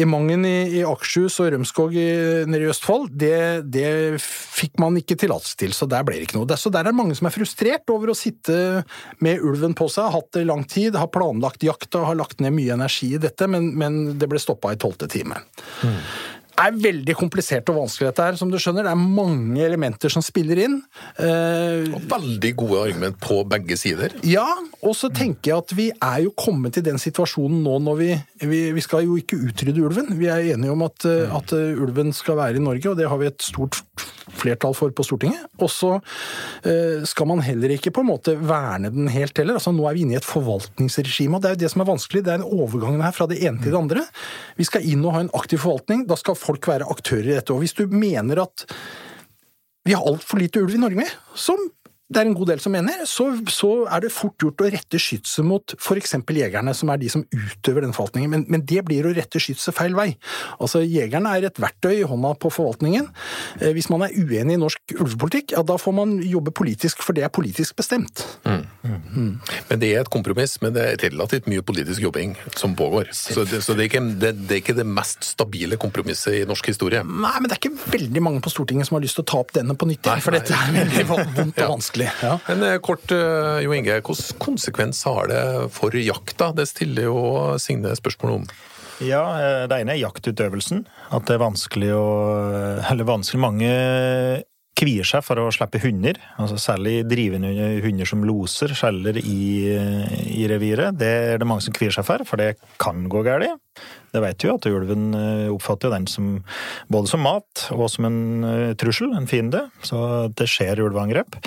i 0.00 0.06
Mangen 0.08 0.46
i, 0.48 0.80
i 0.80 0.84
Akershus 0.88 1.36
og 1.42 1.50
Rømskog 1.52 1.96
i, 2.00 2.06
nede 2.48 2.64
i 2.64 2.70
Østfold, 2.72 3.10
det, 3.20 3.68
det 3.68 3.90
fikk 4.24 4.80
man 4.80 4.96
ikke 4.96 5.18
tillatelse 5.20 5.60
til, 5.60 5.74
så 5.76 5.88
der 5.90 6.06
ble 6.06 6.16
det 6.16 6.30
ikke 6.30 6.38
noe. 6.38 6.58
Så 6.60 6.72
der 6.72 6.88
er 6.88 6.96
mange 6.96 7.16
som 7.18 7.28
er 7.28 7.36
frustrert 7.36 7.92
over 7.92 8.12
å 8.12 8.16
sitte 8.16 8.86
med 9.20 9.44
ulven 9.44 9.76
på 9.76 9.90
seg, 9.92 10.08
har 10.08 10.16
hatt 10.16 10.32
det 10.36 10.46
i 10.46 10.48
lang 10.48 10.64
tid, 10.64 10.96
har 10.96 11.12
planlagt 11.12 11.64
jakta, 11.66 12.06
har 12.08 12.16
lagt 12.16 12.40
ned 12.40 12.56
mye 12.56 12.76
energi 12.78 13.12
i 13.16 13.22
dette, 13.22 13.48
men, 13.50 13.72
men 13.76 14.00
det 14.20 14.30
ble 14.30 14.40
stoppa 14.40 14.72
i 14.72 14.80
tolvte 14.80 15.10
time. 15.12 15.42
Det 15.82 15.90
er 16.58 16.72
veldig 16.76 17.14
komplisert 17.18 17.68
og 17.72 17.76
vanskelig 17.82 18.08
dette 18.10 18.24
her, 18.26 18.36
som 18.40 18.50
du 18.50 18.56
skjønner. 18.60 18.84
Det 18.88 18.92
er 18.92 19.00
mange 19.20 19.60
elementer 19.64 20.12
som 20.12 20.22
spiller 20.24 20.58
inn. 20.64 20.78
Eh, 21.18 21.86
Og 21.94 22.02
veldig 22.10 22.52
gode 22.56 22.80
argument 22.88 23.18
på 23.20 23.40
begge 23.48 23.76
sider. 23.78 24.10
ja, 24.26 24.46
og 24.82 24.94
så 24.96 25.10
tenker 25.12 25.50
jeg 25.52 25.58
at 25.58 25.72
vi 25.76 25.90
er 25.92 26.22
jo 26.24 26.30
kommet 26.36 26.76
i 26.76 26.84
den 26.84 26.98
situasjonen 26.98 27.62
nå 27.62 27.78
når 27.84 27.96
vi 28.00 28.10
Vi, 28.40 28.72
vi 28.72 28.80
skal 28.80 29.04
jo 29.04 29.18
ikke 29.20 29.36
utrydde 29.36 29.82
ulven. 29.84 30.06
Vi 30.18 30.26
er 30.26 30.54
enige 30.54 30.72
om 30.72 30.80
at, 30.82 31.04
eh, 31.04 31.28
at 31.28 31.52
eh, 31.52 31.76
ulven 31.76 32.12
skal 32.16 32.36
være 32.36 32.56
i 32.56 32.64
Norge, 32.64 32.88
og 32.88 32.96
det 32.96 33.06
har 33.08 33.18
vi 33.20 33.26
et 33.28 33.42
stort 33.44 33.82
flertall 34.38 34.76
for 34.76 34.92
på 34.94 35.06
Stortinget. 35.06 35.48
Og 35.60 35.70
så 35.72 35.92
eh, 36.66 37.02
skal 37.08 37.28
man 37.30 37.42
heller 37.44 37.74
ikke 37.74 37.92
på 37.94 38.04
en 38.04 38.10
måte 38.10 38.36
verne 38.38 38.92
den 38.94 39.10
helt 39.12 39.36
heller. 39.38 39.58
Altså 39.58 39.74
Nå 39.74 39.86
er 39.88 39.96
vi 39.96 40.04
inne 40.06 40.16
i 40.16 40.20
et 40.20 40.28
forvaltningsregime, 40.28 41.36
og 41.36 41.42
det 41.42 41.50
er 41.50 41.58
jo 41.58 41.62
det 41.64 41.72
som 41.74 41.84
er 41.84 41.90
vanskelig. 41.90 42.24
Det 42.26 42.34
er 42.34 42.42
en 42.42 42.64
overgang 42.64 43.00
her 43.04 43.16
fra 43.16 43.28
det 43.30 43.40
ene 43.42 43.62
til 43.62 43.74
det 43.74 43.82
andre. 43.82 44.06
Vi 44.60 44.68
skal 44.68 44.86
inn 44.86 45.04
og 45.04 45.16
ha 45.16 45.24
en 45.24 45.34
aktiv 45.36 45.62
forvaltning. 45.64 46.06
Da 46.10 46.18
skal 46.20 46.38
folk 46.38 46.70
være 46.70 46.88
aktører 46.90 47.28
i 47.28 47.36
dette. 47.36 47.54
Og 47.54 47.64
hvis 47.64 47.76
du 47.78 47.86
mener 47.90 48.44
at 48.46 48.66
vi 49.88 49.94
har 49.96 50.06
altfor 50.06 50.40
lite 50.42 50.60
ulv 50.60 50.76
i 50.76 50.82
Norge, 50.82 51.06
som 51.34 51.60
det 52.10 52.18
er 52.18 52.26
en 52.26 52.34
god 52.34 52.48
del 52.50 52.60
som 52.62 52.72
mener, 52.74 53.04
så, 53.06 53.28
så 53.54 53.68
er 53.86 54.02
det 54.02 54.10
fort 54.10 54.42
gjort 54.42 54.64
å 54.64 54.68
rette 54.72 54.98
skytset 54.98 55.46
mot 55.46 55.74
f.eks. 55.76 56.16
jegerne, 56.34 56.72
som 56.74 56.90
er 56.90 56.98
de 56.98 57.10
som 57.12 57.22
utøver 57.30 57.84
den 57.84 57.94
forvaltningen. 57.94 58.32
Men, 58.32 58.42
men 58.50 58.64
det 58.66 58.82
blir 58.88 59.06
å 59.06 59.12
rette 59.14 59.38
skytset 59.38 59.76
feil 59.76 59.94
vei. 59.94 60.08
Altså, 60.58 60.82
Jegerne 60.82 61.30
er 61.38 61.46
et 61.46 61.60
verktøy 61.62 62.00
i 62.00 62.08
hånda 62.08 62.32
på 62.42 62.50
forvaltningen. 62.50 63.06
Eh, 63.60 63.70
Hvis 63.76 63.86
man 63.92 64.02
er 64.02 64.16
uenig 64.18 64.56
i 64.56 64.60
norsk 64.60 64.96
ulvepolitikk, 64.96 65.54
ja, 65.54 65.62
da 65.66 65.76
får 65.78 65.94
man 66.00 66.16
jobbe 66.26 66.50
politisk, 66.56 67.04
for 67.06 67.14
det 67.14 67.28
er 67.28 67.30
politisk 67.30 67.78
bestemt. 67.78 68.24
Men 68.42 69.78
det 69.78 69.92
er 69.92 70.02
et 70.02 70.10
kompromiss, 70.10 70.56
men 70.64 70.74
det 70.74 70.82
er 70.88 71.04
relativt 71.06 71.46
mye 71.50 71.62
politisk 71.62 72.02
jobbing 72.08 72.34
som 72.58 72.74
pågår. 72.78 73.12
Så 73.14 73.46
det, 73.46 73.62
så 73.62 73.78
det, 73.78 73.86
er, 73.86 73.90
ikke, 73.92 74.02
det, 74.18 74.32
det 74.48 74.58
er 74.58 74.62
ikke 74.64 74.76
det 74.80 74.88
mest 74.88 75.30
stabile 75.30 75.78
kompromisset 75.78 76.40
i 76.40 76.42
norsk 76.48 76.72
historie. 76.72 77.04
Nei, 77.06 77.36
men 77.38 77.46
det 77.46 77.54
er 77.54 77.62
ikke 77.62 77.94
veldig 77.94 78.26
mange 78.26 78.42
på 78.42 78.50
Stortinget 78.50 78.90
som 78.90 78.98
har 78.98 79.06
lyst 79.06 79.20
til 79.20 79.28
å 79.28 79.30
ta 79.30 79.42
opp 79.44 79.54
denne 79.54 79.78
på 79.78 79.86
nytt, 79.86 80.10
for 80.24 80.34
dette 80.34 80.58
er 80.58 80.74
veldig 80.80 81.06
vondt 81.14 81.40
og 81.44 81.58
Ja. 81.60 81.68
Vanskelig. 82.00 82.10
Ja. 82.22 82.38
Men 82.48 82.62
eh, 82.62 82.78
kort, 82.80 83.10
eh, 83.10 83.62
Jo 83.64 83.74
Inge, 83.74 84.00
hvilken 84.00 84.38
konsekvens 84.38 85.04
har 85.04 85.28
det 85.28 85.70
for 85.72 85.90
jakta? 85.94 86.52
Det 86.54 86.68
stiller 86.68 87.08
jo 87.08 87.58
Signe 87.58 87.94
spørsmål 87.96 88.40
om. 88.40 88.46
Ja, 89.00 89.24
eh, 89.40 89.66
det 89.68 89.80
ene 89.80 89.96
er 89.96 90.04
jaktutøvelsen. 90.04 90.86
At 91.10 91.26
det 91.26 91.34
er 91.34 91.44
vanskelig 91.44 91.92
å 91.94 92.06
Eller 92.90 93.04
vanskelig 93.04 93.40
Mange 93.40 94.44
kvier 94.80 95.04
seg 95.04 95.20
for 95.20 95.36
å 95.36 95.50
slippe 95.52 95.80
hunder. 95.82 96.16
altså 96.38 96.56
Særlig 96.56 97.04
drivende 97.04 97.50
hunder 97.84 98.06
som 98.08 98.22
loser 98.24 98.72
skjeller 98.72 99.18
i, 99.20 99.68
i 99.68 100.46
reviret. 100.48 100.96
Det 100.96 101.10
er 101.34 101.38
det 101.38 101.46
mange 101.48 101.60
som 101.60 101.74
kvier 101.74 101.92
seg 101.92 102.06
for, 102.06 102.24
for 102.24 102.40
det 102.40 102.54
kan 102.80 103.04
gå 103.10 103.20
galt. 103.26 103.60
Det 104.10 104.22
vet 104.24 104.42
vi 104.42 104.48
jo 104.50 104.56
at 104.58 104.68
ulven 104.70 105.10
eh, 105.14 105.48
oppfatter 105.52 105.92
den 105.94 106.06
som 106.10 106.32
både 106.90 107.10
som 107.10 107.22
mat 107.22 107.66
og 107.74 107.86
som 107.92 108.08
en 108.08 108.20
eh, 108.46 108.72
trussel, 108.80 109.12
en 109.14 109.28
fiende. 109.30 109.66
Så 109.86 110.00
det 110.36 110.48
skjer 110.50 110.82
ulveangrep. 110.82 111.38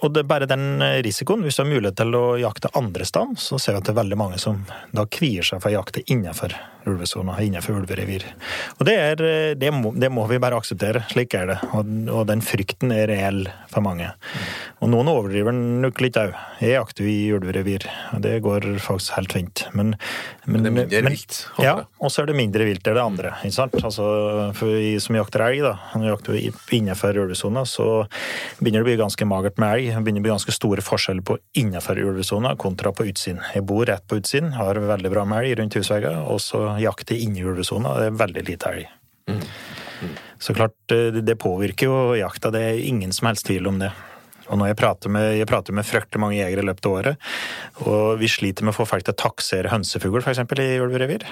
Og 0.00 0.08
det 0.12 0.24
er 0.24 0.30
bare 0.30 0.50
den 0.50 0.82
risikoen. 1.06 1.44
Hvis 1.46 1.58
du 1.58 1.64
har 1.64 1.70
mulighet 1.70 1.98
til 2.00 2.16
å 2.18 2.24
jakte 2.40 2.72
andre 2.78 3.06
sted, 3.06 3.36
så 3.40 3.60
ser 3.62 3.76
vi 3.76 3.82
at 3.82 3.90
det 3.90 3.94
er 3.94 4.00
veldig 4.02 4.18
mange 4.18 4.40
som 4.42 4.64
da 4.96 5.06
kvier 5.06 5.46
seg 5.46 5.62
for 5.62 5.70
å 5.70 5.78
jakte 5.78 6.02
innenfor 6.10 6.56
ulvesona, 6.86 7.34
innenfor 7.42 7.80
ulverevir. 7.80 8.24
Og 8.78 8.86
det, 8.88 8.94
er, 8.94 9.22
eh, 9.26 9.54
det, 9.58 9.70
må, 9.74 9.92
det 9.94 10.10
må 10.12 10.26
vi 10.30 10.40
bare 10.42 10.58
akseptere. 10.58 11.04
Slik 11.10 11.34
er 11.38 11.50
det. 11.52 11.58
Og, 11.76 11.90
og 12.12 12.26
den 12.30 12.42
frykten 12.44 12.94
er 12.94 13.10
reell 13.10 13.44
for 13.72 13.84
mange. 13.84 14.10
Og 14.82 14.90
noen 14.92 15.10
overdriver 15.10 15.54
den 15.54 15.82
nok 15.84 16.02
litt 16.04 16.18
òg. 16.20 16.34
Jeg 16.62 16.76
jakter 16.76 17.08
i 17.10 17.16
ulverevir, 17.36 17.86
og 18.14 18.22
det 18.26 18.38
går 18.44 18.68
faktisk 18.82 19.16
helt 19.18 19.34
fint. 19.36 19.66
Men, 19.76 19.94
Men 20.46 20.66
det 20.66 20.72
er 20.72 20.78
mindre 20.80 21.04
vilt, 21.10 21.42
håper 21.58 21.75
Ja, 21.76 21.84
og 22.00 22.12
så 22.12 22.22
er 22.22 22.30
det 22.30 22.36
mindre 22.38 22.66
vilt, 22.68 22.86
er 22.88 22.96
det 22.96 23.02
andre. 23.02 23.34
ikke 23.44 23.56
sant? 23.56 23.76
Altså, 23.84 24.06
for 24.56 24.72
vi 24.72 24.94
som 25.02 25.18
jakter 25.18 25.44
elg, 25.46 25.62
da, 25.66 25.74
når 25.92 26.04
vi 26.04 26.10
jakter 26.12 26.76
innenfor 26.78 27.20
ulvesona, 27.22 27.66
så 27.68 27.88
begynner 28.60 28.80
det 28.80 28.86
å 28.86 28.88
bli 28.88 28.98
ganske 29.02 29.28
magert 29.28 29.60
med 29.62 29.74
elg. 29.76 29.90
Det 29.92 30.02
begynner 30.06 30.24
å 30.24 30.26
bli 30.26 30.34
ganske 30.34 30.56
store 30.56 30.84
forskjeller 30.86 31.26
på 31.26 31.38
innenfor 31.60 32.00
ulvesona 32.00 32.54
kontra 32.60 32.94
på 32.96 33.08
utsiden. 33.10 33.44
Jeg 33.54 33.66
bor 33.68 33.84
rett 33.88 34.06
på 34.08 34.20
utsiden, 34.20 34.54
har 34.56 34.80
veldig 34.80 35.12
bra 35.12 35.26
med 35.28 35.44
elg 35.44 35.58
rundt 35.60 35.78
husvegger, 35.78 36.22
og 36.24 36.40
så 36.44 36.66
jakter 36.82 37.20
inni 37.20 37.44
ulvesona, 37.44 37.98
det 38.00 38.10
er 38.10 38.20
veldig 38.24 38.46
lite 38.48 38.72
elg. 38.72 38.92
Så 40.38 40.54
klart, 40.54 40.76
eh, 40.92 41.22
det 41.24 41.38
påvirker 41.40 41.88
jo 41.88 41.96
jakta, 42.18 42.52
det 42.52 42.60
er 42.60 42.84
ingen 42.84 43.12
som 43.12 43.30
helst 43.30 43.46
tvil 43.46 43.66
om 43.68 43.78
det. 43.80 43.92
Og 44.46 44.60
når 44.60 44.70
jeg 44.70 44.78
prater 44.78 45.10
med, 45.10 45.32
jeg 45.40 45.48
prater 45.50 45.74
med 45.74 45.86
fryktelig 45.86 46.22
mange 46.22 46.38
jegere 46.38 46.62
i 46.62 46.68
løpet 46.68 46.86
av 46.86 46.96
året, 47.00 47.28
og 47.82 48.20
vi 48.20 48.30
sliter 48.30 48.66
med 48.66 48.74
å 48.74 48.78
få 48.78 48.86
folk 48.86 49.06
til 49.06 49.16
å 49.16 49.22
taksere 49.24 49.72
hønsefugl, 49.72 50.22
eksempel, 50.22 50.62
i 50.62 50.78
ulverevir. 50.82 51.26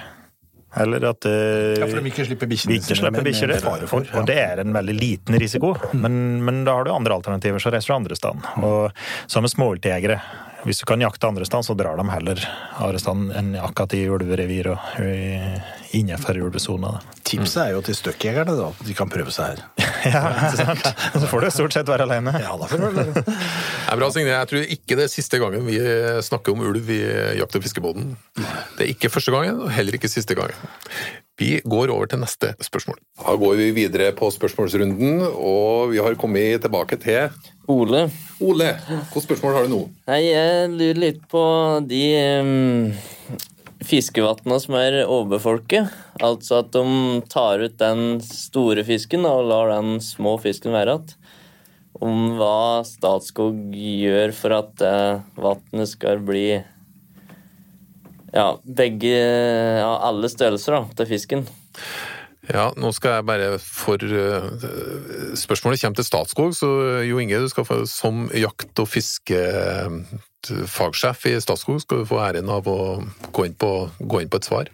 Eller 0.80 1.04
at 1.10 1.26
eh, 1.30 1.74
Ja, 1.78 1.86
for 1.86 2.00
de 2.02 2.10
ikke 2.10 2.24
slipper 2.26 2.48
bikkjene 2.50 2.78
ikke 2.80 2.96
slipper 2.98 3.10
med- 3.20 3.28
bikkjer, 3.28 3.48
med 3.52 3.60
det. 3.62 3.88
for, 3.90 4.00
Og, 4.00 4.08
og 4.22 4.26
det 4.26 4.38
er 4.42 4.62
en 4.64 4.72
veldig 4.74 4.96
liten 4.98 5.38
risiko. 5.38 5.74
Men, 5.94 6.42
men 6.44 6.64
da 6.66 6.74
har 6.78 6.84
du 6.88 6.90
andre 6.94 7.14
alternativer, 7.14 7.62
så 7.62 7.70
reiser 7.74 7.92
du 7.92 7.96
andre 8.00 8.16
steder. 8.18 8.48
Og 8.66 8.90
samme 9.30 9.48
småviltjegere. 9.52 10.18
Hvis 10.64 10.78
du 10.80 10.86
kan 10.88 11.02
jakte 11.04 11.28
andre 11.28 11.44
steder, 11.44 11.62
så 11.66 11.74
drar 11.76 11.98
de 12.00 12.04
heller 12.08 12.40
andre 12.80 12.98
steder 13.02 13.36
enn 13.38 13.50
akkurat 13.60 13.92
i 13.98 14.04
ulverevir 14.08 14.70
og 14.72 15.00
i- 15.04 15.98
innenfor 16.00 16.38
ulvesona. 16.40 16.94
Tipset 17.24 17.60
er 17.66 17.70
jo 17.74 17.82
til 17.84 17.94
støkkjegerne, 17.98 18.54
da. 18.58 18.70
De 18.86 18.94
kan 18.96 19.10
prøve 19.12 19.30
seg 19.34 19.52
her. 19.54 19.64
Ja, 20.04 20.20
ikke 20.36 20.58
sant? 20.66 20.88
Så 21.16 21.28
får 21.30 21.40
du 21.40 21.50
stort 21.54 21.72
sett 21.72 21.88
være 21.88 22.04
alene. 22.04 22.32
Ja, 22.36 22.50
da 22.60 22.66
får 22.68 22.76
du 22.82 22.86
være 22.92 23.12
det. 23.14 23.22
Det 23.24 23.36
er 23.88 23.96
bra, 24.02 24.08
Signe. 24.12 24.34
Jeg 24.34 24.48
tror 24.50 24.66
ikke 24.76 24.98
det 24.98 25.06
er 25.06 25.12
siste 25.14 25.38
gangen 25.40 25.64
vi 25.64 25.78
snakker 26.26 26.52
om 26.52 26.60
ulv 26.60 26.90
i 26.92 26.98
Jakt- 27.38 27.56
og 27.56 27.64
fiskebåten. 27.64 28.10
Det 28.76 28.84
er 28.84 28.90
ikke 28.92 29.08
første 29.14 29.32
gangen, 29.32 29.62
og 29.64 29.72
heller 29.72 29.96
ikke 29.96 30.10
siste 30.12 30.36
gangen. 30.36 30.60
Vi 31.40 31.58
går 31.66 31.90
over 31.90 32.06
til 32.06 32.20
neste 32.22 32.52
spørsmål. 32.62 33.00
Da 33.18 33.34
går 33.38 33.56
vi 33.58 33.70
videre 33.74 34.12
på 34.14 34.28
spørsmålsrunden, 34.30 35.24
og 35.34 35.90
vi 35.90 35.98
har 35.98 36.14
kommet 36.20 36.62
tilbake 36.62 36.98
til 37.02 37.34
Ole. 37.70 38.04
Ole. 38.44 38.68
Hvilke 38.86 39.22
spørsmål 39.24 39.56
har 39.56 39.66
du 39.66 39.72
nå? 39.72 39.80
Nei, 40.06 40.20
jeg 40.28 40.68
lurer 40.70 41.00
litt 41.00 41.24
på 41.32 41.42
de 41.90 42.02
um, 42.38 42.92
fiskevattene 43.82 44.60
som 44.62 44.76
er 44.78 45.00
overbefolket. 45.02 45.90
Altså 46.22 46.60
at 46.62 46.70
de 46.76 46.84
tar 47.32 47.64
ut 47.66 47.76
den 47.82 48.20
store 48.22 48.86
fisken 48.86 49.26
og 49.26 49.48
lar 49.50 49.74
den 49.74 49.98
små 50.04 50.36
fisken 50.42 50.76
være 50.76 50.98
igjen. 50.98 51.18
Om 52.04 52.22
hva 52.38 52.82
Statskog 52.86 53.74
gjør 53.74 54.32
for 54.34 54.54
at 54.54 54.86
uh, 54.86 55.22
vannet 55.38 55.90
skal 55.90 56.22
bli 56.26 56.46
ja, 58.34 58.48
begge 58.64 59.14
ja, 59.14 59.92
alle 60.08 60.28
størrelser 60.32 60.78
da, 60.78 60.82
til 60.98 61.06
fisken. 61.14 61.46
Ja, 62.44 62.74
nå 62.76 62.90
skal 62.92 63.14
jeg 63.16 63.24
bare 63.24 63.56
for 63.62 63.96
uh, 63.96 64.42
Spørsmålet 65.38 65.80
kommer 65.80 65.94
til 65.96 66.04
Statskog, 66.04 66.54
så 66.56 66.66
Jo 67.06 67.18
Inge, 67.22 67.38
du 67.40 67.48
skal 67.48 67.64
få, 67.64 67.86
som 67.88 68.30
jakt- 68.36 68.78
og 68.82 68.88
fiskefagsjef 68.92 71.26
i 71.30 71.40
Statskog 71.40 71.80
skal 71.80 71.98
du 72.02 72.06
få 72.10 72.18
æren 72.20 72.48
av 72.52 72.68
å 72.68 73.00
gå 73.32 73.44
inn, 73.48 73.56
på, 73.56 73.88
gå 73.98 74.20
inn 74.20 74.28
på 74.28 74.36
et 74.42 74.48
svar. 74.50 74.68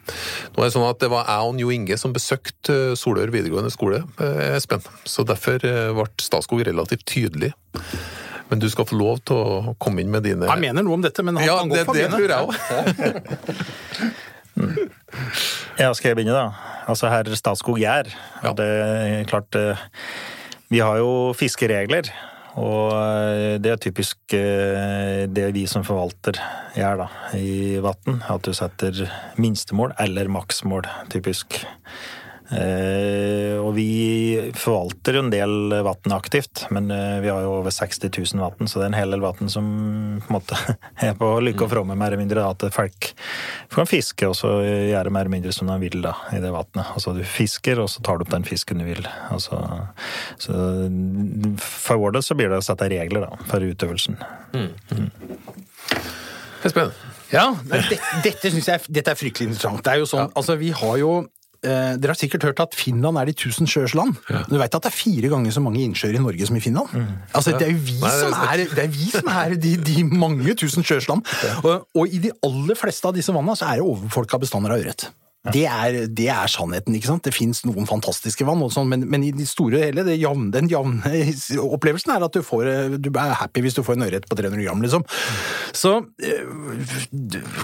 Nå 0.57 0.59
er 0.59 0.65
Det 0.67 0.75
sånn 0.75 0.89
at 0.89 1.01
det 1.05 1.11
var 1.13 1.31
jeg 1.31 1.41
og 1.47 1.61
Jo 1.63 1.69
Inge 1.77 1.97
som 2.01 2.17
besøkte 2.17 2.75
Solør 2.99 3.31
videregående 3.31 3.71
skole, 3.71 4.03
eh, 4.19 4.57
Espen. 4.57 4.83
Så 5.07 5.23
derfor 5.29 5.59
eh, 5.63 5.95
ble 5.95 6.07
Statskog 6.19 6.67
relativt 6.67 7.07
tydelig. 7.07 7.53
Men 8.51 8.59
du 8.63 8.67
skal 8.73 8.87
få 8.91 8.97
lov 8.99 9.21
til 9.31 9.37
å 9.39 9.75
komme 9.79 10.03
inn 10.03 10.11
med 10.11 10.25
dine 10.27 10.49
Jeg 10.51 10.61
mener 10.63 10.83
noe 10.87 10.99
om 10.99 11.05
dette, 11.05 11.23
men 11.27 11.39
han 11.39 11.47
Ja, 11.47 11.59
kan 11.61 11.71
det, 11.71 11.85
godt 11.85 11.87
få 11.87 11.95
det 11.95 12.09
begynne. 12.11 12.19
tror 12.19 12.31
jeg 12.35 12.43
òg. 12.47 12.55
Ja, 15.81 15.89
skal 15.97 16.11
jeg 16.13 16.19
begynne, 16.21 16.35
da? 16.37 16.51
Altså 16.91 17.09
herr 17.11 17.29
Statskog 17.39 17.79
Gjær. 17.81 18.11
Ja. 18.45 18.53
det 18.57 18.67
er 18.67 19.25
klart 19.31 19.57
eh, 19.59 19.79
Vi 20.71 20.83
har 20.83 20.99
jo 21.01 21.33
fiskeregler. 21.39 22.11
Og 22.61 22.91
eh, 22.93 23.57
det 23.63 23.71
er 23.73 23.81
typisk 23.81 24.35
eh, 24.37 25.25
det 25.31 25.47
vi 25.57 25.65
som 25.71 25.85
forvalter 25.87 26.39
gjør 26.77 27.05
da, 27.05 27.09
i 27.39 27.79
vann. 27.83 28.21
At 28.29 28.45
du 28.47 28.53
setter 28.57 29.05
minstemål 29.41 29.95
eller 30.03 30.31
maksmål, 30.33 30.89
typisk. 31.15 31.63
Eh, 32.51 33.55
og 33.63 33.77
vi 33.77 34.51
forvalter 34.59 35.15
jo 35.15 35.23
en 35.23 35.31
del 35.31 35.75
vann 35.87 36.15
aktivt, 36.17 36.65
men 36.75 36.91
eh, 36.91 37.21
vi 37.23 37.31
har 37.31 37.45
jo 37.45 37.53
over 37.61 37.71
60 37.71 38.11
000 38.11 38.43
vann, 38.43 38.67
så 38.67 38.81
det 38.81 38.89
er 38.89 38.91
en 38.91 38.99
hel 38.99 39.15
del 39.15 39.23
vann 39.23 39.53
som 39.53 39.69
på 40.25 40.33
en 40.33 40.35
måte 40.35 40.59
er 41.07 41.15
på 41.19 41.29
lykke 41.47 41.67
og 41.67 41.71
fromme, 41.75 41.95
mer 41.95 42.11
eller 42.11 42.25
mindre. 42.25 42.43
da, 42.43 42.51
At 42.51 42.75
folk 42.75 43.13
kan 43.71 43.91
fiske 43.91 44.27
og 44.27 44.35
så 44.39 44.57
gjøre 44.65 45.15
mer 45.15 45.29
eller 45.29 45.37
mindre 45.37 45.55
som 45.55 45.71
de 45.71 45.79
vil 45.85 46.03
da, 46.03 46.17
i 46.35 46.43
det 46.43 46.51
vannet. 46.55 46.83
Altså 46.91 47.15
du 47.15 47.23
fisker, 47.23 47.83
og 47.83 47.91
så 47.93 48.03
tar 48.03 48.19
du 48.19 48.27
opp 48.27 48.35
den 48.35 48.49
fisken 48.49 48.83
du 48.83 48.89
vil. 48.89 49.07
Altså, 49.31 49.61
så 50.43 50.59
for 51.63 52.03
vår 52.03 52.19
del 52.19 52.27
så 52.27 52.39
blir 52.39 52.51
det 52.51 52.59
å 52.59 52.67
sette 52.67 52.91
regler 52.91 53.29
da, 53.29 53.39
for 53.47 53.63
utøvelsen. 53.63 54.19
Espen? 56.67 56.91
Ja, 57.31 57.53
nei, 57.71 57.79
det, 57.87 58.01
dette 58.25 58.51
synes 58.51 58.67
jeg 58.67 58.91
dette 58.91 59.13
er 59.15 59.19
fryktelig 59.19 59.53
interessant. 59.53 59.85
Det 59.87 59.93
er 59.93 60.03
jo 60.03 60.09
sånn, 60.11 60.33
altså 60.35 60.59
vi 60.59 60.73
har 60.75 60.97
jo 60.99 61.13
eh, 61.65 61.95
dere 62.01 62.15
har 62.15 62.19
sikkert 62.19 62.47
hørt 62.49 62.63
at 62.65 62.77
Finland 62.79 63.21
er 63.21 63.31
de 63.31 63.37
tusen 63.37 63.69
sjøers 63.71 63.95
land. 63.99 64.19
Du 64.51 64.57
vet 64.59 64.75
at 64.75 64.87
det 64.87 64.91
er 64.91 64.97
fire 64.97 65.33
ganger 65.33 65.55
så 65.55 65.63
mange 65.65 65.83
innsjøer 65.85 66.19
i 66.19 66.23
Norge 66.23 66.49
som 66.49 66.59
i 66.59 66.65
Finland? 66.65 66.93
Altså, 67.33 67.57
det 67.57 67.69
er 67.69 67.75
jo 67.75 67.81
vi 67.87 67.97
Nei, 68.01 68.13
som 68.19 68.37
er, 68.37 68.65
det 68.75 68.85
er, 68.85 68.93
vi 68.95 69.09
som 69.15 69.33
er 69.33 69.57
de, 69.61 69.75
de 69.91 70.05
mange 70.11 70.57
tusen 70.59 70.87
sjøers 70.87 71.09
land. 71.11 71.27
Og, 71.63 71.89
og 71.95 72.13
i 72.13 72.23
de 72.23 72.35
aller 72.47 72.79
fleste 72.79 73.09
av 73.09 73.17
disse 73.17 73.35
vannene 73.35 73.59
så 73.59 73.71
er 73.71 73.81
det 73.81 73.89
overfolka 73.89 74.41
bestander 74.43 74.77
av 74.77 74.85
ørret. 74.85 75.11
Det 75.49 75.63
er, 75.65 75.95
det 76.13 76.27
er 76.29 76.51
sannheten. 76.53 76.93
ikke 76.99 77.09
sant? 77.09 77.23
Det 77.25 77.33
fins 77.33 77.63
noen 77.65 77.87
fantastiske 77.89 78.45
vann, 78.45 78.61
og 78.61 78.75
sånt, 78.75 78.91
men, 78.93 79.07
men 79.09 79.23
i 79.25 79.31
det 79.33 79.47
store 79.49 79.79
og 79.79 79.85
hele, 79.87 80.05
jevne- 80.21 80.51
den 80.53 80.69
jevne 80.69 81.01
opplevelsen 81.77 82.13
er 82.13 82.27
at 82.27 82.37
du, 82.37 82.43
får, 82.45 82.99
du 83.01 83.09
er 83.15 83.33
happy 83.41 83.63
hvis 83.65 83.79
du 83.79 83.81
får 83.87 83.97
en 83.97 84.05
ørret 84.11 84.29
på 84.29 84.37
300 84.37 84.61
gram. 84.67 84.85
liksom. 84.85 85.07
Så 85.73 85.95
eh, 86.21 86.45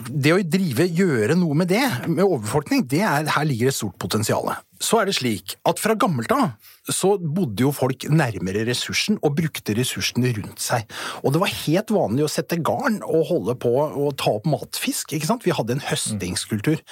det 0.09 0.33
å 0.33 0.41
drive, 0.41 0.89
gjøre 0.89 1.37
noe 1.37 1.59
med 1.59 1.69
det, 1.75 1.85
med 2.09 2.25
overbefolkning, 2.25 2.87
det 2.89 3.03
er, 3.05 3.29
her 3.37 3.45
ligger 3.49 3.69
et 3.69 3.77
stort 3.77 3.99
potensial. 4.01 4.49
Så 4.83 5.01
er 5.01 5.09
det 5.09 5.17
slik 5.17 5.57
at 5.69 5.81
fra 5.81 5.97
gammelt 5.99 6.33
av 6.35 6.51
så 6.93 7.17
bodde 7.19 7.65
jo 7.65 7.73
folk 7.75 8.07
nærmere 8.13 8.67
ressursen 8.69 9.19
og 9.25 9.37
brukte 9.39 9.75
ressursene 9.79 10.31
rundt 10.37 10.63
seg. 10.63 10.85
Og 11.25 11.35
det 11.35 11.43
var 11.43 11.55
helt 11.65 11.93
vanlig 11.95 12.27
å 12.27 12.31
sette 12.31 12.61
garn 12.63 13.01
og 13.07 13.27
holde 13.31 13.57
på 13.63 13.73
å 13.75 14.11
ta 14.19 14.37
opp 14.37 14.47
matfisk. 14.51 15.17
ikke 15.17 15.31
sant? 15.31 15.47
Vi 15.47 15.55
hadde 15.57 15.77
en 15.77 15.87
høstingskultur. 15.89 16.83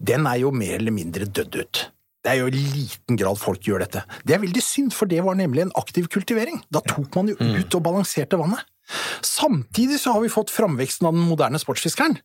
Den 0.00 0.28
er 0.30 0.40
jo 0.44 0.54
mer 0.54 0.78
eller 0.78 0.94
mindre 0.94 1.28
dødd 1.28 1.58
ut. 1.58 1.84
Det 2.22 2.30
er 2.30 2.38
jo 2.38 2.50
i 2.52 2.54
liten 2.54 3.18
grad 3.18 3.38
folk 3.40 3.66
gjør 3.66 3.82
dette. 3.82 4.04
Det 4.22 4.36
er 4.36 4.44
veldig 4.44 4.62
synd, 4.62 4.92
for 4.94 5.10
det 5.10 5.24
var 5.26 5.34
nemlig 5.38 5.64
en 5.64 5.74
aktiv 5.78 6.06
kultivering. 6.12 6.62
Da 6.70 6.80
tok 6.86 7.18
man 7.18 7.32
jo 7.32 7.34
ut 7.34 7.74
og 7.74 7.82
balanserte 7.82 8.38
vannet. 8.38 8.62
Samtidig 9.26 9.98
så 10.02 10.14
har 10.14 10.22
vi 10.22 10.30
fått 10.30 10.52
framveksten 10.54 11.08
av 11.08 11.16
den 11.16 11.26
moderne 11.26 11.58
sportsfiskeren. 11.58 12.20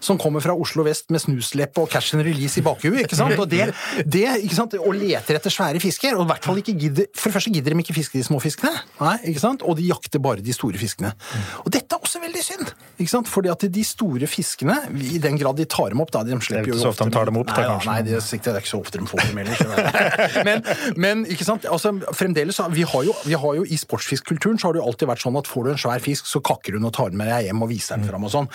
Som 0.00 0.18
kommer 0.20 0.42
fra 0.44 0.54
Oslo 0.54 0.84
vest 0.86 1.08
med 1.14 1.22
snusleppe 1.22 1.82
og 1.82 1.90
cash 1.90 2.14
and 2.14 2.24
release 2.26 2.60
i 2.60 2.64
bakhuet. 2.64 3.00
ikke 3.04 3.18
sant? 3.18 3.34
Og, 3.38 3.48
det, 3.50 3.70
det, 4.06 4.24
ikke 4.44 4.58
sant? 4.58 4.76
og 4.78 4.94
leter 4.94 5.38
etter 5.38 5.52
svære 5.52 5.82
fisker. 5.82 6.16
Og 6.18 6.26
i 6.26 6.30
hvert 6.32 6.48
fall 6.48 6.60
ikke 6.62 6.76
gidder, 6.78 7.08
For 7.16 7.30
det 7.30 7.38
første 7.38 7.52
gidder 7.54 7.74
de 7.74 7.84
ikke 7.84 7.96
fiske 7.96 8.18
de 8.18 8.24
små 8.26 8.40
fiskene, 8.42 8.72
Nei, 9.00 9.16
ikke 9.32 9.42
sant? 9.42 9.64
og 9.66 9.78
de 9.78 9.88
jakter 9.88 10.22
bare 10.22 10.44
de 10.44 10.54
store 10.54 10.78
fiskene. 10.80 11.12
Og 11.64 11.72
dette 11.74 11.94
er 11.94 12.02
også 12.04 12.22
veldig 12.22 12.44
synd. 12.44 12.72
ikke 12.98 13.12
sant? 13.12 13.30
Fordi 13.30 13.52
at 13.52 13.66
de 13.74 13.84
store 13.86 14.30
fiskene, 14.30 14.76
i 14.98 15.18
den 15.22 15.38
grad 15.40 15.58
de 15.58 15.66
tar 15.68 15.92
dem 15.94 16.02
opp 16.04 16.12
da, 16.14 16.24
de 16.26 16.38
slipper 16.42 16.70
jo 16.70 16.78
ikke 16.78 16.84
så 16.84 16.92
ofte 16.92 17.08
de 17.08 17.16
tar 17.16 17.30
dem 17.30 17.40
opp, 17.40 17.50
da, 17.50 17.66
kanskje. 17.72 17.90
Nei, 17.90 17.98
det 18.06 18.16
er, 18.18 18.24
det 18.28 18.52
er 18.52 18.60
ikke 18.62 18.72
så 18.72 18.80
ofte 18.82 19.00
de 19.02 19.08
får 19.10 19.24
dem 19.26 19.42
heller. 19.42 19.88
men, 20.48 20.64
men 20.96 21.24
ikke 21.30 21.46
sant? 21.46 21.66
Altså, 21.68 21.94
fremdeles, 22.16 22.60
vi 22.74 22.86
har, 22.88 23.06
jo, 23.06 23.14
vi 23.26 23.38
har 23.38 23.58
jo 23.58 23.66
I 23.66 23.78
sportsfiskkulturen 23.80 24.60
så 24.60 24.68
har 24.68 24.76
det 24.76 24.82
jo 24.82 24.88
alltid 24.90 25.10
vært 25.10 25.24
sånn 25.24 25.38
at 25.40 25.50
får 25.50 25.66
du 25.66 25.72
en 25.74 25.80
svær 25.80 26.04
fisk, 26.04 26.28
så 26.28 26.42
kakker 26.44 26.78
hun 26.78 26.88
og 26.88 26.94
tar 26.96 27.12
den 27.12 27.20
med 27.20 27.30
deg 27.32 27.48
hjem 27.48 27.64
og 27.64 27.70
viser 27.72 27.98
den 27.98 28.08
fram 28.08 28.26
og 28.28 28.34
sånn. 28.34 28.48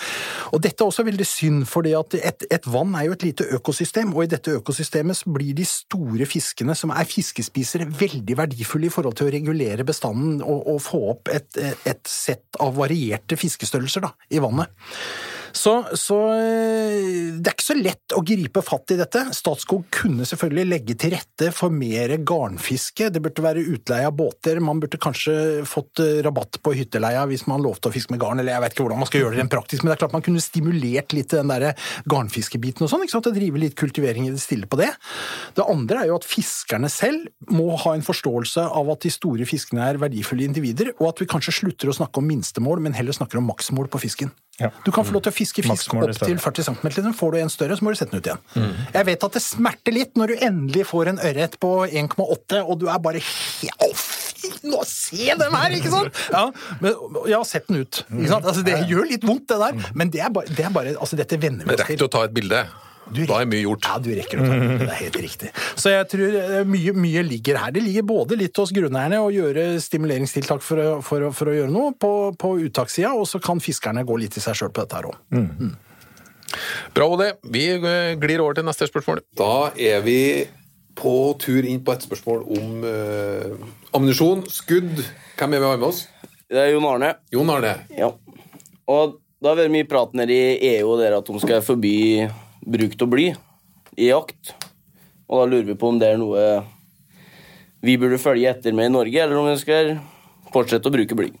Og 0.54 0.62
dette 0.64 0.84
er 0.84 0.90
også 0.90 1.06
veldig 1.06 1.23
synd, 1.28 1.64
fordi 1.70 1.94
at 1.98 2.16
et, 2.18 2.46
et 2.52 2.66
vann 2.70 2.94
er 2.98 3.08
jo 3.08 3.16
et 3.16 3.26
lite 3.26 3.46
økosystem, 3.56 4.12
og 4.14 4.24
i 4.24 4.30
dette 4.32 4.56
økosystemet 4.60 5.24
blir 5.34 5.54
de 5.56 5.66
store 5.68 6.28
fiskene, 6.28 6.76
som 6.78 6.92
er 6.94 7.08
fiskespisere, 7.08 7.88
veldig 8.00 8.38
verdifulle 8.38 8.88
i 8.88 8.94
forhold 8.94 9.18
til 9.18 9.28
å 9.28 9.34
regulere 9.34 9.86
bestanden 9.86 10.42
og, 10.42 10.66
og 10.74 10.82
få 10.84 11.00
opp 11.14 11.32
et, 11.34 11.50
et 11.60 12.02
sett 12.08 12.60
av 12.62 12.76
varierte 12.78 13.38
fiskestørrelser 13.40 14.06
da, 14.06 14.14
i 14.30 14.42
vannet. 14.42 14.72
Så, 15.54 15.72
så 15.94 16.16
eh, 16.34 17.34
det 17.38 17.46
er 17.46 17.54
ikke 17.54 17.66
så 17.68 17.76
lett 17.78 18.14
å 18.16 18.22
gripe 18.26 18.62
fatt 18.64 18.90
i 18.90 18.98
dette. 18.98 19.22
Statskog 19.36 19.86
kunne 19.94 20.26
selvfølgelig 20.26 20.66
legge 20.66 20.96
til 20.98 21.14
rette 21.14 21.50
for 21.54 21.70
mer 21.70 22.16
garnfiske. 22.26 23.06
Det 23.14 23.22
burde 23.22 23.44
være 23.44 23.62
utleie 23.76 24.08
av 24.08 24.16
båter. 24.18 24.58
Man 24.64 24.82
burde 24.82 24.98
kanskje 25.00 25.62
fått 25.68 26.02
eh, 26.02 26.18
rabatt 26.26 26.58
på 26.58 26.74
hytteleia 26.74 27.22
hvis 27.30 27.46
man 27.50 27.62
lovte 27.62 27.90
å 27.90 27.94
fiske 27.94 28.12
med 28.12 28.22
garn, 28.24 28.42
eller 28.42 28.56
jeg 28.56 28.64
vet 28.64 28.74
ikke 28.74 28.86
hvordan 28.88 29.02
man 29.04 29.10
skal 29.10 29.22
gjøre 29.22 29.36
det 29.36 29.42
rent 29.44 29.54
praktisk, 29.54 29.84
men 29.84 29.92
det 29.92 29.96
er 29.96 30.02
klart 30.02 30.16
man 30.16 30.26
kunne 30.26 30.42
stimulert 30.42 31.14
litt 31.14 31.34
den 31.34 31.52
der 31.52 31.70
garnfiskebiten 32.10 32.86
og 32.86 32.90
sånn, 32.90 33.06
ikke 33.06 33.16
sant? 33.16 33.30
og 33.30 33.38
drive 33.38 33.62
litt 33.62 33.78
kultivering 33.78 34.26
i 34.26 34.34
det 34.34 34.42
stille 34.42 34.68
på 34.70 34.78
det. 34.82 34.90
Det 35.54 35.68
andre 35.70 36.02
er 36.02 36.10
jo 36.10 36.18
at 36.18 36.28
fiskerne 36.28 36.90
selv 36.92 37.30
må 37.54 37.70
ha 37.84 37.94
en 37.94 38.04
forståelse 38.04 38.66
av 38.74 38.90
at 38.92 39.06
de 39.06 39.14
store 39.14 39.46
fiskene 39.48 39.86
er 39.86 40.02
verdifulle 40.02 40.48
individer, 40.48 40.92
og 40.98 41.12
at 41.12 41.22
vi 41.22 41.30
kanskje 41.30 41.54
slutter 41.62 41.90
å 41.90 41.96
snakke 41.96 42.20
om 42.20 42.28
minstemål, 42.28 42.82
men 42.82 42.98
heller 42.98 43.16
snakker 43.16 43.40
om 43.40 43.48
maksmål 43.48 43.88
på 43.92 44.02
fisken. 44.02 44.34
Ja. 44.62 44.70
Du 44.84 44.92
kan 44.94 45.02
få 45.06 45.16
lov 45.16 45.24
til 45.26 45.32
å 45.32 45.34
fiske 45.34 45.64
fisk 45.66 45.94
opp 45.96 46.12
til 46.14 46.38
40 46.38 46.66
cm. 46.68 46.84
Liksom. 46.86 47.14
Får 47.18 47.32
du 47.34 47.38
en 47.40 47.50
større, 47.50 47.74
så 47.78 47.82
må 47.84 47.90
du 47.94 47.98
sette 47.98 48.14
den 48.14 48.22
ut 48.22 48.28
igjen. 48.30 48.76
Jeg 48.94 49.08
vet 49.08 49.26
at 49.26 49.38
det 49.38 49.42
smerter 49.42 49.96
litt 49.96 50.14
når 50.20 50.30
du 50.30 50.44
endelig 50.46 50.84
får 50.90 51.10
en 51.14 51.18
ørret 51.30 51.56
på 51.62 51.72
1,8, 51.90 52.60
og 52.62 52.78
du 52.78 52.86
er 52.92 53.00
bare 53.02 53.22
Å, 53.24 53.88
fy, 53.98 54.52
nå 54.70 54.84
se 54.86 55.26
den 55.40 55.58
her, 55.58 55.74
ikke 55.78 55.90
sant? 55.92 56.22
Ja, 56.30 56.44
men, 56.84 57.20
ja 57.32 57.42
sett 57.48 57.66
den 57.70 57.82
ut. 57.82 58.04
Ikke 58.06 58.30
sant? 58.30 58.46
Altså, 58.46 58.62
det 58.66 58.78
gjør 58.90 59.10
litt 59.10 59.26
vondt, 59.26 59.48
det 59.50 59.58
der, 59.64 59.90
men 59.98 60.14
det 60.14 60.22
er 60.22 60.30
bare, 60.34 60.50
det 60.54 60.68
er 60.68 60.74
bare 60.74 60.94
altså, 60.94 61.18
dette 61.18 61.40
venner 61.42 61.66
vi 61.66 61.72
Men 61.72 61.80
oss 61.80 61.88
til. 61.90 61.98
til 61.98 62.06
å 62.06 62.12
ta 62.14 62.24
et 62.28 62.36
bilde. 62.36 62.62
Da 63.12 63.40
er 63.42 63.48
mye 63.50 63.62
gjort. 63.64 63.84
Ja, 63.84 63.98
du 64.00 64.10
rekker 64.16 64.40
å 64.40 64.46
ta 64.46 64.56
det. 64.56 64.76
Det 64.80 64.88
er 64.88 65.00
helt 65.02 65.18
riktig. 65.20 65.50
Så 65.76 65.92
jeg 65.92 66.08
tror 66.12 66.36
eh, 66.40 66.60
mye, 66.68 66.94
mye 66.96 67.24
ligger 67.26 67.58
her. 67.60 67.74
Det 67.74 67.82
ligger 67.84 68.06
både 68.08 68.38
litt 68.40 68.56
hos 68.60 68.72
grunneierne 68.74 69.20
å 69.20 69.30
gjøre 69.34 69.66
stimuleringstiltak 69.84 70.64
for 70.64 70.80
å, 70.80 70.90
for 71.04 71.28
å, 71.28 71.32
for 71.36 71.52
å 71.52 71.56
gjøre 71.58 71.72
noe 71.74 71.92
på, 72.00 72.12
på 72.40 72.54
uttakssida, 72.64 73.12
og 73.12 73.28
så 73.28 73.40
kan 73.44 73.60
fiskerne 73.62 74.06
gå 74.08 74.18
litt 74.22 74.38
i 74.40 74.44
seg 74.44 74.56
sjøl 74.58 74.72
på 74.72 74.84
dette 74.86 75.00
her 75.00 75.10
òg. 75.10 75.18
Bra, 76.94 77.08
Ole. 77.08 77.32
Vi 77.52 77.66
eh, 77.76 78.14
glir 78.20 78.42
over 78.44 78.56
til 78.56 78.66
neste 78.66 78.88
spørsmål. 78.88 79.24
Da 79.36 79.72
er 79.74 80.04
vi 80.06 80.20
på 80.94 81.34
tur 81.42 81.66
inn 81.66 81.82
på 81.84 81.94
et 81.94 82.04
spørsmål 82.06 82.44
om 82.54 82.84
uh, 82.86 83.70
ammunisjon, 83.96 84.44
skudd. 84.46 85.02
Hvem 85.34 85.56
er 85.56 85.62
vi 85.64 85.66
har 85.72 85.80
med 85.80 85.88
oss? 85.88 86.04
Det 86.46 86.60
er 86.60 86.70
Jon 86.70 86.86
Arne. 86.86 87.16
Jon 87.34 87.50
Arne. 87.50 87.72
Ja. 87.98 88.12
Og 88.86 89.16
det 89.42 89.50
har 89.50 89.58
vært 89.58 89.74
mye 89.74 89.88
prat 89.90 90.14
nede 90.16 90.36
i 90.36 90.70
EU 90.76 90.92
og 90.94 91.02
der 91.02 91.16
at 91.18 91.26
de 91.26 91.40
skal 91.42 91.64
forby 91.66 91.96
bruk 92.64 92.96
av 93.02 93.10
bly 93.12 93.30
i 93.96 94.10
jakt. 94.10 94.54
Og 95.28 95.40
da 95.40 95.48
lurer 95.50 95.68
vi 95.70 95.78
på 95.78 95.90
om 95.92 96.00
det 96.00 96.12
er 96.12 96.20
noe 96.20 96.44
vi 97.84 97.98
burde 98.00 98.20
følge 98.20 98.48
etter 98.48 98.72
med 98.76 98.88
i 98.88 98.94
Norge, 98.94 99.20
eller 99.20 99.36
om 99.36 99.48
vi 99.50 99.58
skal 99.60 99.96
fortsette 100.54 100.88
å 100.88 100.94
bruke 100.94 101.16
bly. 101.18 101.32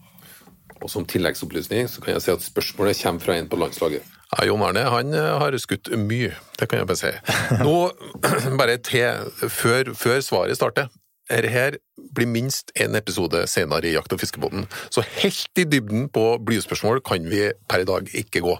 Og 0.84 0.90
som 0.92 1.06
tilleggsopplysning 1.08 1.88
så 1.88 2.02
kan 2.04 2.16
jeg 2.16 2.24
si 2.24 2.32
at 2.34 2.44
spørsmålet 2.44 3.00
kommer 3.00 3.24
fra 3.24 3.38
en 3.38 3.48
på 3.48 3.60
landslaget. 3.60 4.04
Ja, 4.34 4.44
Jon 4.48 4.64
Arne 4.66 4.82
han 4.90 5.14
eh, 5.16 5.30
har 5.40 5.56
skutt 5.62 5.88
mye, 5.96 6.34
det 6.58 6.68
kan 6.68 6.82
jeg 6.82 6.90
bare 6.90 7.00
si. 7.00 7.12
Nå, 7.64 7.76
bare 8.60 8.76
til 8.84 9.48
før, 9.48 9.94
før 9.96 10.20
svaret 10.26 10.60
starter. 10.60 10.90
Dette 11.34 11.50
her 11.50 11.78
blir 12.14 12.28
minst 12.30 12.70
én 12.78 12.94
episode 12.94 13.40
senere 13.50 13.88
i 13.88 13.94
Jakt- 13.96 14.12
og 14.14 14.20
fiskebåten, 14.22 14.68
så 14.90 15.02
helt 15.18 15.58
i 15.58 15.66
dybden 15.66 16.08
på 16.14 16.38
blyspørsmål 16.46 17.02
kan 17.02 17.26
vi 17.30 17.48
per 17.68 17.82
i 17.82 17.88
dag 17.88 18.08
ikke 18.14 18.44
gå. 18.44 18.56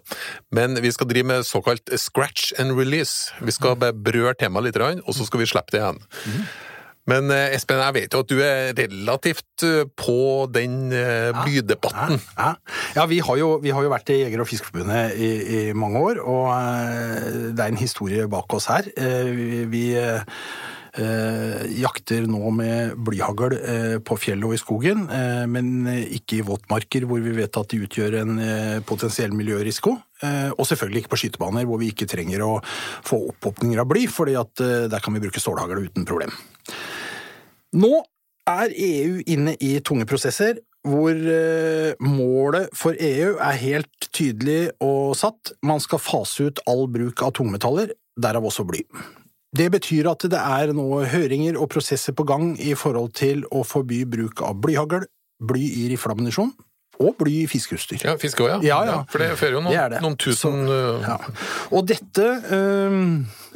Men 0.50 0.82
vi 0.82 0.90
skal 0.90 1.08
drive 1.10 1.30
med 1.30 1.46
såkalt 1.46 1.94
scratch 2.00 2.52
and 2.58 2.74
release. 2.74 3.30
Vi 3.40 3.54
skal 3.54 3.78
bare 3.78 3.94
berøre 3.94 4.34
temaet 4.40 4.72
litt, 4.72 4.80
og 5.06 5.14
så 5.14 5.26
skal 5.26 5.44
vi 5.44 5.50
slippe 5.52 5.76
det 5.76 5.84
igjen. 5.84 6.02
Men 7.10 7.28
eh, 7.30 7.52
Espen, 7.52 7.82
jeg 7.82 7.94
vet 7.98 8.14
jo 8.16 8.22
at 8.24 8.30
du 8.30 8.38
er 8.40 8.70
relativt 8.78 9.64
eh, 9.66 9.84
på 9.84 10.46
den 10.52 10.88
eh, 10.96 11.36
blydebatten. 11.36 12.20
Ja, 12.38 12.54
ja 12.96 13.04
vi, 13.10 13.20
har 13.20 13.36
jo, 13.36 13.50
vi 13.62 13.74
har 13.76 13.84
jo 13.84 13.92
vært 13.92 14.12
i 14.14 14.22
Jeger- 14.22 14.40
og 14.40 14.48
Fiskerforbundet 14.48 15.18
i, 15.20 15.32
i 15.44 15.60
mange 15.76 16.00
år, 16.00 16.22
og 16.24 16.48
det 17.52 17.60
er 17.60 17.68
en 17.68 17.80
historie 17.80 18.24
bak 18.30 18.56
oss 18.56 18.70
her. 18.72 18.88
Vi, 19.68 19.84
jakter 21.80 22.26
nå 22.30 22.50
med 22.54 22.94
blyhagl 23.06 23.56
eh, 23.58 23.96
på 24.04 24.16
fjellet 24.20 24.46
og 24.46 24.54
i 24.54 24.60
skogen, 24.60 25.06
eh, 25.10 25.44
men 25.50 25.88
ikke 25.90 26.38
i 26.38 26.44
våtmarker 26.46 27.06
hvor 27.10 27.22
vi 27.24 27.34
vet 27.34 27.58
at 27.58 27.72
de 27.72 27.80
utgjør 27.82 28.18
en 28.20 28.38
eh, 28.38 28.78
potensiell 28.86 29.34
miljørisiko. 29.34 29.96
Eh, 30.22 30.50
Og 30.54 30.66
selvfølgelig 30.68 31.02
ikke 31.02 31.14
på 31.14 31.20
skytebaner 31.24 31.66
hvor 31.66 31.80
vi 31.82 31.90
ikke 31.90 32.06
trenger 32.10 32.44
å 32.46 32.52
få 33.06 33.18
oppåpninger 33.32 33.82
av 33.82 33.88
bly, 33.90 34.06
for 34.06 34.30
eh, 34.30 34.86
der 34.86 35.02
kan 35.02 35.16
vi 35.16 35.24
bruke 35.24 35.42
stålhagl 35.42 35.82
uten 35.88 36.06
problem. 36.06 36.30
Nå 37.74 38.04
er 38.46 38.70
EU 38.76 39.18
inne 39.34 39.56
i 39.58 39.78
tunge 39.82 40.06
prosesser 40.06 40.60
hvor 40.84 41.16
eh, 41.16 41.96
målet 42.04 42.70
for 42.76 42.94
EU 43.00 43.34
er 43.40 43.60
helt 43.62 44.08
tydelig 44.12 44.68
og 44.84 45.16
satt. 45.16 45.54
Man 45.64 45.80
skal 45.80 46.02
fase 46.02 46.50
ut 46.50 46.60
all 46.68 46.86
bruk 46.92 47.24
av 47.24 47.32
tungmetaller, 47.38 47.94
derav 48.20 48.44
også 48.44 48.66
bly. 48.68 48.84
Det 49.54 49.70
betyr 49.70 50.08
at 50.10 50.24
det 50.30 50.40
er 50.40 50.74
nå 50.74 50.88
høringer 51.12 51.58
og 51.60 51.70
prosesser 51.74 52.14
på 52.16 52.26
gang 52.26 52.54
i 52.58 52.74
forhold 52.78 53.12
til 53.14 53.44
å 53.54 53.62
forby 53.66 54.02
bruk 54.10 54.42
av 54.42 54.58
blyhagl, 54.64 55.06
bly 55.44 55.66
i 55.84 55.90
rifleammunisjon 55.92 56.50
og 57.02 57.16
bly 57.18 57.40
i 57.42 57.46
fiskeutstyr. 57.50 58.04
Ja, 58.06 58.14
fiske 58.20 58.44
òg, 58.44 58.50
ja. 58.52 58.58
Ja, 58.62 58.76
ja. 58.86 58.98
For 59.10 59.22
det 59.22 59.32
fører 59.38 59.56
jo 59.58 59.62
noen, 59.64 59.74
Det 59.74 59.86
det. 59.96 60.02
noen 60.02 60.16
tusen 60.18 60.66
Så, 60.68 60.76
Ja. 61.02 61.16
Og 61.74 61.86
dette 61.90 62.26
øh, 62.54 62.98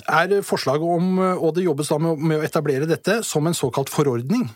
er 0.08 0.42
forslaget 0.42 0.82
om, 0.82 1.18
og 1.38 1.54
det 1.54 1.64
jobbes 1.64 1.90
da 1.92 1.98
med, 2.02 2.18
med 2.18 2.40
å 2.40 2.46
etablere 2.46 2.88
dette 2.90 3.20
som 3.26 3.46
en 3.46 3.54
såkalt 3.54 3.90
forordning. 3.90 4.48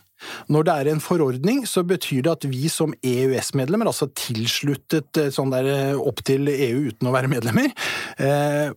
Når 0.51 0.63
det 0.67 0.73
er 0.73 0.91
en 0.91 1.03
forordning, 1.03 1.63
så 1.67 1.83
betyr 1.83 2.23
det 2.23 2.31
at 2.31 2.47
vi 2.47 2.67
som 2.71 2.93
EØS-medlemmer, 3.03 3.87
altså 3.87 4.09
tilsluttet 4.15 5.19
eh, 5.19 5.31
sånn 5.31 5.51
der 5.51 5.95
opp 5.99 6.23
til 6.23 6.47
EU 6.51 6.89
uten 6.91 7.07
å 7.07 7.15
være 7.15 7.31
medlemmer, 7.31 7.71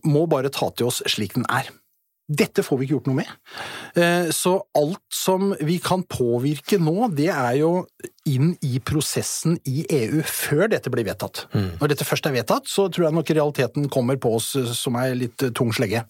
må 0.03 0.25
bare 0.27 0.51
ta 0.51 0.71
til 0.71 0.87
oss 0.87 1.03
slik 1.07 1.35
den 1.35 1.47
er. 1.51 1.67
Dette 2.27 2.63
får 2.65 2.79
vi 2.79 2.85
ikke 2.87 2.97
gjort 2.97 3.05
noe 3.07 3.19
med. 3.21 3.29
Eh, 3.95 4.29
Så 4.35 4.57
alt 4.75 5.03
som 5.15 5.53
vi 5.63 5.77
kan 5.79 6.03
påvirke 6.03 6.75
nå, 6.79 7.07
det 7.15 7.29
er 7.31 7.59
jo 7.61 7.85
inn 8.27 8.57
i 8.67 8.81
prosessen 8.83 9.55
i 9.63 9.85
EU 9.87 10.19
før 10.27 10.67
dette 10.73 10.91
blir 10.91 11.07
vedtatt. 11.07 11.45
Når 11.55 11.93
dette 11.93 12.07
først 12.07 12.27
er 12.27 12.35
vedtatt, 12.35 12.67
så 12.67 12.89
tror 12.91 13.07
jeg 13.07 13.15
nok 13.15 13.31
realiteten 13.31 13.87
kommer 13.89 14.19
på 14.19 14.35
oss 14.35 14.55
eh, 14.59 14.67
som 14.75 14.99
ei 14.99 15.13
litt 15.15 15.47
eh, 15.47 15.53
tung 15.55 15.71
slegge. 15.71 16.03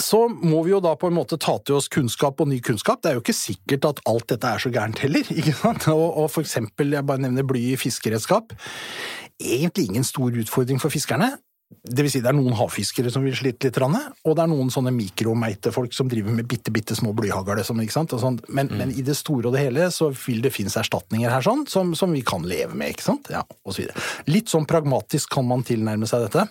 Så 0.00 0.20
må 0.30 0.62
vi 0.64 0.72
jo 0.72 0.80
da 0.82 0.94
på 0.96 1.10
en 1.10 1.16
måte 1.16 1.36
ta 1.40 1.56
til 1.60 1.76
oss 1.76 1.90
kunnskap 1.92 2.40
og 2.40 2.48
ny 2.48 2.60
kunnskap. 2.64 3.02
Det 3.02 3.10
er 3.10 3.18
jo 3.18 3.22
ikke 3.24 3.36
sikkert 3.36 3.88
at 3.90 4.00
alt 4.08 4.26
dette 4.32 4.48
er 4.48 4.62
så 4.62 4.72
gærent 4.72 5.02
heller. 5.04 5.26
ikke 5.38 5.54
sant? 5.58 5.86
Og 5.92 6.26
for 6.32 6.42
eksempel, 6.46 6.94
jeg 6.96 7.06
bare 7.06 7.22
nevner 7.26 7.46
bly 7.46 7.72
i 7.74 7.78
fiskeredskap. 7.80 8.54
Egentlig 9.40 9.90
ingen 9.90 10.06
stor 10.06 10.32
utfordring 10.42 10.80
for 10.82 10.92
fiskerne. 10.92 11.34
Det 11.70 12.02
vil 12.02 12.10
si 12.12 12.20
det 12.20 12.28
er 12.28 12.36
noen 12.36 12.56
havfiskere 12.58 13.12
som 13.14 13.22
vil 13.24 13.36
slite 13.38 13.70
litt, 13.70 13.78
og 13.80 14.34
det 14.36 14.42
er 14.42 14.50
noen 14.50 14.72
sånne 14.74 14.90
mikromeitefolk 14.94 15.94
som 15.94 16.10
driver 16.10 16.34
med 16.34 16.48
bitte, 16.50 16.72
bitte 16.74 16.96
små 16.98 17.12
blyhagl. 17.16 17.62
Sånn, 17.64 17.78
men, 17.78 17.88
mm. 17.88 18.10
Sånn. 18.20 18.40
Men, 18.50 18.72
men 18.76 18.92
i 18.92 19.04
det 19.06 19.14
store 19.18 19.48
og 19.48 19.54
det 19.54 19.62
hele 19.64 19.86
så 19.94 20.10
vil 20.12 20.42
det 20.44 20.52
finnes 20.54 20.76
erstatninger 20.76 21.30
her 21.30 21.46
sånn, 21.46 21.64
som, 21.70 21.94
som 21.98 22.12
vi 22.12 22.24
kan 22.26 22.44
leve 22.46 22.74
med, 22.74 22.92
ikke 22.92 23.06
sant? 23.06 23.30
Ja, 23.32 23.44
og 23.46 23.76
så 23.76 23.84
videre. 23.84 24.02
Litt 24.28 24.50
sånn 24.52 24.68
pragmatisk 24.70 25.30
kan 25.38 25.46
man 25.48 25.64
tilnærme 25.66 26.10
seg 26.10 26.26
dette. 26.26 26.48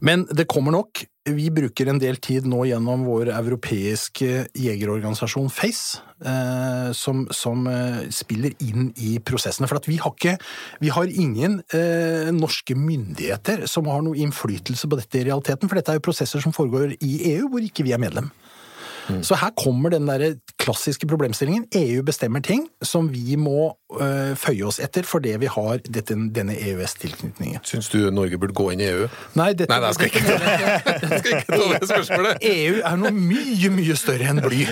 Men 0.00 0.24
det 0.32 0.48
kommer 0.50 0.74
nok. 0.74 1.04
Vi 1.22 1.44
bruker 1.54 1.86
en 1.86 2.00
del 2.02 2.16
tid 2.18 2.48
nå 2.50 2.64
gjennom 2.66 3.04
vår 3.06 3.28
europeiske 3.30 4.48
jegerorganisasjon 4.58 5.52
FACE, 5.54 6.00
eh, 6.26 6.88
som, 6.98 7.20
som 7.30 7.62
eh, 7.70 8.00
spiller 8.10 8.56
inn 8.66 8.88
i 8.98 9.12
prosessene. 9.22 9.68
For 9.70 9.78
at 9.78 9.86
vi 9.86 10.00
har 10.02 10.10
ikke 10.16 10.34
Vi 10.82 10.90
har 10.90 11.06
ingen 11.06 11.60
eh, 11.70 12.32
norske 12.34 12.74
myndigheter 12.74 13.68
som 13.70 13.86
har 13.86 14.02
noe 14.02 14.18
innflytelse 14.18 14.90
på 14.90 14.98
dette 14.98 15.20
i 15.20 15.28
realiteten, 15.28 15.70
for 15.70 15.78
dette 15.78 15.94
er 15.94 16.00
jo 16.00 16.08
prosesser 16.08 16.42
som 16.42 16.54
foregår 16.56 16.96
i 16.98 17.12
EU, 17.36 17.52
hvor 17.52 17.62
ikke 17.62 17.86
vi 17.86 17.94
er 17.94 18.02
medlem. 18.02 18.32
Så 19.22 19.34
her 19.38 19.50
kommer 19.58 19.90
den 19.90 20.06
der 20.06 20.36
klassiske 20.62 21.06
problemstillingen. 21.10 21.66
EU 21.74 22.02
bestemmer 22.06 22.42
ting 22.42 22.68
som 22.86 23.08
vi 23.10 23.34
må 23.36 23.72
føye 24.38 24.64
oss 24.66 24.78
etter 24.82 25.06
fordi 25.06 25.34
vi 25.42 25.48
har 25.50 25.80
dette, 25.84 26.16
denne 26.34 26.54
EØS-tilknytningen. 26.56 27.62
Syns 27.66 27.90
du 27.92 27.98
Norge 28.14 28.38
burde 28.40 28.56
gå 28.56 28.68
inn 28.74 28.82
i 28.82 28.88
EU? 28.90 29.08
Nei, 29.38 29.50
dette, 29.58 29.70
Nei, 29.72 29.80
jeg 29.88 29.96
skal 29.98 30.10
ikke 30.10 30.22
ta 30.26 30.36
det. 30.42 31.86
Spørsmålet. 31.92 32.46
EU 32.48 32.80
er 32.80 32.98
noe 33.00 33.12
mye, 33.16 33.70
mye 33.74 33.96
større 33.98 34.30
enn 34.32 34.42
bly. 34.44 34.62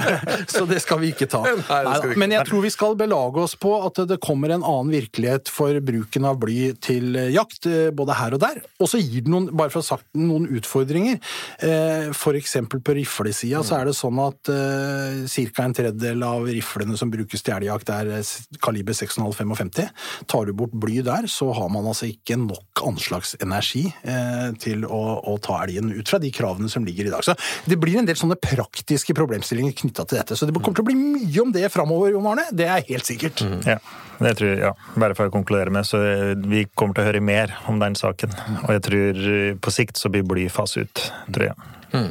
Så 0.54 0.64
det 0.68 0.80
skal 0.84 1.00
vi 1.02 1.12
ikke 1.14 1.28
ta. 1.32 1.42
Nei, 1.46 1.80
vi 2.02 2.12
ikke. 2.12 2.20
Men 2.22 2.36
jeg 2.36 2.48
tror 2.50 2.64
vi 2.66 2.72
skal 2.74 2.98
belage 2.98 3.44
oss 3.46 3.56
på 3.60 3.74
at 3.86 4.02
det 4.10 4.20
kommer 4.24 4.54
en 4.54 4.66
annen 4.66 4.92
virkelighet 4.94 5.50
for 5.52 5.80
bruken 5.84 6.28
av 6.28 6.40
bly 6.42 6.72
til 6.84 7.16
eh, 7.18 7.32
jakt, 7.34 7.68
eh, 7.70 7.90
både 7.96 8.18
her 8.20 8.36
og 8.36 8.42
der. 8.44 8.62
Og 8.80 8.90
så 8.92 9.00
gir 9.02 9.24
det 9.26 9.32
noen, 9.32 9.50
bare 9.56 9.72
for 9.72 9.82
å 9.82 9.86
ha 9.86 9.90
sagt 9.94 10.08
noen 10.18 10.48
utfordringer. 10.58 11.20
F.eks. 12.12 12.56
På 12.76 12.94
riflesida 12.96 13.62
så 13.66 13.80
er 13.80 13.88
det 13.88 13.96
sånn 13.96 14.18
at 14.22 14.48
ca. 14.48 15.64
en 15.64 15.74
tredjedel 15.76 16.22
av 16.26 16.46
riflene 16.48 16.96
som 16.98 17.10
brukes 17.12 17.44
til 17.44 17.56
elgjakt 17.56 17.90
er 17.92 18.12
eh, 18.18 18.34
kaliber 18.66 18.96
6,5-55. 18.96 19.88
Tar 20.30 20.48
du 20.48 20.54
bort 20.56 20.74
bly 20.74 21.00
der, 21.06 21.28
så 21.30 21.50
har 21.56 21.70
man 21.72 21.86
altså 21.88 22.08
ikke 22.10 22.38
nok 22.40 22.82
anslagsenergi 22.86 23.84
eh, 24.02 24.48
til 24.62 24.86
å, 24.86 25.02
å 25.22 25.36
ta 25.42 25.62
elgen 25.64 25.92
ut 25.94 26.10
fra 26.10 26.20
de 26.22 26.32
kravene 26.34 26.70
som 26.72 26.86
ligger 26.86 27.08
i 27.08 27.14
dag. 27.14 27.24
Så 27.26 27.36
det 27.68 27.78
blir 27.82 28.00
en 28.00 28.08
del 28.08 28.18
sånne 28.18 28.38
praktiske 28.40 29.16
problemstillinger 29.16 29.76
knytta 29.82 30.06
til 30.06 30.20
dette. 30.20 30.38
Så 30.38 30.48
det 30.48 30.56
kommer 30.58 30.80
til 30.80 30.86
å 30.86 30.90
bli 30.90 30.98
mye 30.98 31.44
om 31.44 31.54
det 31.54 31.70
framover, 31.74 32.12
Jon 32.14 32.28
Arne. 32.32 32.48
Det 32.56 32.68
er 32.68 32.84
helt 32.90 33.08
sikkert. 33.08 33.44
Ja, 33.66 33.78
det 34.20 34.36
tror 34.38 34.52
jeg, 34.52 34.60
ja. 34.64 34.74
Bare 34.96 35.16
for 35.18 35.30
å 35.30 35.34
konkludere 35.34 35.72
med, 35.74 35.88
så 35.88 36.02
eh, 36.02 36.34
vi 36.46 36.66
kommer 36.74 36.96
til 36.96 37.06
å 37.06 37.10
høre 37.10 37.24
mer 37.24 37.56
om 37.70 37.80
den 37.82 37.98
saken. 37.98 38.34
Og 38.64 38.70
jeg 38.76 38.86
tror 38.90 39.26
eh, 39.32 39.50
på 39.60 39.74
sikt 39.74 40.00
så 40.00 40.12
blir 40.12 40.26
bly 40.26 40.48
faset 40.52 40.86
ut, 40.86 41.08
tror 41.32 41.50
jeg. 41.50 42.06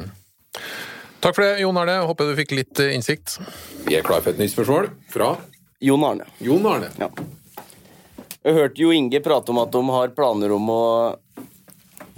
Takk 1.25 1.33
for 1.33 1.41
det, 1.41 1.61
Jon 1.63 1.77
Arne. 1.81 1.97
Håper 2.05 2.29
du 2.29 2.35
fikk 2.37 2.53
litt 2.53 2.79
eh, 2.83 2.93
innsikt. 2.93 3.39
Vi 3.87 3.95
er 3.97 4.05
klar 4.05 4.21
for 4.21 4.35
et 4.35 4.41
nytt 4.41 4.53
spørsmål 4.53 4.91
fra 5.09 5.31
Jon 5.85 6.03
Arne. 6.03 6.25
Jon 6.37 6.65
Arne. 6.65 6.87
Ja. 6.97 7.09
Jeg 8.41 8.53
hørte 8.57 8.81
jo 8.81 8.89
Inge 8.89 9.19
prate 9.21 9.53
om 9.53 9.59
at 9.61 9.69
de 9.73 9.81
har 9.93 10.13
planer 10.17 10.53
om 10.55 10.69
å 10.73 10.85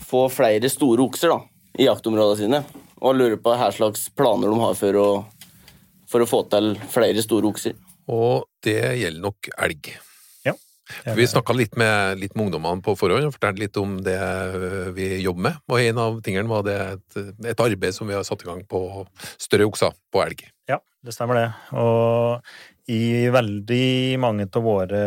få 0.07 0.21
flere 0.31 0.69
store 0.71 1.03
okser 1.03 1.33
da, 1.33 1.41
i 1.75 1.89
jaktområdene 1.89 2.39
sine. 2.39 2.61
Og 3.03 3.17
lurer 3.19 3.35
på 3.43 3.51
hva 3.59 3.67
slags 3.75 4.05
planer 4.15 4.53
de 4.53 4.59
har 4.61 4.77
for 4.79 4.99
å, 5.01 5.07
for 6.07 6.23
å 6.23 6.27
få 6.31 6.39
til 6.53 6.77
flere 6.93 7.25
store 7.25 7.49
okser. 7.49 7.75
Og 8.07 8.47
det 8.63 8.77
gjelder 9.01 9.25
nok 9.25 9.51
elg. 9.57 9.91
Ja. 10.47 10.55
Vi 11.19 11.27
snakka 11.27 11.57
litt 11.59 11.75
med, 11.75 12.23
litt 12.23 12.39
med 12.39 12.47
ungdommene 12.47 12.79
på 12.87 12.95
forhånd 12.95 13.27
og 13.27 13.35
fortalte 13.35 13.65
litt 13.65 13.81
om 13.83 13.99
det 14.07 14.15
vi 14.95 15.09
jobber 15.25 15.49
med. 15.49 15.59
Og 15.67 15.83
en 15.83 16.01
av 16.05 16.23
tingene 16.23 16.47
var 16.47 16.63
det 16.71 16.79
et, 16.85 17.19
et 17.51 17.67
arbeid 17.67 17.99
som 17.99 18.07
vi 18.07 18.15
har 18.15 18.23
satt 18.23 18.47
i 18.47 18.47
gang 18.47 18.63
på 18.63 19.03
større 19.35 19.67
okser 19.67 19.91
på 20.07 20.23
elg. 20.23 20.47
Ja, 20.71 20.79
det 21.03 21.19
stemmer 21.19 21.41
det. 21.43 21.47
Og 21.75 22.47
i 22.87 23.27
veldig 23.33 24.19
mange 24.23 24.45
av 24.47 24.63
våre 24.63 25.01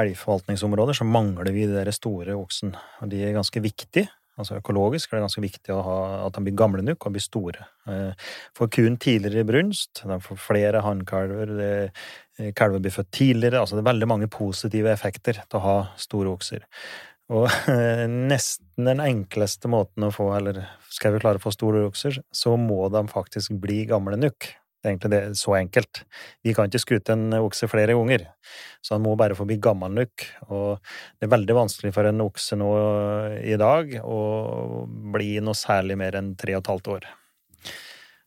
elgforvaltningsområder 0.00 0.96
så 0.96 1.04
mangler 1.04 1.52
vi 1.52 1.66
de 1.68 1.92
store 1.92 2.36
oksen. 2.38 2.72
Og 3.02 3.10
de 3.12 3.20
er 3.26 3.36
ganske 3.36 3.60
viktige. 3.60 4.08
Altså 4.40 4.56
Økologisk 4.56 5.10
er 5.10 5.18
det 5.18 5.26
ganske 5.26 5.42
viktig 5.44 5.76
ha, 5.84 5.98
at 6.24 6.36
de 6.36 6.44
blir 6.46 6.56
gamle 6.56 6.84
nok 6.86 7.04
og 7.04 7.12
blir 7.12 7.24
store. 7.24 7.66
For 7.84 8.62
Får 8.62 8.70
kuen 8.78 8.96
tidligere 9.02 9.44
brunst, 9.44 10.00
de 10.06 10.16
får 10.24 10.40
flere 10.40 10.80
hannkalver, 10.86 11.52
eh, 12.38 12.52
kalver 12.56 12.80
blir 12.80 12.94
født 12.94 13.10
tidligere. 13.12 13.60
altså 13.60 13.76
Det 13.76 13.84
er 13.84 13.92
veldig 13.92 14.08
mange 14.08 14.30
positive 14.32 14.92
effekter 14.92 15.42
til 15.42 15.60
å 15.60 15.64
ha 15.66 15.76
store 16.00 16.32
okser. 16.32 16.64
Og 17.30 17.46
nesten 18.32 18.88
den 18.88 19.04
enkleste 19.04 19.68
måten 19.68 20.08
å 20.08 20.14
få, 20.14 20.32
eller 20.38 20.64
skal 20.88 21.12
vi 21.12 21.20
klare 21.20 21.38
å 21.38 21.44
få 21.44 21.52
store 21.54 21.84
okser, 21.90 22.22
så 22.32 22.56
må 22.56 22.88
de 22.88 23.04
faktisk 23.12 23.60
bli 23.60 23.84
gamle 23.90 24.16
nok. 24.16 24.48
Det 24.80 24.88
er 24.88 24.94
egentlig 24.94 25.10
det, 25.12 25.22
så 25.36 25.54
enkelt. 25.58 26.02
Vi 26.40 26.54
kan 26.56 26.70
ikke 26.70 26.80
skute 26.80 27.12
en 27.12 27.34
okse 27.36 27.68
flere 27.68 27.92
ganger, 27.98 28.22
så 28.80 28.94
han 28.96 29.04
må 29.04 29.12
bare 29.20 29.36
få 29.36 29.44
bli 29.48 29.58
gammel 29.60 29.92
nok. 29.98 30.24
Og 30.48 30.80
det 31.20 31.28
er 31.28 31.34
veldig 31.34 31.56
vanskelig 31.58 31.92
for 31.92 32.08
en 32.08 32.24
okse 32.24 32.56
nå 32.56 32.70
i 33.44 33.58
dag 33.60 33.92
å 34.00 34.20
bli 35.12 35.34
noe 35.44 35.58
særlig 35.58 35.98
mer 36.00 36.16
enn 36.16 36.32
tre 36.40 36.56
og 36.56 36.64
et 36.64 36.72
halvt 36.72 36.92
år. 36.96 37.10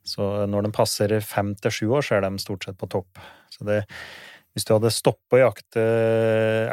Så 0.06 0.30
når 0.52 0.68
de 0.68 0.76
passer 0.76 1.16
fem 1.26 1.56
til 1.58 1.74
sju 1.74 1.86
år, 1.98 2.06
så 2.06 2.20
er 2.20 2.28
de 2.28 2.44
stort 2.44 2.68
sett 2.68 2.78
på 2.78 2.92
topp. 2.92 3.22
Så 3.50 3.66
det, 3.66 3.82
Hvis 4.54 4.68
du 4.70 4.76
hadde 4.76 4.92
stoppet 4.94 5.40
å 5.40 5.42
jakte 5.48 5.84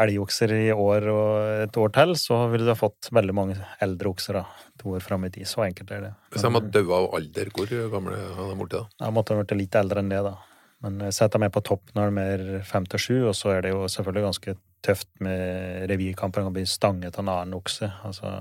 elgokser 0.03 0.53
i 0.53 0.66
år 0.74 1.07
og 1.09 1.31
et 1.64 1.78
år 1.81 1.93
til, 1.97 2.12
så 2.20 2.43
ville 2.53 2.66
du 2.66 2.72
ha 2.74 2.76
fått 2.76 3.09
veldig 3.16 3.35
mange 3.37 3.57
eldre 3.81 4.12
okser 4.12 4.37
da, 4.37 4.45
to 4.81 4.93
år 4.99 5.05
fram 5.05 5.24
i 5.24 5.31
tid. 5.33 5.49
Så 5.49 5.64
enkelt 5.64 5.93
er 5.97 6.05
det. 6.05 6.11
Hvis 6.35 6.45
de 6.45 6.53
hadde 6.53 6.72
dødd 6.76 6.93
av 6.93 7.09
alder, 7.16 7.53
hvor 7.57 7.72
gamle 7.95 8.18
hadde 8.20 8.49
de 8.51 8.59
blitt 8.61 8.74
da? 8.76 8.83
De 9.01 9.12
måtte 9.16 9.33
ha 9.33 9.41
vært 9.41 9.57
litt 9.57 9.78
eldre 9.81 10.05
enn 10.05 10.12
det, 10.12 10.20
da. 10.28 10.37
Men 10.85 11.01
sett 11.12 11.33
dem 11.33 11.45
meg 11.45 11.53
på 11.53 11.62
topp 11.64 11.93
når 11.97 12.12
de 12.12 12.26
er 12.35 12.45
fem 12.68 12.85
til 12.89 13.01
sju, 13.01 13.16
og 13.31 13.35
så 13.37 13.55
er 13.55 13.64
det 13.64 13.72
jo 13.72 13.89
selvfølgelig 13.93 14.26
ganske 14.28 14.55
tøft 14.85 15.09
med 15.24 15.89
revirkamper. 15.89 16.45
Han 16.45 16.57
bli 16.57 16.66
stanget 16.68 17.16
av 17.16 17.24
en 17.24 17.33
annen 17.33 17.57
okse. 17.57 17.89
Altså, 18.05 18.35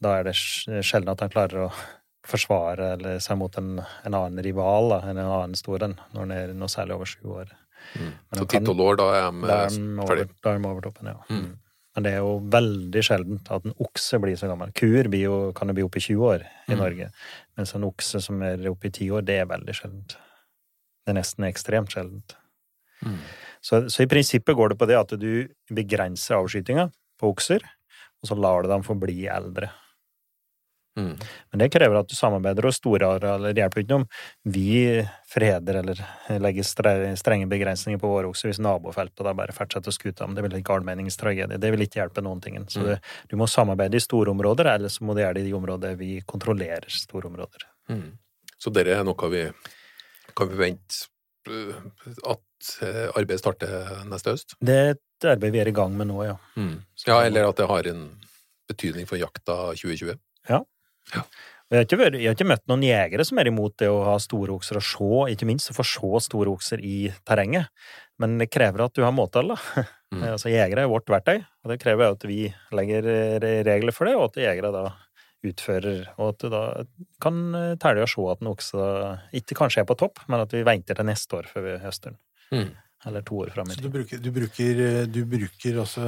da 0.00 0.14
er 0.18 0.28
det 0.28 0.36
sjelden 0.36 1.12
at 1.12 1.24
han 1.24 1.32
klarer 1.32 1.66
å 1.66 1.70
forsvare 2.28 2.94
eller 2.94 3.20
seg 3.24 3.40
mot 3.40 3.56
en, 3.56 3.78
en 3.80 4.16
annen 4.16 4.44
rival 4.44 4.92
da, 4.92 5.00
enn 5.08 5.16
en 5.18 5.32
annen 5.32 5.56
stor 5.58 5.84
en, 5.88 5.96
når 6.12 6.26
han 6.26 6.36
er 6.36 6.54
noe 6.56 6.72
særlig 6.72 6.96
over 6.96 7.08
sju 7.08 7.32
år. 7.40 7.52
Mm. 7.98 8.12
Så 8.38 8.46
ti-tolv 8.52 8.84
år, 8.84 9.00
da 9.00 9.08
er 9.16 9.26
de, 9.32 9.58
de 9.76 10.06
ferdig? 10.08 10.28
da 10.44 10.52
er 10.52 10.58
de 10.60 10.70
over 10.70 10.86
toppen, 10.86 11.10
ja. 11.10 11.18
Mm. 11.30 11.50
Men 11.96 12.06
det 12.06 12.12
er 12.14 12.20
jo 12.22 12.34
veldig 12.52 13.02
sjeldent 13.02 13.48
at 13.50 13.64
en 13.66 13.74
okse 13.82 14.20
blir 14.22 14.36
så 14.38 14.46
gammel. 14.46 14.70
Kuer 14.78 15.08
blir 15.10 15.24
jo, 15.24 15.38
kan 15.58 15.72
jo 15.72 15.74
bli 15.74 15.86
oppe 15.88 15.98
i 15.98 16.04
20 16.04 16.28
år 16.28 16.44
i 16.46 16.76
Mm. 16.76 16.78
Norge, 16.78 17.08
mens 17.58 17.74
en 17.74 17.86
okse 17.88 18.20
som 18.22 18.42
er 18.46 18.62
oppe 18.70 18.86
i 18.86 18.92
10 18.94 19.10
år, 19.18 19.24
det 19.26 19.40
er 19.40 19.50
veldig 19.50 19.74
sjeldent. 19.74 20.14
Det 21.02 21.10
er 21.10 21.18
nesten 21.18 21.48
ekstremt 21.48 21.90
sjeldent. 21.90 22.36
Mm. 23.02 23.18
Så, 23.60 23.82
så 23.90 24.04
i 24.04 24.08
prinsippet 24.08 24.56
går 24.56 24.72
det 24.72 24.78
på 24.78 24.86
det 24.86 25.00
at 25.00 25.16
du 25.18 25.48
begrenser 25.72 26.38
avskytinga 26.38 26.90
på 27.20 27.32
okser, 27.34 27.64
og 28.22 28.28
så 28.30 28.36
lar 28.38 28.62
du 28.62 28.68
dem 28.70 28.84
få 28.86 28.94
bli 29.00 29.24
eldre. 29.26 29.72
Mm. 30.98 31.12
Men 31.52 31.62
det 31.62 31.68
krever 31.72 32.00
at 32.00 32.08
du 32.10 32.14
samarbeider, 32.18 32.66
og 32.66 32.74
store 32.74 33.06
arealer 33.14 33.54
hjelper 33.54 33.82
ikke 33.84 33.92
noe 33.94 34.02
om 34.02 34.06
vi 34.52 35.04
freder 35.30 35.78
eller 35.80 36.00
legger 36.42 36.66
strenge 37.16 37.46
begrensninger 37.48 38.00
på 38.02 38.10
våre 38.10 38.30
okser 38.30 38.50
hvis 38.50 38.58
nabofeltet 38.62 39.22
da 39.24 39.32
bare 39.38 39.54
fortsetter 39.54 39.92
å 39.92 39.94
skute 39.94 40.26
om. 40.26 40.34
Det 40.34 40.42
vil 40.44 40.56
ikke 40.58 40.74
allmenningstragedie. 40.74 41.60
Det 41.62 41.70
vil 41.70 41.86
ikke 41.86 42.02
hjelpe 42.02 42.24
noen 42.26 42.42
ting. 42.42 42.58
Så 42.66 42.80
Mm. 42.82 42.86
det, 42.88 42.98
du 43.30 43.36
må 43.36 43.46
samarbeide 43.48 43.96
i 43.96 44.00
store 44.02 44.30
områder, 44.34 44.66
eller 44.74 44.88
så 44.88 45.04
må 45.06 45.14
du 45.14 45.22
gjøre 45.22 45.34
det 45.34 45.44
i 45.46 45.50
de 45.50 45.54
områder 45.56 45.96
vi 45.96 46.20
kontrollerer 46.26 46.88
store 46.90 47.30
områder. 47.30 47.68
Mm. 47.88 48.18
Så 48.58 48.72
dette 48.74 48.90
er 48.98 49.04
noe 49.04 49.30
vi 49.30 49.44
kan 50.36 50.48
forvente 50.50 51.06
øh, 51.48 51.74
at 52.28 52.82
øh, 52.82 53.06
arbeidet 53.14 53.38
starter 53.40 54.04
neste 54.10 54.30
høst? 54.34 54.54
Det 54.60 54.74
er 54.74 54.90
et 54.96 55.28
arbeid 55.36 55.52
vi 55.52 55.60
er 55.62 55.68
i 55.70 55.72
gang 55.76 55.94
med 55.96 56.10
nå, 56.10 56.24
ja. 56.26 56.36
Mm. 56.56 56.82
Ja, 57.06 57.22
eller 57.24 57.48
at 57.48 57.56
det 57.56 57.68
har 57.70 57.86
en 57.86 58.04
betydning 58.68 59.06
for 59.08 59.16
jakta 59.16 59.72
2020? 59.74 60.18
Ja. 60.48 60.60
Og 61.70 61.76
Jeg 61.78 61.86
har, 61.86 61.98
vært, 62.00 62.16
jeg 62.18 62.26
har 62.26 62.34
ikke 62.34 62.48
møtt 62.50 62.64
noen 62.66 62.82
jegere 62.82 63.24
som 63.26 63.38
er 63.38 63.46
imot 63.46 63.76
det 63.78 63.86
å 63.86 64.00
ha 64.08 64.16
store 64.18 64.56
okser 64.56 64.80
og 64.80 64.82
se, 64.82 65.10
ikke 65.36 65.46
minst 65.46 65.70
å 65.70 65.76
få 65.76 65.86
se 65.86 66.22
store 66.26 66.50
okser 66.50 66.82
i 66.82 67.12
terrenget. 67.22 67.70
Men 68.18 68.34
det 68.40 68.50
krever 68.50 68.82
at 68.84 68.96
du 68.96 69.04
har 69.04 69.14
måltall, 69.14 69.54
da. 69.54 69.84
Mm. 70.10 70.24
altså, 70.34 70.50
jegere 70.50 70.82
er 70.82 70.90
vårt 70.90 71.06
verktøy, 71.12 71.38
og 71.38 71.70
det 71.70 71.78
krever 71.82 72.10
at 72.10 72.26
vi 72.26 72.40
legger 72.74 73.06
eh, 73.06 73.62
regler 73.68 73.94
for 73.94 74.10
det, 74.10 74.16
og 74.18 74.32
at 74.32 74.42
jegere 74.42 74.74
da 74.74 74.84
utfører, 75.46 76.10
og 76.18 76.34
at 76.34 76.42
du 76.42 76.50
da 76.52 76.64
kan 77.22 77.40
eh, 77.56 77.76
telle 77.80 78.04
og 78.04 78.10
se 78.12 78.26
at 78.34 78.42
en 78.42 78.50
okse 78.50 78.90
ikke 79.40 79.56
kanskje 79.62 79.84
er 79.84 79.88
på 79.88 79.96
topp, 80.02 80.24
men 80.26 80.42
at 80.42 80.52
vi 80.52 80.66
venter 80.66 80.98
til 80.98 81.08
neste 81.08 81.38
år 81.38 81.48
før 81.54 81.68
vi 81.68 81.78
høster 81.86 82.12
den. 82.12 82.20
Mm. 82.50 82.70
Eller 83.06 83.22
to 83.24 83.38
år 83.40 83.52
fram 83.54 83.70
i 83.70 83.74
Så 83.74 83.80
du 83.80 83.88
bruker, 83.88 84.18
du 84.20 84.30
bruker, 84.34 84.80
du 85.08 85.20
bruker 85.24 85.78
altså 85.80 86.02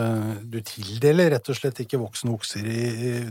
Du 0.45 0.59
tildeler 0.67 1.31
rett 1.33 1.49
og 1.49 1.57
slett 1.57 1.79
ikke 1.87 2.01
voksne 2.03 2.35
okser 2.35 2.67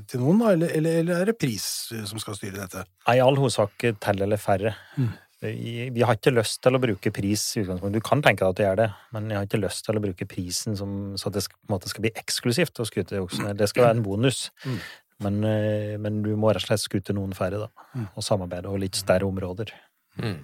til 0.09 0.23
noen, 0.23 0.41
da? 0.41 0.53
Eller, 0.55 0.71
eller, 0.79 1.01
eller 1.03 1.21
er 1.21 1.29
det 1.29 1.37
pris 1.41 1.65
eh, 1.93 2.05
som 2.09 2.21
skal 2.21 2.39
styre 2.39 2.57
dette? 2.63 2.85
Nei, 3.05 3.19
I 3.19 3.21
all 3.21 3.37
hovedsak 3.37 3.85
tell 4.01 4.25
eller 4.25 4.41
færre. 4.41 4.73
Mm. 4.97 5.11
Vi, 5.41 6.03
har 6.05 6.17
ikke 6.17 6.33
lyst 6.35 6.59
til 6.61 6.77
å 6.77 6.81
bruke 6.81 7.11
pris 7.13 7.43
i 7.55 7.63
utgangspunktet. 7.63 7.97
Du 7.97 8.05
kan 8.05 8.19
tenke 8.21 8.43
deg 8.43 8.51
at 8.51 8.57
du 8.57 8.63
gjør 8.63 8.81
det, 8.83 8.89
men 9.15 9.29
jeg 9.31 9.39
har 9.39 9.47
ikke 9.47 9.61
lyst 9.63 9.85
til 9.87 9.97
å 9.97 10.03
bruke 10.03 10.27
prisen 10.29 10.77
som, 10.77 10.91
så 11.17 11.31
at 11.31 11.37
det 11.37 11.45
skal, 11.47 11.57
på 11.57 11.71
en 11.71 11.75
måte 11.75 11.89
skal 11.89 12.05
bli 12.05 12.11
eksklusivt 12.21 12.81
å 12.81 12.85
skute 12.85 13.23
oksene. 13.23 13.55
Det 13.57 13.69
skal 13.71 13.87
være 13.87 13.97
en 13.97 14.03
bonus. 14.05 14.43
Mm. 14.65 14.77
Men, 15.25 15.39
eh, 15.49 15.95
men 16.01 16.21
du 16.25 16.29
må 16.37 16.53
rett 16.53 16.61
og 16.61 16.69
slett 16.69 16.83
skute 16.85 17.17
noen 17.17 17.33
færre, 17.37 17.63
da. 17.63 17.87
Mm. 17.97 18.05
Og 18.13 18.25
samarbeide 18.25 18.69
og 18.69 18.81
litt 18.83 19.01
større 19.01 19.29
områder. 19.29 19.73
Mm. 20.21 20.37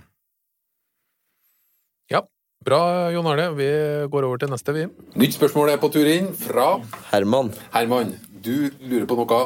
Ja, 2.13 2.23
bra, 2.67 2.81
Jon 3.13 3.27
Arne. 3.31 3.47
Vi 3.55 3.69
går 4.11 4.27
over 4.27 4.41
til 4.41 4.51
neste, 4.51 4.75
vi. 4.75 4.87
Nytt 5.19 5.37
spørsmål 5.37 5.71
er 5.71 5.79
på 5.81 5.89
tur 5.93 6.07
inn 6.11 6.33
fra 6.35 6.75
Herman. 7.13 7.53
Herman. 7.75 8.13
Du 8.43 8.69
lurer 8.83 9.07
på 9.07 9.17
noe? 9.19 9.39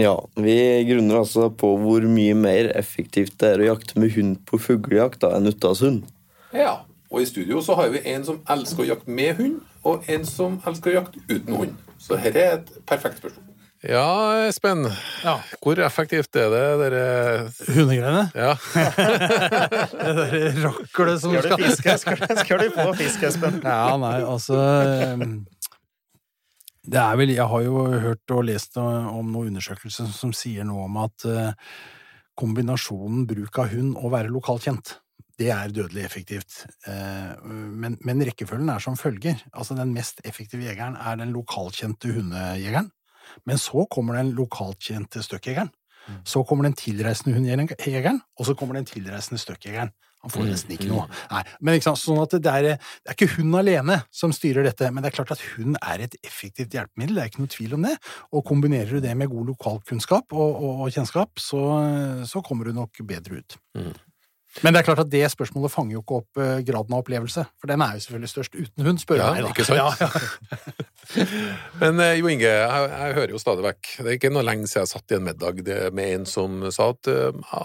Ja, 0.00 0.14
vi 0.38 0.56
grunner 0.88 1.22
altså 1.22 1.48
på 1.50 1.72
hvor 1.80 2.04
mye 2.08 2.36
mer 2.38 2.70
effektivt 2.78 3.38
det 3.40 3.54
er 3.54 3.64
å 3.64 3.68
jakte 3.72 4.00
med 4.00 4.14
hund 4.14 4.38
på 4.48 4.60
fuglejakt 4.60 5.26
enn 5.28 5.50
enn 5.50 5.82
hund. 5.82 6.06
Ja. 6.56 6.78
Og 7.10 7.24
i 7.24 7.26
studio 7.26 7.58
så 7.58 7.74
har 7.74 7.88
vi 7.90 8.04
en 8.06 8.22
som 8.22 8.36
elsker 8.54 8.84
å 8.84 8.90
jakte 8.92 9.10
med 9.10 9.34
hund, 9.40 9.56
og 9.82 10.04
en 10.06 10.26
som 10.28 10.60
elsker 10.62 10.92
å 10.92 10.98
jakte 11.00 11.22
uten 11.26 11.56
hund. 11.58 11.72
Så 11.98 12.14
dette 12.22 12.38
er 12.38 12.52
et 12.60 12.68
perfekt 12.86 13.18
spørsmål. 13.18 13.49
Ja, 13.80 14.44
Espen. 14.44 14.82
Hvor 15.64 15.78
effektivt 15.80 16.36
er 16.36 16.50
det, 16.52 16.64
dere 16.82 17.04
Hundegreiene? 17.64 18.26
Ja. 18.36 18.50
det 19.94 20.10
derre 20.18 20.50
raklet 20.66 21.22
som 21.22 21.32
Skal 21.32 21.46
du 21.46 21.48
skal 21.48 21.62
fiske? 21.64 21.94
Skal, 22.02 22.36
skal 22.42 22.60
du 22.60 22.74
få 22.74 22.90
fisk, 22.98 23.24
Espen? 23.30 23.56
Ja, 23.64 23.96
nei, 24.02 24.18
altså 24.20 24.58
ehm, 24.60 25.32
Det 26.84 27.00
er 27.00 27.16
vel 27.22 27.32
Jeg 27.32 27.48
har 27.54 27.64
jo 27.64 27.86
hørt 28.04 28.36
og 28.36 28.44
lest 28.50 28.76
om 28.76 29.32
noen 29.32 29.54
undersøkelser 29.54 30.12
som 30.12 30.36
sier 30.36 30.68
noe 30.68 30.84
om 30.84 31.00
at 31.06 31.28
eh, 31.30 31.72
kombinasjonen 32.36 33.24
bruk 33.32 33.62
av 33.64 33.72
hund 33.72 33.96
og 33.96 34.12
være 34.12 34.32
lokalt 34.32 34.68
kjent 34.68 34.98
det 35.40 35.48
er 35.54 35.70
dødelig 35.72 36.02
effektivt. 36.04 36.66
Eh, 36.84 37.30
Men, 37.48 37.94
men 38.04 38.20
rekkefølgen 38.28 38.68
er 38.68 38.82
som 38.84 38.92
følger. 39.00 39.38
Altså, 39.56 39.72
den 39.72 39.94
mest 39.96 40.20
effektive 40.28 40.66
jegeren 40.66 40.98
er 41.00 41.16
den 41.16 41.32
lokalkjente 41.32 42.12
hundejegeren. 42.12 42.90
Men 43.48 43.60
så 43.60 43.86
kommer 43.90 44.18
den 44.20 44.34
lokalkjente 44.38 45.24
støkkjegeren. 45.26 45.72
Så 46.26 46.42
kommer 46.48 46.66
den 46.66 46.74
tilreisende 46.74 47.36
hundejegeren, 47.36 48.20
og 48.38 48.46
så 48.48 48.54
kommer 48.58 48.78
den 48.78 48.88
tilreisende 48.88 49.38
støkkjegeren. 49.38 49.92
Han 50.20 50.32
får 50.32 50.48
nesten 50.50 50.74
ikke 50.74 50.88
noe. 50.90 51.06
Nei, 51.30 51.40
men 51.64 51.78
ikke 51.78 51.86
sant, 51.86 52.00
sånn 52.02 52.18
at 52.20 52.34
det 52.44 52.52
er, 52.52 52.66
det 52.76 53.08
er 53.08 53.16
ikke 53.16 53.38
hun 53.38 53.56
alene 53.56 54.02
som 54.12 54.34
styrer 54.36 54.66
dette, 54.68 54.90
men 54.92 55.00
det 55.00 55.10
er 55.10 55.16
klart 55.16 55.32
at 55.32 55.44
hun 55.54 55.78
er 55.80 56.04
et 56.04 56.16
effektivt 56.20 56.76
hjelpemiddel, 56.76 57.16
det 57.16 57.22
er 57.22 57.30
ikke 57.30 57.44
noe 57.44 57.52
tvil 57.54 57.76
om 57.78 57.86
det. 57.88 57.94
Og 58.36 58.44
kombinerer 58.50 58.92
du 58.92 59.00
det 59.04 59.14
med 59.16 59.32
god 59.32 59.54
lokalkunnskap 59.54 60.36
og, 60.36 60.50
og, 60.50 60.84
og 60.84 60.92
kjennskap, 60.92 61.40
så, 61.40 61.62
så 62.28 62.44
kommer 62.44 62.68
du 62.68 62.76
nok 62.76 63.00
bedre 63.08 63.40
ut. 63.40 63.56
Mm. 63.78 63.94
Men 64.64 64.74
det 64.74 64.80
er 64.80 64.86
klart 64.88 65.02
at 65.04 65.10
det 65.12 65.22
spørsmålet 65.30 65.70
fanger 65.70 65.94
jo 65.94 66.00
ikke 66.02 66.16
opp 66.20 66.40
eh, 66.42 66.56
graden 66.66 66.94
av 66.96 67.04
opplevelse, 67.04 67.44
for 67.62 67.70
den 67.70 67.84
er 67.86 67.92
jo 67.94 68.02
selvfølgelig 68.04 68.30
størst 68.32 68.56
uten 68.58 68.86
hund, 68.88 68.98
spør 69.02 69.20
Ja, 69.20 69.28
meg. 69.36 69.50
ikke 69.52 69.66
sant? 69.68 69.78
Ja, 69.78 69.92
ja. 70.00 70.08
Men 71.80 72.00
eh, 72.02 72.16
Jo 72.18 72.30
Inge, 72.32 72.48
jeg, 72.50 72.88
jeg 72.90 73.14
hører 73.18 73.34
jo 73.34 73.40
stadig 73.42 73.64
vekk 73.66 73.92
Det 74.00 74.06
er 74.08 74.16
ikke 74.18 74.32
noe 74.34 74.44
lenge 74.46 74.66
siden 74.70 74.84
jeg 74.84 74.92
satt 74.94 75.14
i 75.14 75.18
en 75.20 75.26
middag 75.28 75.62
det, 75.66 75.78
med 75.96 76.16
en 76.18 76.26
som 76.28 76.58
sa 76.74 76.90
at 76.96 77.10
eh, 77.10 77.40
ja, 77.52 77.62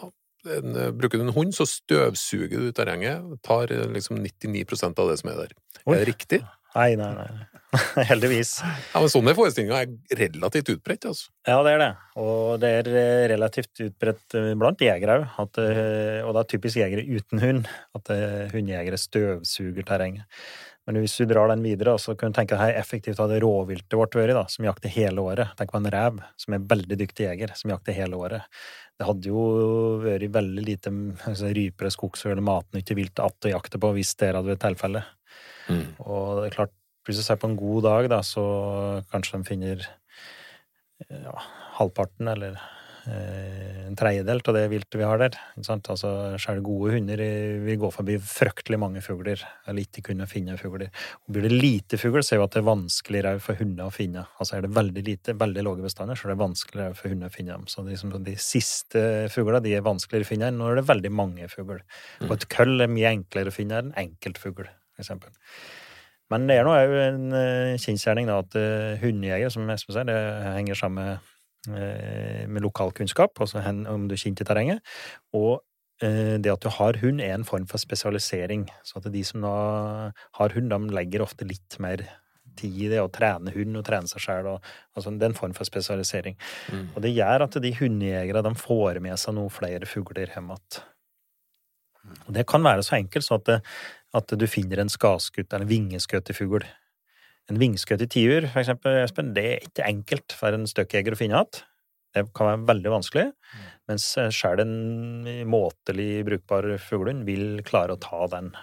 en, 0.60 0.78
bruker 1.00 1.18
du 1.22 1.26
en 1.26 1.34
hund, 1.34 1.56
så 1.58 1.66
støvsuger 1.66 2.68
du 2.68 2.70
terrenget. 2.78 3.24
Tar 3.42 3.72
liksom 3.90 4.20
99% 4.22 5.00
av 5.02 5.10
det 5.10 5.16
som 5.24 5.32
er 5.34 5.40
der. 5.42 5.56
Oi. 5.88 5.96
Er 5.96 6.04
det 6.04 6.10
riktig? 6.12 6.42
Nei, 6.76 6.92
nei, 7.00 7.08
nei. 7.18 7.55
Heldigvis. 8.12 8.58
Ja, 8.64 9.00
men 9.02 9.12
Sånne 9.12 9.36
forestillinger 9.38 9.82
er 9.82 10.20
relativt 10.22 10.72
utbredt. 10.76 11.08
altså. 11.10 11.32
Ja, 11.48 11.58
det 11.66 11.76
er 11.76 11.82
det. 11.84 11.90
Og 12.22 12.60
det 12.62 12.72
er 12.82 12.92
eh, 12.92 13.24
relativt 13.36 13.84
utbredt 13.88 14.38
eh, 14.38 14.54
blant 14.60 14.84
jegere 14.84 15.18
òg. 15.24 15.26
Og 15.40 15.58
det 15.60 16.44
er 16.44 16.52
typisk 16.52 16.82
jegere 16.82 17.06
uten 17.08 17.44
hund. 17.44 17.74
At 17.98 18.14
eh, 18.14 18.46
hundejegere 18.54 19.00
støvsuger 19.02 19.88
terrenget. 19.88 20.30
Men 20.86 21.00
hvis 21.02 21.16
du 21.18 21.26
drar 21.26 21.50
den 21.50 21.64
videre, 21.66 21.96
så 21.98 22.14
kan 22.14 22.30
du 22.30 22.38
tenke 22.38 22.58
deg 22.60 22.78
effektivt 22.78 23.18
hadde 23.18 23.40
rovviltet 23.42 23.98
vårt 23.98 24.14
vært, 24.18 24.38
som 24.54 24.68
jakter 24.68 24.92
hele 24.94 25.24
året. 25.24 25.56
Tenk 25.58 25.74
på 25.74 25.82
en 25.82 25.90
rev, 25.90 26.20
som 26.38 26.54
er 26.54 26.62
en 26.62 26.68
veldig 26.70 26.98
dyktig 27.00 27.26
jeger, 27.26 27.54
som 27.58 27.74
jakter 27.74 27.98
hele 27.98 28.20
året. 28.22 28.46
Det 28.96 29.08
hadde 29.10 29.32
jo 29.32 29.42
vært 30.04 30.30
veldig 30.36 30.64
lite 30.64 30.94
altså, 31.26 31.50
rypere, 31.58 31.92
skogsfugl 31.92 32.36
eller 32.36 32.46
matnyttig 32.46 33.00
vilt 33.02 33.20
att 33.20 33.50
å 33.50 33.52
jakte 33.56 33.82
på 33.82 33.92
hvis 33.98 34.14
det 34.22 34.32
hadde 34.36 34.54
vært 34.54 34.64
tilfellet. 34.68 35.10
Mm. 35.74 35.86
Og 36.06 36.28
det 36.38 36.52
er 36.52 36.58
klart, 36.60 36.76
hvis 37.06 37.22
du 37.22 37.26
ser 37.26 37.38
på 37.42 37.52
en 37.52 37.60
god 37.60 37.86
dag, 37.86 38.10
da, 38.10 38.24
så 38.26 38.46
kanskje 39.12 39.38
de 39.38 39.48
finner 39.48 39.86
ja, 41.10 41.36
halvparten 41.78 42.30
eller 42.32 42.56
eh, 43.06 43.86
en 43.86 43.98
tredjedel 44.00 44.42
av 44.42 44.56
det 44.58 44.64
viltet 44.72 44.98
vi 44.98 45.06
har 45.06 45.20
der. 45.22 45.38
Altså, 45.60 46.10
Selv 46.42 46.64
gode 46.66 46.96
hunder 46.96 47.22
vil 47.66 47.78
gå 47.82 47.92
forbi 47.94 48.16
fryktelig 48.22 48.80
mange 48.82 49.04
fugler, 49.06 49.44
eller 49.68 49.86
ikke 49.86 50.08
kunne 50.10 50.28
finne 50.32 50.58
fugler. 50.58 50.90
Og 51.28 51.36
Blir 51.36 51.46
det 51.46 51.60
lite 51.60 52.00
fugl, 52.02 52.24
så 52.24 52.36
er 52.36 52.42
jo 52.42 52.48
at 52.48 52.58
det 52.58 52.64
er 52.64 52.70
vanskeligere 52.72 53.44
for 53.44 53.62
hunder 53.62 53.92
å 53.92 53.94
finne. 53.94 54.26
Altså 54.40 54.58
Er 54.58 54.66
det 54.66 54.74
veldig 54.80 55.06
lite, 55.12 55.38
veldig 55.46 55.68
lave 55.68 55.86
bestander, 55.86 56.18
så 56.18 56.28
er 56.28 56.34
det 56.34 56.42
vanskeligere 56.42 56.98
for 56.98 57.14
hunder 57.14 57.32
å 57.32 57.38
finne 57.38 57.60
dem. 57.60 57.70
Så 57.70 57.86
de, 57.86 58.02
de 58.32 58.38
siste 58.42 59.08
fuglene 59.36 59.64
de 59.66 59.78
er 59.78 59.86
vanskeligere 59.86 60.28
å 60.28 60.34
finne 60.34 60.50
enn 60.50 60.62
når 60.62 60.80
det 60.80 60.86
er 60.86 60.94
veldig 60.94 61.16
mange 61.22 61.52
fugler. 61.54 61.86
Og 62.26 62.38
et 62.40 62.50
køll 62.52 62.80
er 62.82 62.92
mye 62.92 63.14
enklere 63.20 63.54
å 63.54 63.56
finne 63.56 63.84
enn 63.84 63.94
en 63.94 64.08
enkeltfugl, 64.08 64.66
for 64.96 65.06
eksempel. 65.06 65.36
Men 66.34 66.48
det 66.50 66.58
er 66.58 66.66
nå 66.66 66.74
òg 66.74 66.96
en 67.04 67.38
eh, 67.38 67.76
kjensgjerning 67.82 68.32
at 68.34 68.58
uh, 68.58 68.98
hundejegere, 69.02 69.52
som 69.54 69.70
Espen 69.70 69.94
sier, 69.94 70.10
det 70.10 70.18
henger 70.58 70.80
sammen 70.80 71.12
med, 71.12 71.32
eh, 71.70 72.44
med 72.50 72.66
lokalkunnskap, 72.66 73.38
altså 73.42 73.62
om 73.62 74.08
du 74.10 74.18
kjenner 74.18 74.42
til 74.42 74.50
terrenget. 74.50 74.96
Og 75.38 75.62
eh, 76.02 76.36
det 76.42 76.54
at 76.54 76.66
du 76.66 76.72
har 76.74 76.98
hund, 77.04 77.22
er 77.22 77.38
en 77.38 77.48
form 77.48 77.68
for 77.70 77.82
spesialisering. 77.82 78.66
Så 78.84 79.02
at 79.02 79.12
de 79.14 79.24
som 79.28 79.46
da 79.46 79.56
har 80.40 80.58
hund, 80.58 80.74
de 80.74 80.98
legger 80.98 81.26
ofte 81.26 81.46
litt 81.46 81.78
mer 81.84 82.02
tid 82.56 82.82
i 82.88 82.90
det 82.92 83.04
å 83.04 83.12
trene 83.12 83.54
hund 83.54 83.78
og 83.78 83.86
trene 83.86 84.10
seg 84.10 84.24
sjøl. 84.24 84.50
Altså, 84.96 85.14
det 85.14 85.28
er 85.28 85.34
en 85.34 85.38
form 85.38 85.54
for 85.58 85.68
spesialisering. 85.68 86.38
Mm. 86.72 86.88
Og 86.96 87.00
det 87.06 87.14
gjør 87.14 87.46
at 87.46 87.62
de 87.62 87.74
hundejegere 87.78 88.56
får 88.58 89.02
med 89.04 89.20
seg 89.22 89.38
noen 89.38 89.54
flere 89.54 89.90
fugler 89.90 90.32
hjem 90.34 90.54
igjen. 90.56 90.84
Og 92.26 92.34
det 92.36 92.46
kan 92.50 92.64
være 92.66 92.84
så 92.86 93.00
enkelt 93.00 93.26
så 93.26 93.40
at, 93.40 93.48
det, 93.50 93.56
at 94.16 94.34
du 94.40 94.46
finner 94.50 94.82
en 94.82 94.92
skaskutt 94.92 95.52
eller 95.52 95.66
en 95.66 95.72
vingeskutt 95.72 96.32
i 96.32 96.36
fugl. 96.38 96.66
En 97.52 97.62
vingeskutt 97.62 98.02
i 98.02 98.10
tiur, 98.10 98.48
for 98.50 98.64
eksempel, 98.64 99.02
Espen, 99.04 99.34
det 99.36 99.46
er 99.46 99.66
ikke 99.68 99.88
enkelt 99.88 100.36
for 100.36 100.56
en 100.56 100.66
støkkjeger 100.70 101.14
å 101.14 101.20
finne 101.20 101.42
igjen. 101.42 101.66
Det 102.16 102.24
kan 102.38 102.48
være 102.48 102.68
veldig 102.70 102.94
vanskelig, 102.94 103.26
mens 103.92 104.06
sjøl 104.38 104.62
en 104.64 104.76
måtelig 105.52 106.24
brukbar 106.30 106.70
fuglehund 106.80 107.28
vil 107.28 107.60
klare 107.68 107.98
å 107.98 108.02
ta 108.02 108.22
den 108.32 108.54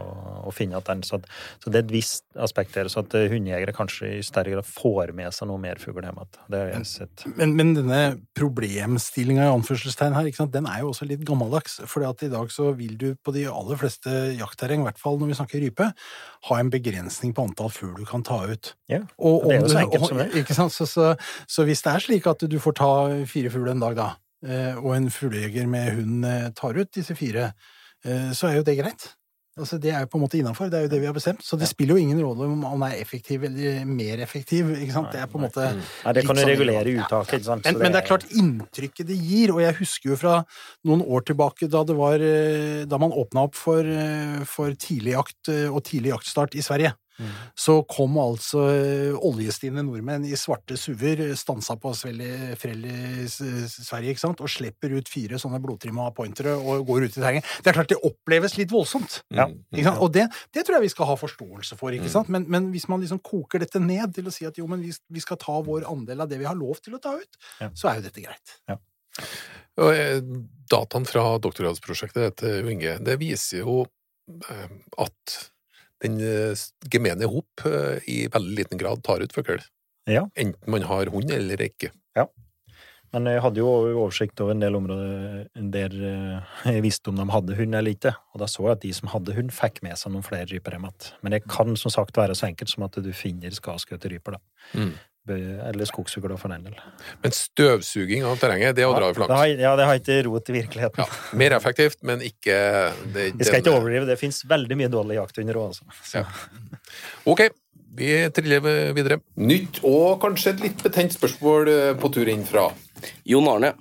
og, 0.00 0.48
og 0.48 0.54
finne 0.56 0.80
den. 0.86 1.02
Så, 1.06 1.20
så 1.62 1.72
det 1.72 1.80
er 1.80 1.86
et 1.86 1.94
visst 1.94 2.24
aspekt 2.40 2.74
der, 2.76 2.90
så 2.92 3.04
at 3.04 3.14
hundejegere 3.32 3.74
kanskje 3.76 4.16
i 4.18 4.22
større 4.26 4.56
grad 4.56 4.68
får 4.68 5.14
med 5.16 5.34
seg 5.34 5.50
noe 5.50 5.60
mer 5.62 5.80
fugl 5.82 6.02
hjem 6.04 6.20
igjen. 6.20 6.40
Det 6.50 6.60
har 6.60 6.72
jeg 6.72 6.88
sett. 6.90 7.26
Men, 7.38 7.54
men 7.58 7.74
denne 7.76 8.00
problemstillinga 8.36 9.46
i 9.46 9.52
anførselstegn 9.52 10.16
her, 10.18 10.30
den 10.54 10.68
er 10.70 10.82
jo 10.82 10.92
også 10.92 11.08
litt 11.08 11.24
gammeldags. 11.26 11.80
For 11.90 12.04
i 12.04 12.30
dag 12.32 12.52
så 12.52 12.70
vil 12.76 12.96
du 13.00 13.08
på 13.16 13.34
de 13.34 13.46
aller 13.50 13.80
fleste 13.80 14.12
jaktterreng, 14.38 14.84
i 14.84 14.88
hvert 14.90 15.00
fall 15.00 15.20
når 15.20 15.32
vi 15.32 15.38
snakker 15.40 15.64
rype, 15.64 15.90
ha 16.48 16.60
en 16.60 16.72
begrensning 16.72 17.34
på 17.36 17.46
antall 17.48 17.72
fugl 17.72 17.96
du 17.98 18.04
kan 18.08 18.24
ta 18.26 18.40
ut. 18.50 18.74
Ja, 18.90 19.02
Og 19.18 19.46
det 19.48 19.56
er 19.56 19.64
jo 19.64 19.72
så 19.72 19.82
enkelt 19.84 20.08
som 20.10 20.20
det. 20.20 20.28
Ikke 20.42 20.56
sant? 20.56 20.74
Så, 20.74 20.86
så, 20.90 21.12
så 21.48 21.66
hvis 21.68 21.82
det 21.84 21.94
er 21.94 22.04
slik 22.04 22.28
at 22.30 22.44
du 22.50 22.58
får 22.60 22.78
ta 22.80 22.92
fire 23.30 23.52
fugl 23.52 23.70
en 23.72 23.82
dag, 23.82 23.96
da, 23.98 24.08
eh, 24.46 24.80
og 24.80 24.94
en 24.96 25.10
fuglejeger 25.12 25.68
med 25.70 25.92
hund 25.98 26.28
eh, 26.28 26.48
tar 26.56 26.80
ut 26.80 26.92
disse 26.96 27.16
fire, 27.18 27.52
eh, 28.04 28.30
så 28.36 28.50
er 28.50 28.60
jo 28.60 28.66
det 28.66 28.78
greit. 28.80 29.08
Altså, 29.54 29.78
det 29.78 29.92
er 29.94 30.00
jo 30.02 30.08
på 30.10 30.18
en 30.18 30.22
måte 30.24 30.34
innafor, 30.40 30.66
det 30.66 30.78
er 30.80 30.86
jo 30.88 30.90
det 30.90 30.98
vi 30.98 31.06
har 31.06 31.14
bestemt. 31.14 31.42
Så 31.46 31.54
det 31.60 31.68
spiller 31.70 31.94
jo 31.94 32.02
ingen 32.02 32.18
rolle 32.24 32.48
om 32.50 32.64
han 32.66 32.82
er 32.88 32.96
effektiv 32.98 33.44
eller 33.46 33.84
mer 33.86 34.18
effektiv. 34.24 34.72
ikke 34.74 34.96
sant? 34.96 35.12
Det 35.14 35.20
er 35.22 35.28
på 35.30 35.38
en 35.38 35.44
måte 35.46 35.66
Nei, 35.70 36.12
det 36.16 36.24
kan 36.26 36.34
jo 36.34 36.40
du 36.40 36.40
sånn- 36.42 36.50
regulere 36.50 36.94
uttaket, 36.98 37.36
ikke 37.38 37.46
sant. 37.46 37.64
Men, 37.68 37.78
men 37.84 37.94
det 37.94 38.00
er 38.02 38.08
klart, 38.08 38.26
inntrykket 38.34 39.06
det 39.06 39.18
gir, 39.22 39.52
og 39.54 39.60
jeg 39.62 39.76
husker 39.78 40.10
jo 40.10 40.16
fra 40.18 40.34
noen 40.90 41.06
år 41.06 41.22
tilbake 41.30 41.70
da 41.70 41.84
det 41.86 41.94
var 41.94 42.18
eh, 42.18 42.82
Da 42.90 42.98
man 42.98 43.14
åpna 43.14 43.46
opp 43.46 43.54
for, 43.54 43.78
eh, 43.86 44.42
for 44.44 44.74
tidlig 44.74 45.14
jakt 45.14 45.48
eh, 45.54 45.68
og 45.70 45.84
tidlig 45.86 46.10
jaktstart 46.16 46.58
i 46.58 46.64
Sverige. 46.66 46.90
Så 47.54 47.76
kom 47.90 48.16
altså 48.18 48.64
eh, 48.74 49.72
nordmenn 49.74 50.24
i 50.26 50.34
svarte 50.38 50.76
suver, 50.80 51.20
eh, 51.28 51.34
stansa 51.38 51.76
på 51.80 51.92
Svelli, 51.94 52.30
Frell 52.58 52.84
i 52.90 53.26
Sverige, 53.30 54.14
ikke 54.14 54.24
sant, 54.24 54.42
og 54.42 54.50
slipper 54.50 54.96
ut 54.96 55.08
fire 55.10 55.38
sånne 55.38 55.60
blodtrimma 55.62 56.08
pointere 56.16 56.56
og 56.58 56.86
går 56.88 57.06
ut 57.06 57.16
i 57.16 57.20
terrenget. 57.20 57.50
Det 57.62 57.70
er 57.70 57.78
klart 57.78 57.92
det 57.92 58.00
oppleves 58.02 58.56
litt 58.58 58.74
voldsomt. 58.74 59.20
Ja. 59.34 59.46
Ikke 59.72 59.86
sant? 59.86 60.02
Og 60.02 60.12
det, 60.14 60.26
det 60.54 60.64
tror 60.66 60.78
jeg 60.80 60.88
vi 60.88 60.94
skal 60.94 61.10
ha 61.12 61.18
forståelse 61.20 61.78
for. 61.80 61.94
ikke 61.94 62.10
sant? 62.12 62.32
Men, 62.34 62.48
men 62.50 62.70
hvis 62.74 62.88
man 62.90 63.04
liksom 63.04 63.22
koker 63.24 63.62
dette 63.62 63.82
ned 63.82 64.14
til 64.16 64.26
å 64.26 64.34
si 64.34 64.48
at 64.48 64.58
jo, 64.58 64.66
men 64.70 64.82
vi, 64.82 64.90
vi 65.14 65.22
skal 65.22 65.38
ta 65.40 65.60
vår 65.64 65.86
andel 65.90 66.26
av 66.26 66.30
det 66.32 66.40
vi 66.42 66.48
har 66.50 66.58
lov 66.58 66.82
til 66.82 66.98
å 66.98 67.02
ta 67.02 67.14
ut, 67.20 67.40
Ja. 67.60 67.70
så 67.78 67.90
er 67.90 68.00
jo 68.00 68.08
dette 68.08 68.22
greit. 68.24 68.58
Og, 69.78 70.34
Dataen 70.70 71.04
fra 71.06 71.24
doktorgradsprosjektet 71.44 72.38
til 72.40 72.54
Jo 72.62 72.70
Inge, 72.72 72.94
det 73.04 73.18
viser 73.20 73.60
jo 73.62 73.82
eh, 74.50 74.70
at 75.02 75.34
den 76.02 76.18
eh, 76.20 76.64
gemene 76.90 77.28
hop 77.30 77.66
eh, 77.68 78.00
i 78.10 78.24
veldig 78.32 78.56
liten 78.58 78.80
grad 78.80 79.04
tar 79.06 79.22
ut 79.24 79.34
fugl. 79.34 79.62
Ja. 80.10 80.26
Enten 80.34 80.70
man 80.70 80.84
har 80.88 81.12
hund 81.12 81.30
eller 81.32 81.60
ikke. 81.64 81.92
Ja. 82.16 82.26
Men 83.14 83.28
jeg 83.30 83.44
hadde 83.44 83.62
jo 83.62 83.70
oversikt 83.70 84.40
over 84.42 84.56
en 84.56 84.62
del 84.64 84.74
områder 84.74 85.44
der 85.72 85.94
eh, 85.94 86.52
jeg 86.66 86.82
visste 86.84 87.12
om 87.12 87.20
de 87.20 87.28
hadde 87.30 87.56
hund 87.60 87.78
eller 87.78 87.94
ikke. 87.94 88.14
Og 88.34 88.42
da 88.42 88.50
så 88.50 88.66
jeg 88.66 88.78
at 88.78 88.84
de 88.84 88.92
som 88.96 89.12
hadde 89.12 89.36
hund, 89.36 89.54
fikk 89.54 89.80
med 89.86 89.96
seg 90.00 90.14
noen 90.14 90.26
flere 90.26 90.48
ryper 90.50 90.76
hjem 90.76 90.88
igjen. 90.90 91.10
Men 91.22 91.36
det 91.36 91.44
kan 91.46 91.76
som 91.78 91.94
sagt 91.94 92.18
være 92.18 92.36
så 92.38 92.48
enkelt 92.50 92.74
som 92.74 92.86
at 92.88 92.98
du 92.98 93.12
finner 93.14 93.54
skadskutte 93.54 94.10
ryper, 94.10 94.38
da. 94.38 94.42
Mm. 94.74 94.94
Eller 95.26 95.84
skogsfugler, 95.88 96.36
for 96.36 96.52
den 96.52 96.66
del. 96.66 96.74
Men 97.22 97.32
støvsuging 97.32 98.26
av 98.28 98.36
terrenget, 98.42 98.74
det 98.76 98.82
er 98.84 98.90
å 98.90 98.96
dra 98.98 99.06
i 99.08 99.12
det 99.12 99.16
flaks. 99.16 99.32
har, 99.32 99.46
ja, 99.56 99.70
det 99.80 99.86
har 99.88 100.00
ikke 100.00 100.18
rot 100.26 100.50
i 100.50 100.56
virkeligheten. 100.58 101.00
Ja, 101.00 101.06
mer 101.40 101.54
effektivt, 101.56 102.02
men 102.04 102.20
ikke 102.20 102.58
det, 103.14 103.30
Vi 103.38 103.44
skal 103.48 103.60
ikke 103.62 103.70
den- 103.70 103.78
overdrive, 103.80 104.06
det 104.10 104.18
fins 104.20 104.42
veldig 104.44 104.76
mye 104.76 104.90
dårlig 104.92 105.16
jakthunder 105.16 105.54
òg, 105.56 105.72
altså. 105.72 105.84
Ja. 106.12 106.24
Ok, 107.26 107.40
vi 107.96 108.10
triller 108.36 108.60
videre. 108.92 109.20
Nytt 109.36 109.80
og 109.82 110.20
kanskje 110.20 110.52
et 110.52 110.60
litt 110.60 110.82
betent 110.84 111.16
spørsmål 111.16 111.68
eh, 111.72 111.94
på 111.94 112.12
tur 112.12 112.28
inn 112.28 112.44
fra 112.44 112.68
Jon 113.24 113.48
Arne. 113.48 113.72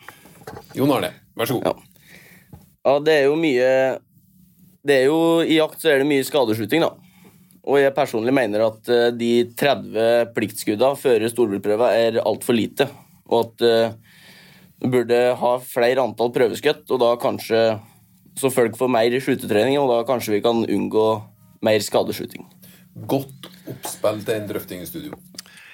Jon 0.75 0.91
Arne. 0.95 1.11
Vær 1.35 1.45
så 1.51 1.59
god. 1.59 1.83
Ja, 2.85 2.99
det 2.99 3.13
er 3.19 3.23
jo 3.25 3.35
mye 3.35 3.99
Det 4.85 4.95
er 5.01 5.05
jo 5.07 5.39
I 5.41 5.55
jakt 5.55 5.79
så 5.81 5.89
er 5.93 5.99
det 5.99 6.07
mye 6.07 6.23
skadeskyting, 6.23 6.81
da. 6.83 6.89
Og 7.63 7.79
jeg 7.79 7.95
personlig 7.95 8.33
mener 8.35 8.65
at 8.65 8.89
eh, 8.91 9.09
de 9.15 9.31
30 9.59 10.33
pliktskuddene 10.35 10.99
før 10.99 11.27
storbilprøva 11.31 11.93
er 11.95 12.19
altfor 12.23 12.57
lite. 12.57 12.89
Og 13.31 13.45
at 13.45 13.65
eh, 13.67 13.95
du 14.83 14.89
burde 14.91 15.19
ha 15.39 15.53
flere 15.63 16.03
antall 16.03 16.33
prøveskudd, 16.35 16.83
og 16.91 16.99
da 16.99 17.13
kanskje 17.21 17.61
så 18.35 18.49
folk 18.51 18.75
får 18.75 18.89
mer 18.91 19.15
skytetrening, 19.21 19.77
og 19.79 19.91
da 19.91 20.01
kanskje 20.07 20.35
vi 20.35 20.41
kan 20.43 20.65
unngå 20.65 21.07
mer 21.63 21.85
skadeskyting. 21.85 22.49
Godt 23.07 23.47
oppspill 23.69 24.19
til 24.25 24.35
en 24.41 24.49
drøfting 24.49 24.83
i 24.83 24.89
studio. 24.89 25.15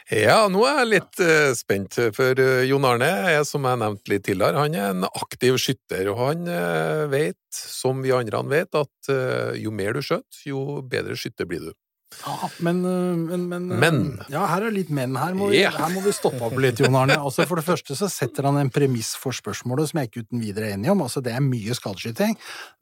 Ja, 0.10 0.48
nå 0.50 0.64
er 0.66 0.80
jeg 0.80 0.90
litt 0.90 1.20
uh, 1.22 1.52
spent, 1.54 2.00
for 2.18 2.40
uh, 2.42 2.64
Jon 2.66 2.86
Arne 2.90 3.10
er, 3.30 3.44
som 3.46 3.68
jeg 3.70 3.78
nevnte 3.78 4.10
litt 4.10 4.24
tidligere, 4.26 4.58
han 4.58 4.74
er 4.74 4.88
en 4.96 5.06
aktiv 5.06 5.60
skytter, 5.62 6.10
og 6.10 6.18
han 6.24 6.50
uh, 6.50 7.04
vet, 7.12 7.38
som 7.54 8.02
vi 8.02 8.10
andre 8.16 8.42
vet, 8.50 8.74
at 8.74 9.12
jo 9.58 9.74
mer 9.74 9.94
du 9.94 10.02
skjøter, 10.06 10.42
jo 10.50 10.82
bedre 10.90 11.18
skytter 11.18 11.46
blir 11.50 11.70
du. 11.70 11.72
Ja, 12.20 12.50
men, 12.66 12.80
øh, 12.86 13.18
men, 13.18 13.44
men, 13.48 13.66
øh, 13.72 13.80
Men. 13.80 13.98
Ja, 14.34 14.42
her 14.50 14.66
er 14.68 14.74
litt 14.74 14.90
men. 14.90 15.14
Her 15.16 15.36
må, 15.38 15.52
vi, 15.52 15.60
her 15.62 15.92
må 15.94 16.02
vi 16.04 16.12
stoppe 16.12 16.42
opp 16.48 16.56
litt, 16.60 16.80
Jon 16.82 16.96
Arne. 16.98 17.16
Altså, 17.22 17.46
for 17.48 17.62
det 17.62 17.66
første 17.68 17.96
så 17.96 18.10
setter 18.12 18.48
han 18.50 18.58
en 18.58 18.72
premiss 18.74 19.12
for 19.16 19.32
spørsmålet 19.36 19.92
som 19.92 20.02
jeg 20.02 20.10
ikke 20.10 20.24
uten 20.26 20.42
videre 20.42 20.72
er 20.72 20.78
enig 20.80 20.90
om. 20.92 21.04
Altså, 21.06 21.22
det 21.24 21.36
er 21.38 21.44
mye 21.46 21.78
skadeskyting. 21.78 22.34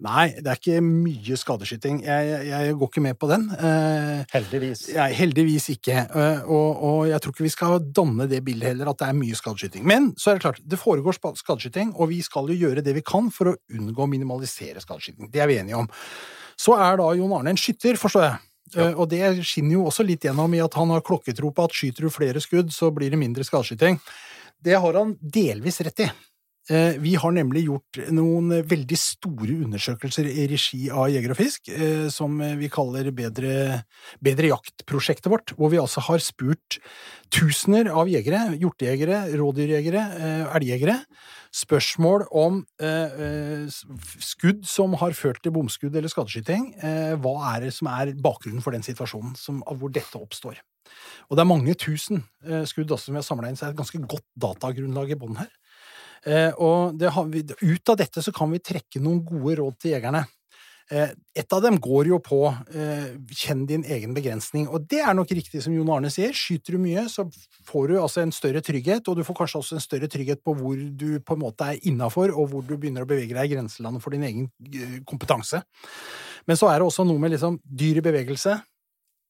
Nei, 0.07 0.25
det 0.39 0.47
er 0.53 0.61
ikke 0.61 0.79
mye 0.85 1.37
skadeskyting. 1.43 1.99
Jeg, 2.07 2.29
jeg, 2.31 2.47
jeg 2.53 2.77
går 2.79 2.91
ikke 2.93 3.03
med 3.09 3.19
på 3.19 3.29
den. 3.33 3.45
Eh, 3.59 4.23
Heldigvis. 4.33 4.85
Jeg, 4.95 5.19
heldigvis 5.19 5.69
ikke. 5.75 5.99
Eh, 6.07 6.41
Og, 6.47 6.83
og 6.87 7.03
jeg 7.11 7.21
tror 7.21 7.35
ikke 7.35 7.47
vi 7.49 7.53
skal 7.53 7.79
danne 7.99 8.29
det 8.31 8.41
bildet 8.47 8.71
heller, 8.71 8.93
at 8.93 9.03
det 9.03 9.11
er 9.11 9.19
mye 9.19 9.37
skadeskyting. 9.37 9.85
Men 9.85 10.13
så 10.17 10.31
er 10.31 10.39
det 10.39 10.45
klart, 10.47 10.63
det 10.63 10.79
foregår 10.81 11.19
skadeskyting, 11.19 11.93
og 11.99 12.09
vi 12.15 12.23
skal 12.25 12.47
jo 12.47 12.57
gjøre 12.63 12.81
det 12.85 12.95
vi 12.95 13.03
kan 13.05 13.27
for 13.35 13.51
å 13.51 13.57
unngå 13.75 14.07
å 14.07 14.09
minimalisere 14.09 14.81
skadeskyting. 14.81 15.29
Det 15.33 15.43
er 15.43 15.51
vi 15.51 15.59
enige 15.59 15.83
om. 15.83 15.91
Så 16.57 16.73
er 16.73 16.97
da 16.97 17.11
Jon 17.13 17.35
Arne 17.37 17.51
en 17.53 17.59
skytter, 17.59 17.99
forstår 18.01 18.23
jeg. 18.31 18.37
Eh, 18.75 18.93
Og 18.93 19.07
det 19.09 19.21
skinner 19.45 19.77
jo 19.77 19.85
også 19.87 20.05
litt 20.07 20.25
gjennom 20.27 20.53
i 20.55 20.63
at 20.63 20.73
han 20.73 20.89
har 20.89 21.05
klokketro 21.05 21.51
på 21.53 21.67
at 21.67 21.75
skyter 21.75 22.07
du 22.07 22.09
flere 22.09 22.41
skudd, 22.43 22.73
så 22.73 22.91
blir 22.91 23.13
det 23.13 23.19
mindre 23.21 23.45
skadeskyting. 23.47 23.99
Det 24.63 24.73
har 24.75 24.93
han 24.97 25.15
delvis 25.21 25.79
rett 25.85 25.99
i. 26.07 26.09
Eh, 26.67 26.97
Vi 26.99 27.15
har 27.15 27.31
nemlig 27.31 27.63
gjort 27.67 27.99
noen 28.11 28.51
veldig 28.67 28.97
store 28.99 29.55
undersøkelser 29.63 30.27
i 30.27 30.47
regi 30.51 30.89
av 30.91 31.07
Jeger 31.13 31.31
og 31.31 31.39
Fisk, 31.39 31.69
eh, 31.71 32.09
som 32.11 32.35
vi 32.59 32.67
kaller 32.67 33.07
Bedre, 33.15 33.85
bedre 34.21 34.51
jakt-prosjektet 34.51 35.31
vårt, 35.31 35.53
hvor 35.55 35.71
vi 35.71 35.79
altså 35.79 36.03
har 36.03 36.19
spurt 36.19 36.79
tusener 37.31 37.87
av 37.87 38.11
jegere, 38.11 38.57
hjortejegere, 38.59 39.31
rådyrjegere, 39.39 40.03
eh, 40.19 40.55
elgjegere, 40.59 40.99
spørsmål 41.55 42.27
om 42.35 42.65
skudd 44.19 44.65
som 44.67 44.93
har 44.99 45.15
ført 45.15 45.41
til 45.41 45.53
bomskudd 45.55 45.95
eller 45.95 46.11
skadeskyting. 46.11 46.75
Hva 47.23 47.55
er 47.55 47.61
det 47.61 47.73
som 47.73 47.87
er 47.87 48.11
bakgrunnen 48.13 48.61
for 48.61 48.71
den 48.71 48.83
situasjonen 48.83 49.35
som, 49.35 49.63
hvor 49.65 49.89
dette 49.89 50.19
oppstår? 50.19 50.59
Og 51.31 51.37
det 51.37 51.41
er 51.41 51.49
mange 51.49 51.73
tusen 51.73 52.23
skudd 52.67 52.91
også 52.91 53.09
som 53.09 53.15
vi 53.15 53.23
har 53.23 53.25
samla 53.25 53.49
inn, 53.49 53.55
så 53.55 53.65
det 53.65 53.69
er 53.71 53.75
et 53.77 53.81
ganske 53.81 54.07
godt 54.11 54.27
datagrunnlag 54.37 55.15
i 55.15 55.17
bånn 55.17 55.39
her. 55.39 55.49
Eh, 56.25 56.49
og 56.57 56.97
vi, 57.33 57.43
ut 57.43 57.93
av 57.93 57.99
dette 57.99 58.23
så 58.23 58.33
kan 58.35 58.51
vi 58.53 58.63
trekke 58.63 59.03
noen 59.03 59.21
gode 59.25 59.59
råd 59.61 59.77
til 59.81 59.95
jegerne. 59.95 60.23
Eh, 60.89 61.09
Et 61.35 61.53
av 61.53 61.61
dem 61.61 61.75
går 61.83 62.07
jo 62.07 62.17
på 62.23 62.39
eh, 62.47 63.17
kjenn 63.35 63.65
din 63.67 63.83
egen 63.83 64.13
begrensning, 64.15 64.69
og 64.71 64.87
det 64.87 65.01
er 65.03 65.13
nok 65.17 65.33
riktig 65.35 65.59
som 65.63 65.75
Jon 65.75 65.89
Arne 65.91 66.09
sier. 66.13 66.31
Skyter 66.31 66.77
du 66.77 66.79
mye, 66.81 67.03
så 67.11 67.27
får 67.67 67.91
du 67.91 67.97
altså 67.99 68.23
en 68.23 68.31
større 68.31 68.63
trygghet, 68.63 69.07
og 69.07 69.19
du 69.19 69.25
får 69.27 69.37
kanskje 69.41 69.59
også 69.59 69.77
en 69.77 69.83
større 69.83 70.07
trygghet 70.11 70.41
på 70.47 70.55
hvor 70.57 70.79
du 70.79 71.19
på 71.19 71.35
en 71.35 71.43
måte 71.43 71.67
er 71.73 71.83
innafor, 71.91 72.31
og 72.31 72.49
hvor 72.53 72.63
du 72.65 72.77
begynner 72.77 73.03
å 73.03 73.09
bevege 73.09 73.35
deg 73.35 73.51
i 73.51 73.57
grenselandet 73.57 74.03
for 74.03 74.15
din 74.15 74.25
egen 74.29 74.49
kompetanse. 75.05 75.61
Men 76.47 76.55
så 76.57 76.71
er 76.71 76.79
det 76.79 76.87
også 76.87 77.03
noe 77.05 77.19
med 77.19 77.35
liksom 77.35 77.59
dyr 77.67 77.99
i 77.99 78.07
bevegelse. 78.07 78.55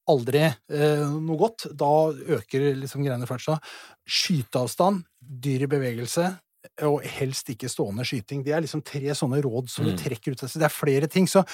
Aldri 0.08 0.46
eh, 0.46 1.02
noe 1.20 1.36
godt. 1.36 1.66
Da 1.76 1.92
øker 2.38 2.70
liksom 2.78 3.02
greiene 3.02 3.26
først. 3.28 3.58
Skyteavstand, 4.08 5.02
dyr 5.18 5.66
i 5.66 5.72
bevegelse, 5.74 6.30
og 6.86 7.02
helst 7.18 7.50
ikke 7.52 7.70
stående 7.70 8.06
skyting. 8.06 8.44
Det 8.46 8.54
er 8.54 8.64
liksom 8.64 8.82
tre 8.86 9.14
sånne 9.16 9.40
råd 9.44 9.70
som 9.72 9.88
du 9.88 9.94
trekker 9.98 10.34
ut. 10.34 10.44
Så 10.44 10.60
det 10.60 10.68
er 10.68 10.74
flere 10.74 11.10
ting. 11.10 11.28
Så 11.30 11.44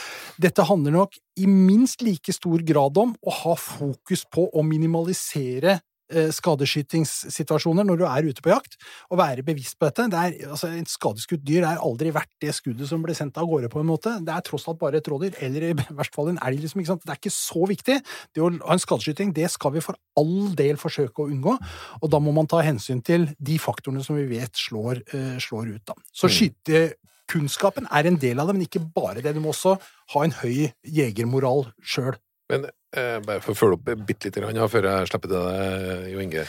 dette 0.41 0.67
handler 0.67 0.97
nok 0.99 1.19
i 1.41 1.49
minst 1.51 2.05
like 2.05 2.35
stor 2.35 2.63
grad 2.67 3.01
om 3.01 3.15
å 3.23 3.37
ha 3.43 3.57
fokus 3.59 4.25
på 4.31 4.49
å 4.51 4.65
minimalisere 4.67 5.79
skadeskytingssituasjoner 6.13 7.87
når 7.87 8.01
du 8.01 8.05
er 8.09 8.29
ute 8.29 8.45
på 8.45 8.53
jakt, 8.53 8.77
og 9.11 9.19
være 9.21 9.45
bevisst 9.47 9.79
på 9.79 9.89
dette. 9.89 10.07
Det 10.13 10.21
er, 10.21 10.51
altså, 10.51 10.71
et 10.77 10.91
skadeskutt 10.91 11.45
dyr 11.47 11.65
er 11.69 11.83
aldri 11.83 12.13
verdt 12.15 12.33
det 12.45 12.55
skuddet 12.57 12.89
som 12.91 13.03
ble 13.05 13.17
sendt 13.17 13.39
av 13.41 13.49
gårde, 13.51 13.71
på 13.73 13.81
en 13.81 13.89
måte. 13.89 14.13
Det 14.25 14.35
er 14.35 14.45
tross 14.47 14.67
alt 14.71 14.81
bare 14.81 15.01
et 15.01 15.11
rådyr, 15.11 15.39
eller 15.45 15.69
i 15.71 15.73
verste 16.01 16.17
fall 16.17 16.33
en 16.33 16.41
elg, 16.45 16.63
liksom. 16.65 16.83
Ikke 16.83 16.93
sant? 16.93 17.07
Det 17.07 17.15
er 17.15 17.23
ikke 17.23 17.35
så 17.37 17.65
viktig. 17.71 17.99
Det 18.35 18.45
å 18.45 18.51
ha 18.53 18.77
en 18.77 18.83
skadeskyting, 18.83 19.33
det 19.37 19.49
skal 19.53 19.77
vi 19.77 19.85
for 19.85 19.99
all 20.21 20.53
del 20.59 20.81
forsøke 20.81 21.25
å 21.25 21.31
unngå, 21.31 21.57
og 22.01 22.13
da 22.13 22.21
må 22.23 22.35
man 22.37 22.51
ta 22.51 22.63
hensyn 22.65 23.03
til 23.05 23.31
de 23.39 23.59
faktorene 23.63 24.05
som 24.05 24.19
vi 24.19 24.29
vet 24.31 24.55
slår, 24.59 25.03
uh, 25.15 25.35
slår 25.43 25.75
ut, 25.75 25.83
da. 25.89 25.97
Så 26.15 26.31
skytekunnskapen 26.33 27.89
er 27.91 28.11
en 28.11 28.21
del 28.21 28.43
av 28.43 28.51
det, 28.51 28.59
men 28.59 28.69
ikke 28.69 28.85
bare 28.95 29.25
det. 29.25 29.35
Du 29.35 29.43
må 29.45 29.55
også 29.55 29.77
ha 30.15 30.25
en 30.25 30.37
høy 30.43 30.71
jegermoral 30.85 31.69
sjøl. 31.83 32.15
Men 32.53 32.67
eh, 32.97 33.19
bare 33.25 33.41
for 33.45 33.55
å 33.55 33.59
følge 33.59 33.79
opp 33.79 34.07
bitte 34.09 34.29
lite 34.29 34.43
grann 34.43 34.73
før 34.73 34.91
jeg 34.91 35.13
slipper 35.13 35.33
til 35.33 35.47
deg, 35.49 36.11
Jo 36.13 36.25
Inge. 36.25 36.49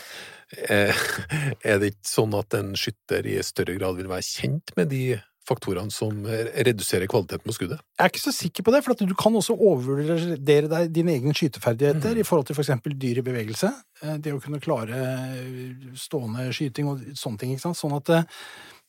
Eh, 0.69 1.05
er 1.69 1.79
det 1.81 1.93
ikke 1.93 2.09
sånn 2.09 2.35
at 2.37 2.57
en 2.57 2.75
skytter 2.79 3.27
i 3.31 3.39
større 3.45 3.77
grad 3.79 3.97
vil 3.99 4.11
være 4.11 4.27
kjent 4.27 4.75
med 4.77 4.91
de 4.91 5.05
faktorene 5.45 5.93
som 5.93 6.23
reduserer 6.65 7.05
kvaliteten 7.09 7.45
på 7.45 7.53
skuddet? 7.53 7.81
Jeg 7.99 8.07
er 8.07 8.11
ikke 8.11 8.23
så 8.23 8.33
sikker 8.33 8.65
på 8.65 8.73
det, 8.73 8.81
for 8.85 8.97
du 8.97 9.13
kan 9.17 9.35
også 9.37 9.53
overvurdere 9.53 10.71
deg 10.71 10.93
dine 10.93 11.13
egne 11.19 11.35
skyteferdigheter 11.37 12.17
i 12.17 12.25
forhold 12.25 12.49
til 12.49 12.57
f.eks. 12.57 12.73
dyr 12.97 13.21
i 13.21 13.25
bevegelse. 13.25 13.69
Eh, 14.01 14.15
Det 14.25 14.33
å 14.33 14.41
kunne 14.43 14.61
klare 14.63 15.01
stående 16.01 16.49
skyting 16.55 16.89
og 16.91 17.05
sånne 17.17 17.43
ting. 17.43 17.59
Sånn 17.61 17.99
at 17.99 18.13
eh, 18.15 18.31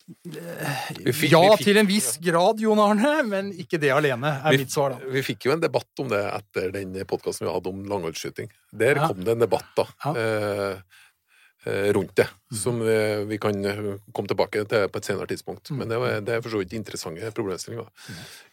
fikk- 0.07 1.31
Ja, 1.31 1.41
vi 1.41 1.57
fikk- 1.57 1.65
til 1.65 1.79
en 1.79 1.87
viss 1.89 2.17
grad, 2.23 2.61
Jon 2.61 2.79
Arne, 2.79 3.23
men 3.27 3.53
ikke 3.53 3.81
det 3.81 3.91
alene, 3.91 4.41
er 4.45 4.51
Vi- 4.53 4.59
mitt 4.59 4.71
svar, 4.71 4.91
da. 4.99 4.99
Vi 5.11 5.23
fikk 5.23 5.45
jo 5.47 5.53
en 5.53 5.61
debatt 5.61 5.89
om 5.99 6.09
det 6.09 6.23
etter 6.25 6.73
den 6.73 6.93
podkasten 7.05 7.47
vi 7.47 7.53
hadde 7.53 7.67
om 7.73 7.85
langholdsskyting. 7.85 8.51
Der 8.73 8.95
Ja. 8.97 9.09
kom 9.09 9.25
det 9.25 9.29
en 9.33 9.39
debatt 9.41 9.65
da, 9.77 9.85
ja. 10.05 10.13
eh, 10.15 11.93
rundt 11.93 12.15
det, 12.15 12.29
som 12.55 12.79
vi, 12.79 13.25
vi 13.27 13.39
kan 13.39 13.65
eh, 13.65 13.99
komme 14.15 14.29
tilbake 14.29 14.63
til 14.69 14.87
på 14.89 14.97
et 14.99 15.05
senere 15.05 15.27
tidspunkt. 15.27 15.69
Mm. 15.73 15.77
Men 15.79 15.89
det, 15.89 15.99
var, 15.99 16.21
det 16.21 16.29
er 16.37 16.41
for 16.41 16.51
så 16.51 16.59
vidt 16.63 16.73
interessante 16.79 17.33
problemstillinger. 17.35 17.89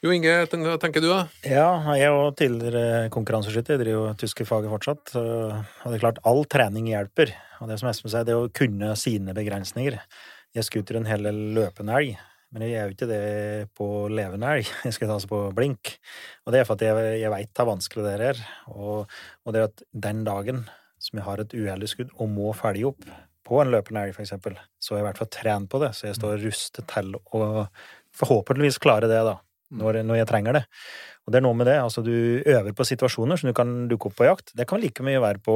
Jo 0.02 0.10
Inge, 0.10 0.48
hva 0.48 0.80
tenker 0.82 1.00
du 1.00 1.10
da? 1.10 1.28
Ja, 1.46 1.94
jeg 1.94 2.08
er 2.08 2.10
jo 2.10 2.32
tidligere 2.32 3.10
konkurranseskytter. 3.14 3.78
Jeg 3.78 3.86
driver 3.86 4.10
jo 4.10 4.14
tyske 4.16 4.48
faget 4.50 4.72
fortsatt. 4.74 5.14
Og 5.16 5.92
det 5.92 6.02
er 6.02 6.06
klart, 6.08 6.18
all 6.26 6.44
trening 6.46 6.88
hjelper. 6.90 7.32
Og 7.62 7.70
det 7.70 7.78
som 7.80 7.88
Espen 7.90 8.10
sier, 8.10 8.26
det 8.26 8.34
er 8.34 8.42
å 8.48 8.52
kunne 8.52 8.96
sine 8.98 9.32
begrensninger. 9.38 10.00
Jeg 10.54 10.68
skuter 10.68 11.00
en 11.00 11.10
hel 11.10 11.26
del 11.26 11.40
løpende 11.56 11.96
elg, 11.98 12.14
men 12.54 12.64
jeg 12.66 12.76
gjør 12.76 12.86
jo 12.86 12.94
ikke 12.94 13.10
det 13.10 13.22
på 13.74 13.88
levende 14.14 14.52
elg. 14.54 14.70
Jeg 14.86 14.94
skal 14.94 15.10
ta 15.10 15.18
altså 15.18 15.32
på 15.32 15.42
blink. 15.58 15.96
Og 16.46 16.54
det 16.54 16.62
er 16.62 16.68
for 16.70 16.78
at 16.78 16.84
jeg, 16.86 17.22
jeg 17.24 17.32
veit 17.34 17.58
hvor 17.58 17.72
vanskelig 17.72 18.04
det 18.06 18.28
er. 18.28 18.42
Og, 18.70 19.16
og 19.42 19.56
det 19.56 19.62
er 19.62 19.72
at 19.72 19.86
den 20.06 20.22
dagen 20.28 20.62
som 21.02 21.20
jeg 21.20 21.26
har 21.26 21.42
et 21.42 21.56
uheldig 21.58 21.90
skudd 21.90 22.12
og 22.22 22.30
må 22.32 22.52
følge 22.56 22.92
opp 22.92 23.08
på 23.44 23.58
en 23.60 23.74
løpende 23.74 24.06
elg, 24.06 24.14
for 24.16 24.24
eksempel, 24.24 24.56
så 24.80 24.94
har 24.94 25.02
jeg 25.02 25.04
i 25.04 25.08
hvert 25.10 25.24
fall 25.24 25.32
trent 25.36 25.72
på 25.72 25.82
det, 25.82 25.90
så 25.98 26.08
jeg 26.08 26.16
står 26.16 26.38
rustet 26.46 26.86
til 26.94 27.18
å 27.18 27.42
forhåpentligvis 28.16 28.80
klare 28.84 29.10
det, 29.12 29.20
da. 29.28 29.40
Når, 29.74 30.04
når 30.06 30.20
jeg 30.20 30.30
trenger 30.30 30.54
det. 30.60 30.62
Og 31.26 31.34
det 31.34 31.40
er 31.40 31.44
noe 31.48 31.58
med 31.58 31.66
det. 31.66 31.80
altså 31.82 32.04
Du 32.06 32.14
øver 32.14 32.76
på 32.78 32.86
situasjoner 32.86 33.40
som 33.42 33.50
du 33.50 33.56
kan 33.58 33.72
dukke 33.90 34.12
opp 34.12 34.20
på 34.20 34.28
jakt. 34.28 34.54
Det 34.54 34.68
kan 34.70 34.78
like 34.84 35.02
mye 35.02 35.22
være 35.24 35.42
på 35.42 35.56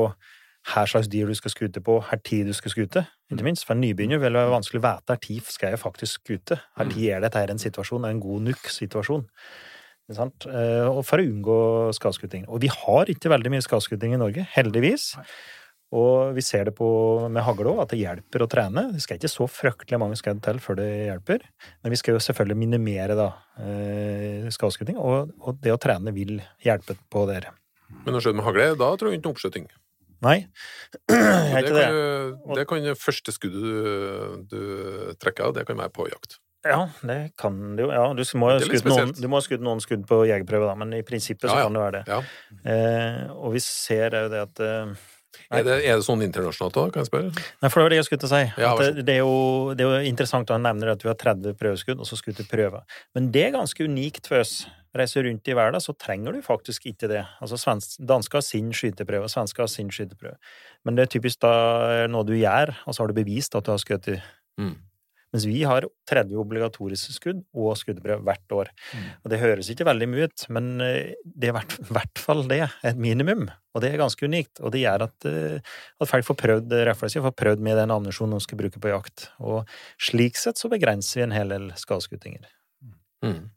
her 0.73 0.89
slags 0.89 1.07
dyr 1.11 1.29
du 1.29 1.35
skal 1.37 1.53
skute 1.53 1.81
på, 1.83 1.99
her 2.09 2.19
tid 2.27 2.49
du 2.49 2.55
skal 2.55 2.73
skute. 2.73 3.05
Ikke 3.31 3.45
minst. 3.45 3.63
For 3.67 3.75
en 3.75 3.83
nybegynner 3.85 4.19
vil 4.19 4.35
det 4.35 4.41
være 4.41 4.55
vanskelig 4.55 4.81
å 4.81 4.85
vite 4.87 5.15
her 5.15 5.23
tid 5.23 5.51
skal 5.51 5.73
jeg 5.73 5.81
faktisk 5.81 6.21
skute. 6.21 6.59
Her 6.79 6.89
tid 6.91 7.09
er 7.15 7.23
dette 7.23 7.39
her 7.39 7.53
en 7.53 7.61
situasjon, 7.61 8.07
en 8.07 8.23
god 8.23 8.49
nuk-situasjon. 8.49 9.27
Eh, 10.07 10.87
Og 10.87 11.03
for 11.05 11.19
å 11.19 11.27
unngå 11.27 11.59
skadeskuting. 11.95 12.47
Og 12.47 12.61
vi 12.63 12.71
har 12.71 13.11
ikke 13.11 13.31
veldig 13.31 13.53
mye 13.53 13.63
skadeskuting 13.63 14.15
i 14.15 14.19
Norge, 14.19 14.47
heldigvis. 14.55 15.13
Og 15.95 16.35
vi 16.35 16.43
ser 16.43 16.67
det 16.67 16.75
på, 16.75 16.87
med 17.31 17.45
hagle 17.47 17.71
òg, 17.71 17.81
at 17.85 17.93
det 17.93 18.01
hjelper 18.01 18.43
å 18.43 18.49
trene. 18.51 18.89
Det 18.91 19.03
skal 19.03 19.19
ikke 19.19 19.31
så 19.31 19.47
fryktelig 19.47 19.99
mange 20.01 20.19
skudd 20.19 20.41
til 20.43 20.59
før 20.59 20.79
det 20.81 20.89
hjelper. 21.07 21.47
Men 21.79 21.95
vi 21.95 21.99
skal 21.99 22.17
jo 22.17 22.23
selvfølgelig 22.23 22.59
minimere 22.59 23.15
da, 23.15 23.29
eh, 23.63 24.47
skadeskuting, 24.51 24.99
og, 24.99 25.31
og 25.39 25.61
det 25.63 25.71
å 25.71 25.79
trene 25.79 26.11
vil 26.15 26.41
hjelpe 26.63 26.97
på 27.11 27.23
det. 27.31 27.45
Men 28.03 28.19
å 28.19 28.23
skjøte 28.23 28.35
med 28.35 28.47
hagle, 28.49 28.73
da 28.75 28.91
tror 28.99 29.11
jeg 29.11 29.21
ikke 29.21 29.29
noe 29.29 29.37
oppskjøting. 29.37 29.69
Nei, 30.25 30.47
jeg 31.09 31.17
er 31.17 31.61
Det 31.61 31.61
ikke 31.61 31.67
kan, 31.67 31.77
det. 31.77 31.87
jo- 31.93 32.55
det 32.57 32.67
kan 32.71 32.83
jo 32.87 32.93
første 32.97 33.33
skuddet 33.35 33.61
du, 33.61 34.43
du 34.49 35.15
trekker 35.21 35.45
av, 35.49 35.53
det 35.57 35.65
kan 35.69 35.77
være 35.77 35.93
på 35.93 36.07
jakt. 36.09 36.39
Ja, 36.67 36.87
det 37.05 37.19
kan 37.39 37.75
det 37.77 37.85
jo. 37.85 37.91
Ja, 37.93 38.07
du 38.17 38.23
må 38.35 38.49
er 38.51 38.63
skutt 38.65 38.87
noen, 38.89 39.13
ha 39.37 39.41
skutt 39.45 39.61
noen 39.63 39.79
skudd 39.83 40.07
på 40.09 40.23
jegerprøve, 40.27 40.65
da, 40.67 40.73
men 40.75 40.95
i 40.97 41.03
prinsippet 41.05 41.47
så 41.47 41.53
Ja, 41.53 41.59
ja. 41.61 41.67
kan 41.69 41.77
det 41.77 41.83
være 41.85 41.99
det. 41.99 42.05
Ja. 42.09 42.17
Eh, 42.73 43.21
og 43.37 43.53
vi 43.53 43.61
ser 43.63 44.17
jo 44.25 44.31
det 44.33 44.41
at 44.49 44.63
eh, 44.65 44.95
Er 45.51 45.63
det, 45.63 45.75
er 45.85 45.99
det 45.99 46.05
sånn 46.05 46.23
internasjonalt 46.25 46.75
da, 46.75 46.83
kan 46.91 47.03
jeg 47.03 47.09
spørre? 47.09 47.43
Nei, 47.61 47.69
for 47.69 47.79
det 47.79 47.85
var 47.85 47.93
det 47.93 47.99
jeg 47.99 48.07
skulle 48.07 48.23
til 48.23 48.29
å 48.29 48.33
si. 48.33 48.41
Ja, 48.63 48.71
at 48.71 48.81
det, 48.81 49.05
det, 49.07 49.13
er 49.15 49.21
jo, 49.21 49.75
det 49.77 49.85
er 49.85 49.93
jo 49.93 50.09
interessant 50.09 50.49
at 50.49 50.55
han 50.57 50.65
nevner 50.65 50.93
at 50.93 51.03
du 51.03 51.07
har 51.09 51.17
30 51.19 51.55
prøveskudd, 51.59 52.01
og 52.01 52.09
så 52.09 52.19
skutt 52.19 52.39
til 52.41 52.49
prøver. 52.49 52.83
Men 53.15 53.29
det 53.35 53.45
er 53.45 53.55
ganske 53.55 53.87
unikt 53.87 54.27
for 54.31 54.41
oss. 54.41 54.57
Reiser 54.97 55.27
rundt 55.27 55.51
i 55.51 55.55
verden, 55.55 55.83
så 55.83 55.93
trenger 55.99 56.33
du 56.33 56.41
faktisk 56.41 56.87
ikke 56.89 57.09
det. 57.11 57.21
Altså, 57.43 57.59
svensk, 57.61 57.99
Dansker 58.09 58.39
har 58.39 58.47
sin 58.47 58.71
skyteprøve, 58.75 59.29
svensker 59.31 59.65
har 59.67 59.71
sin 59.71 59.91
skyteprøve. 59.93 60.39
Men 60.87 60.97
det 60.97 61.05
er 61.05 61.13
typisk 61.17 61.43
da 61.43 62.07
noe 62.09 62.27
du 62.27 62.33
gjør, 62.39 62.73
og 62.87 62.95
så 62.95 63.03
har 63.03 63.11
du 63.11 63.19
bevist 63.19 63.55
at 63.59 63.67
du 63.67 63.75
har 63.75 63.83
skutt. 63.83 64.09
Mm. 64.57 64.73
Mens 65.33 65.45
vi 65.49 65.59
har 65.67 65.83
30 66.07 66.37
obligatoriske 66.39 67.15
skudd 67.15 67.41
og 67.51 67.73
skuddbrev 67.79 68.21
hvert 68.25 68.53
år. 68.55 68.69
Mm. 68.93 69.07
Og 69.23 69.33
det 69.33 69.41
høres 69.41 69.71
ikke 69.73 69.87
veldig 69.87 70.07
mye 70.11 70.29
ut, 70.29 70.45
men 70.55 70.69
eh, 70.83 71.17
det 71.23 71.49
er 71.49 71.53
i 71.53 71.57
hvert, 71.97 72.21
fall 72.21 72.45
det. 72.47 72.61
Et 72.87 73.01
minimum. 73.01 73.47
Og 73.75 73.83
det 73.83 73.91
er 73.91 74.01
ganske 74.01 74.23
unikt. 74.23 74.61
Og 74.63 74.71
det 74.73 74.85
gjør 74.85 75.07
at, 75.09 75.27
eh, 75.27 75.75
at 75.99 76.11
folk 76.13 76.29
får 76.29 76.39
prøvd 76.43 76.77
refleks, 76.87 77.19
får 77.27 77.35
prøvd 77.43 77.67
med 77.67 77.79
den 77.81 77.93
ammunisjonen 77.93 78.37
de 78.37 78.47
skal 78.47 78.61
bruke 78.63 78.81
på 78.81 78.93
jakt. 78.93 79.29
Og 79.43 79.67
slik 79.99 80.39
sett 80.39 80.59
så 80.61 80.71
begrenser 80.71 81.21
vi 81.21 81.27
en 81.27 81.35
hel 81.35 81.53
del 81.55 81.69
skadeskuttinger. 81.77 82.47
Mm. 83.25 83.49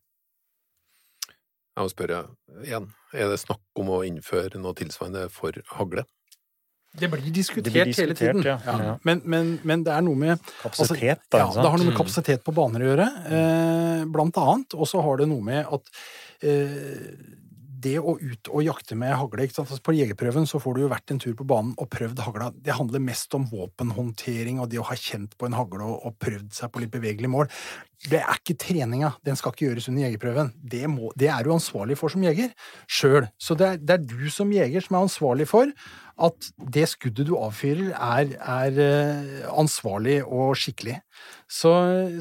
Jeg 1.70 1.86
må 1.86 1.90
spørre 1.92 2.24
igjen, 2.66 2.90
er 3.14 3.30
det 3.30 3.38
snakk 3.40 3.78
om 3.78 3.92
å 3.94 4.02
innføre 4.04 4.58
noe 4.60 4.74
tilsvarende 4.76 5.28
for 5.32 5.54
hagle? 5.78 6.04
Det 6.98 7.08
blir 7.10 7.30
diskutert, 7.32 7.64
Det 7.72 7.84
blir 7.86 7.94
hele 7.94 8.14
tiden. 8.14 8.42
ja. 8.42 8.58
Ja. 8.66 8.96
Men, 9.04 9.20
men, 9.24 9.58
men 9.62 9.84
det 9.86 9.92
er 9.94 10.00
noe 10.02 10.16
med 10.18 10.38
Kapasitet, 10.62 11.20
altså, 11.30 11.30
da, 11.30 11.38
Ja, 11.38 11.46
det 11.62 11.70
har 11.70 11.78
noe 11.78 11.86
med 11.86 11.94
Mm. 11.94 11.98
kapasitet 12.00 12.42
på 12.44 12.52
baner 12.54 12.80
å 12.82 12.88
gjøre, 12.90 13.06
eh, 13.30 14.04
blant 14.10 14.36
annet. 14.36 14.74
Og 14.74 14.86
så 14.90 15.00
har 15.02 15.16
det 15.22 15.28
noe 15.28 15.40
med 15.40 15.66
at 15.70 15.82
eh, 16.42 17.14
det 17.84 17.96
å 17.98 18.16
ut 18.20 18.50
og 18.50 18.64
jakte 18.64 18.96
med 18.98 19.14
hagle? 19.16 19.46
Altså, 19.48 19.78
På 19.84 19.94
jegerprøven 19.96 20.48
så 20.48 20.60
får 20.62 20.76
du 20.76 20.82
jo 20.84 20.90
vært 20.92 21.12
en 21.14 21.20
tur 21.22 21.34
på 21.38 21.46
banen 21.48 21.74
og 21.80 21.90
prøvd 21.92 22.22
hagla. 22.26 22.50
Det 22.54 22.76
handler 22.76 23.02
mest 23.04 23.34
om 23.36 23.46
våpenhåndtering 23.50 24.60
og 24.60 24.70
det 24.72 24.80
å 24.82 24.88
ha 24.88 24.96
kjent 24.98 25.36
på 25.38 25.48
en 25.48 25.56
hagle 25.58 25.86
og, 25.86 25.96
og 26.08 26.18
prøvd 26.22 26.52
seg 26.56 26.72
på 26.72 26.84
litt 26.84 26.92
bevegelig 26.94 27.30
mål. 27.32 27.48
Det 28.00 28.20
er 28.22 28.38
ikke 28.38 28.56
treninga. 28.60 29.12
Den 29.26 29.36
skal 29.36 29.52
ikke 29.52 29.66
gjøres 29.66 29.90
under 29.90 30.06
jegerprøven. 30.06 30.52
Det, 30.56 30.84
det 31.20 31.32
er 31.32 31.44
du 31.44 31.50
ansvarlig 31.52 31.98
for 32.00 32.12
som 32.12 32.24
jeger 32.24 32.54
sjøl. 32.88 33.26
Så 33.40 33.56
det 33.60 33.66
er, 33.66 33.82
det 33.82 33.96
er 33.96 34.06
du 34.08 34.30
som 34.32 34.54
jeger 34.54 34.86
som 34.86 34.96
er 34.96 35.08
ansvarlig 35.08 35.48
for 35.50 35.74
at 36.20 36.48
det 36.74 36.84
skuddet 36.90 37.28
du 37.30 37.34
avfyrer, 37.38 37.94
er, 37.96 38.32
er 38.36 38.80
eh, 38.84 39.44
ansvarlig 39.56 40.18
og 40.26 40.52
skikkelig. 40.60 40.98
Så, 41.48 41.72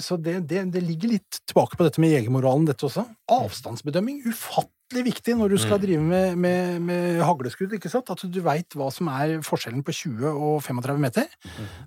så 0.04 0.16
det, 0.16 0.38
det, 0.48 0.66
det 0.74 0.84
ligger 0.86 1.18
litt 1.18 1.42
tilbake 1.44 1.76
på 1.76 1.88
dette 1.88 2.00
med 2.00 2.14
jegermoralen, 2.16 2.68
dette 2.70 2.88
også. 2.88 3.04
Avstandsbedømming, 3.36 4.24
ufattelig 4.28 4.79
viktig 4.90 5.36
når 5.38 5.54
du 5.54 5.58
skal 5.62 5.80
drive 5.82 6.02
med, 6.02 6.36
med, 6.40 6.80
med 6.82 7.22
hagleskudd. 7.22 7.74
ikke 7.78 7.92
sant? 7.92 8.10
At 8.10 8.24
du 8.26 8.40
veit 8.46 8.74
hva 8.78 8.90
som 8.94 9.10
er 9.14 9.38
forskjellen 9.46 9.84
på 9.86 9.94
20 9.96 10.26
og 10.32 10.58
35 10.66 11.04
meter. 11.04 11.30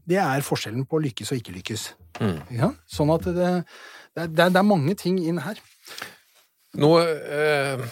Det 0.08 0.20
er 0.22 0.46
forskjellen 0.46 0.86
på 0.86 1.02
lykkes 1.02 1.32
og 1.32 1.42
ikke 1.42 1.56
lykkes. 1.58 1.88
Ikke 2.20 2.60
sant? 2.60 2.80
Sånn 2.86 3.12
at 3.14 3.26
det, 3.26 3.50
det, 4.14 4.24
er, 4.28 4.50
det 4.54 4.60
er 4.60 4.68
mange 4.68 4.94
ting 4.98 5.18
inn 5.18 5.42
her. 5.42 5.58
Nå, 6.78 6.94
eh, 7.02 7.82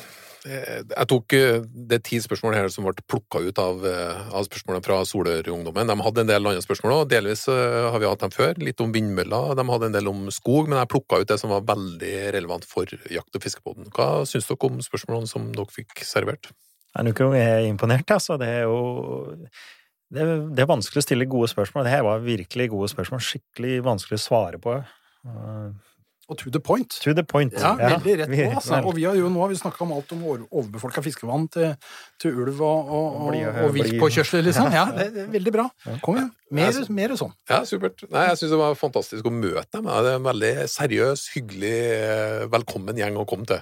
jeg 0.45 1.07
tok 1.11 1.35
eh, 1.37 1.59
Det 1.91 1.99
ti 2.07 2.17
spørsmål 2.23 2.55
her 2.57 2.69
som 2.73 2.87
ble 2.87 3.05
plukka 3.05 3.43
ut 3.45 3.59
av, 3.61 3.83
eh, 3.87 4.21
av 4.33 4.47
spørsmålene 4.47 4.85
fra 4.87 5.01
Solør-ungdommen. 5.05 5.91
De 5.91 5.97
hadde 6.01 6.23
en 6.23 6.31
del 6.31 6.49
andre 6.49 6.65
spørsmål 6.65 6.95
òg. 6.95 7.11
Delvis 7.13 7.45
eh, 7.53 7.89
har 7.93 8.01
vi 8.01 8.09
hatt 8.09 8.25
dem 8.25 8.33
før. 8.33 8.57
Litt 8.63 8.81
om 8.81 8.95
vindmøller. 8.95 9.53
De 9.59 9.67
hadde 9.69 9.91
en 9.91 9.99
del 9.99 10.09
om 10.09 10.31
skog, 10.33 10.71
men 10.71 10.81
jeg 10.81 10.93
plukka 10.95 11.21
ut 11.21 11.29
det 11.29 11.41
som 11.43 11.53
var 11.53 11.67
veldig 11.69 12.15
relevant 12.39 12.65
for 12.69 12.89
jakt- 12.89 13.37
og 13.37 13.45
fiskebåten. 13.45 13.91
Hva 13.93 14.25
syns 14.29 14.49
dere 14.49 14.71
om 14.71 14.81
spørsmålene 14.85 15.29
som 15.29 15.51
dere 15.53 15.77
fikk 15.77 16.01
servert? 16.09 16.49
Ja, 16.95 17.05
Nå 17.05 17.13
er 17.37 17.69
imponert, 17.69 18.09
altså. 18.11 18.39
Det 18.41 18.49
er 18.49 18.65
jo 18.65 19.37
det 20.11 20.25
er, 20.25 20.41
det 20.51 20.65
er 20.65 20.73
vanskelig 20.73 21.05
å 21.05 21.07
stille 21.07 21.29
gode 21.31 21.53
spørsmål. 21.53 21.85
Det 21.87 21.93
her 21.93 22.03
var 22.03 22.25
virkelig 22.25 22.71
gode 22.73 22.89
spørsmål. 22.91 23.23
Skikkelig 23.23 23.77
vanskelig 23.87 24.19
å 24.19 24.25
svare 24.25 24.59
på. 24.63 24.81
Uh, 26.31 26.33
Og 26.33 26.39
to 26.39 26.51
the 26.55 26.61
point. 26.63 26.89
To 27.03 27.13
the 27.13 27.25
point. 27.27 27.53
Ja, 27.59 27.73
veldig 27.75 28.13
rett 28.21 28.31
på. 28.31 28.45
Altså. 28.55 28.79
Og 28.87 28.95
vi 28.95 29.03
har 29.09 29.17
jo, 29.19 29.29
nå 29.29 29.41
har 29.43 29.49
vi 29.51 29.57
snakka 29.59 29.83
om 29.83 29.93
alt 29.97 30.13
om 30.15 30.21
over- 30.25 30.45
overbefolka 30.51 31.03
fiskevann 31.03 31.49
til, 31.51 31.73
til 32.23 32.37
ulv 32.45 32.61
og, 32.63 32.87
og, 32.87 33.17
og, 33.27 33.59
og 33.65 33.75
viltpåkjørsler, 33.75 34.45
liksom. 34.47 34.71
Ja, 34.73 34.85
det, 34.95 35.09
det 35.17 35.25
er 35.27 35.33
veldig 35.35 35.53
bra. 35.59 35.67
Kom 36.05 36.21
igjen. 36.21 36.31
Mer, 36.55 36.79
mer 36.95 37.17
sånn. 37.19 37.35
Ja, 37.51 37.61
supert. 37.67 38.07
Nei, 38.11 38.29
jeg 38.31 38.39
syns 38.41 38.55
det 38.55 38.61
var 38.63 38.79
fantastisk 38.79 39.27
å 39.27 39.35
møte 39.35 39.67
dem. 39.75 39.91
Det 39.91 40.15
er 40.15 40.21
en 40.21 40.29
veldig 40.31 40.55
seriøs, 40.71 41.27
hyggelig, 41.35 41.75
eh, 41.99 42.47
velkommen 42.55 42.99
gjeng 43.03 43.19
å 43.19 43.27
komme 43.27 43.47
til. 43.51 43.61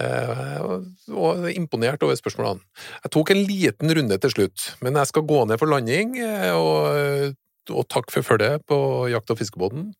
Eh, 0.00 0.58
og- 0.62 0.86
og 1.12 1.50
imponert 1.50 2.02
over 2.06 2.14
spørsmålene. 2.16 2.62
Jeg 3.04 3.10
tok 3.12 3.30
en 3.34 3.42
liten 3.44 3.90
runde 3.98 4.18
til 4.22 4.30
slutt, 4.30 4.70
men 4.80 4.94
jeg 4.94 5.06
skal 5.10 5.22
gå 5.26 5.42
ned 5.50 5.58
for 5.58 5.66
landing, 5.66 6.14
eh, 6.22 6.52
og, 6.54 7.34
og 7.72 7.86
takk 7.90 8.10
for 8.12 8.26
følget 8.26 8.64
på 8.68 8.78
Jakt- 9.12 9.30
og 9.32 9.38
fiskebåten. 9.40 9.92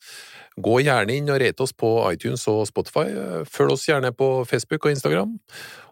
Gå 0.61 0.81
gjerne 0.85 1.14
inn 1.16 1.31
og 1.31 1.41
rate 1.41 1.64
oss 1.64 1.73
på 1.73 1.93
iTunes 2.11 2.47
og 2.51 2.66
Spotify. 2.68 3.07
Følg 3.49 3.77
oss 3.77 3.87
gjerne 3.89 4.12
på 4.16 4.33
Facebook 4.49 4.85
og 4.85 4.97
Instagram. 4.97 5.39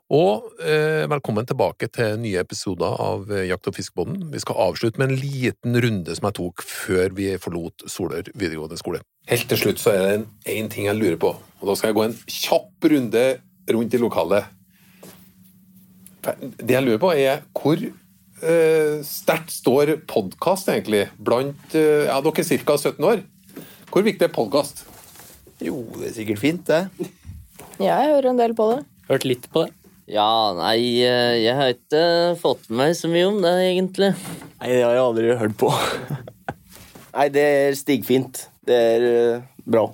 Og 0.09 0.55
eh, 0.64 1.05
velkommen 1.05 1.45
tilbake 1.45 1.91
til 1.93 2.14
nye 2.22 2.41
episoder 2.41 2.95
av 3.05 3.29
eh, 3.29 3.45
Jakt- 3.51 3.68
og 3.68 3.76
fiskebåten. 3.76 4.31
Vi 4.33 4.41
skal 4.41 4.57
avslutte 4.64 5.01
med 5.01 5.12
en 5.12 5.20
liten 5.20 5.76
runde 5.85 6.14
som 6.16 6.29
jeg 6.31 6.37
tok 6.39 6.64
før 6.64 7.12
vi 7.18 7.26
forlot 7.37 7.85
Solør 7.93 8.31
videregående 8.33 8.81
skole. 8.81 9.03
Helt 9.29 9.45
til 9.51 9.61
slutt 9.61 9.83
så 9.83 9.93
er 9.93 10.07
det 10.07 10.55
én 10.55 10.70
ting 10.72 10.89
jeg 10.89 10.97
lurer 10.97 11.18
på, 11.20 11.35
og 11.37 11.68
da 11.68 11.76
skal 11.76 11.91
jeg 11.91 11.99
gå 11.99 12.07
en 12.07 12.16
kjapp 12.24 12.89
runde 12.95 13.24
rundt 13.68 13.97
i 13.99 14.01
lokalet. 14.01 14.49
Det 16.57 16.72
jeg 16.72 16.87
lurer 16.87 17.03
på, 17.03 17.12
er 17.12 17.45
hvor 17.53 17.85
sterkt 19.07 19.51
står 19.55 19.95
podkast 20.11 20.68
egentlig 20.72 21.07
blant 21.18 21.74
eh, 21.76 22.07
ja, 22.09 22.18
dere 22.24 22.45
er 22.45 22.62
ca. 22.64 22.76
17 22.78 23.09
år? 23.09 23.24
Hvor 23.89 24.05
viktig 24.07 24.26
er 24.26 24.32
podkast? 24.34 24.84
Jo, 25.64 25.80
det 25.99 26.11
er 26.11 26.14
sikkert 26.20 26.43
fint, 26.43 26.68
det. 26.68 27.09
Ja, 27.80 27.97
jeg 28.03 28.12
hører 28.14 28.30
en 28.30 28.39
del 28.39 28.55
på 28.59 28.68
det. 28.72 28.82
Hørt 29.09 29.24
litt 29.26 29.49
på 29.51 29.64
det. 29.64 29.72
Ja, 30.09 30.55
nei, 30.57 31.05
eh, 31.05 31.34
jeg 31.43 31.57
har 31.59 31.72
ikke 31.74 32.03
fått 32.41 32.68
med 32.70 32.78
meg 32.80 32.95
så 32.97 33.11
mye 33.12 33.26
om 33.28 33.41
det, 33.45 33.55
egentlig. 33.66 34.12
Nei, 34.61 34.70
det 34.70 34.84
har 34.86 34.95
jeg 34.97 35.03
aldri 35.03 35.34
hørt 35.43 35.57
på. 35.61 35.72
Nei, 37.16 37.26
det 37.34 37.45
er 37.45 37.76
stigfint. 37.76 38.45
Det 38.68 38.78
er 38.95 39.09
eh, 39.09 39.43
bra. 39.68 39.89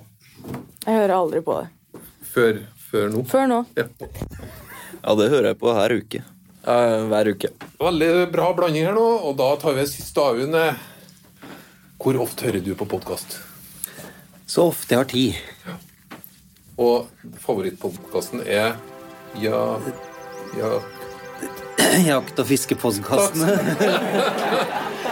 Jeg 0.85 1.01
hører 1.01 1.15
aldri 1.17 1.41
på 1.43 1.57
det. 1.61 2.03
Før, 2.35 2.61
før 2.91 3.11
nå? 3.11 3.25
Før 3.31 3.49
nå. 3.51 3.59
Ja, 3.79 5.17
det 5.19 5.31
hører 5.33 5.51
jeg 5.51 5.59
på 5.63 5.75
hver 5.75 5.97
uke. 5.99 6.23
Ja, 6.65 6.75
hver 7.11 7.27
uke. 7.35 7.51
Veldig 7.79 8.11
bra 8.33 8.47
blanding 8.57 8.87
her 8.87 8.95
nå, 8.97 9.05
og 9.29 9.35
da 9.37 9.51
tar 9.61 9.75
vi 9.77 9.85
siste 9.89 10.21
avund. 10.23 10.55
Hvor 12.01 12.17
ofte 12.23 12.47
hører 12.47 12.63
du 12.65 12.71
på 12.77 12.87
podkast? 12.89 13.37
Så 14.49 14.65
ofte 14.71 14.95
jeg 14.95 15.01
har 15.03 15.09
tid. 15.11 15.33
Og 16.81 17.07
favorittpodkasten 17.45 18.41
er 18.45 18.75
Ja 19.39 19.77
Ja 20.57 20.73
Jakt- 22.05 22.39
og 22.41 22.47
fiskepodkastene. 22.49 23.55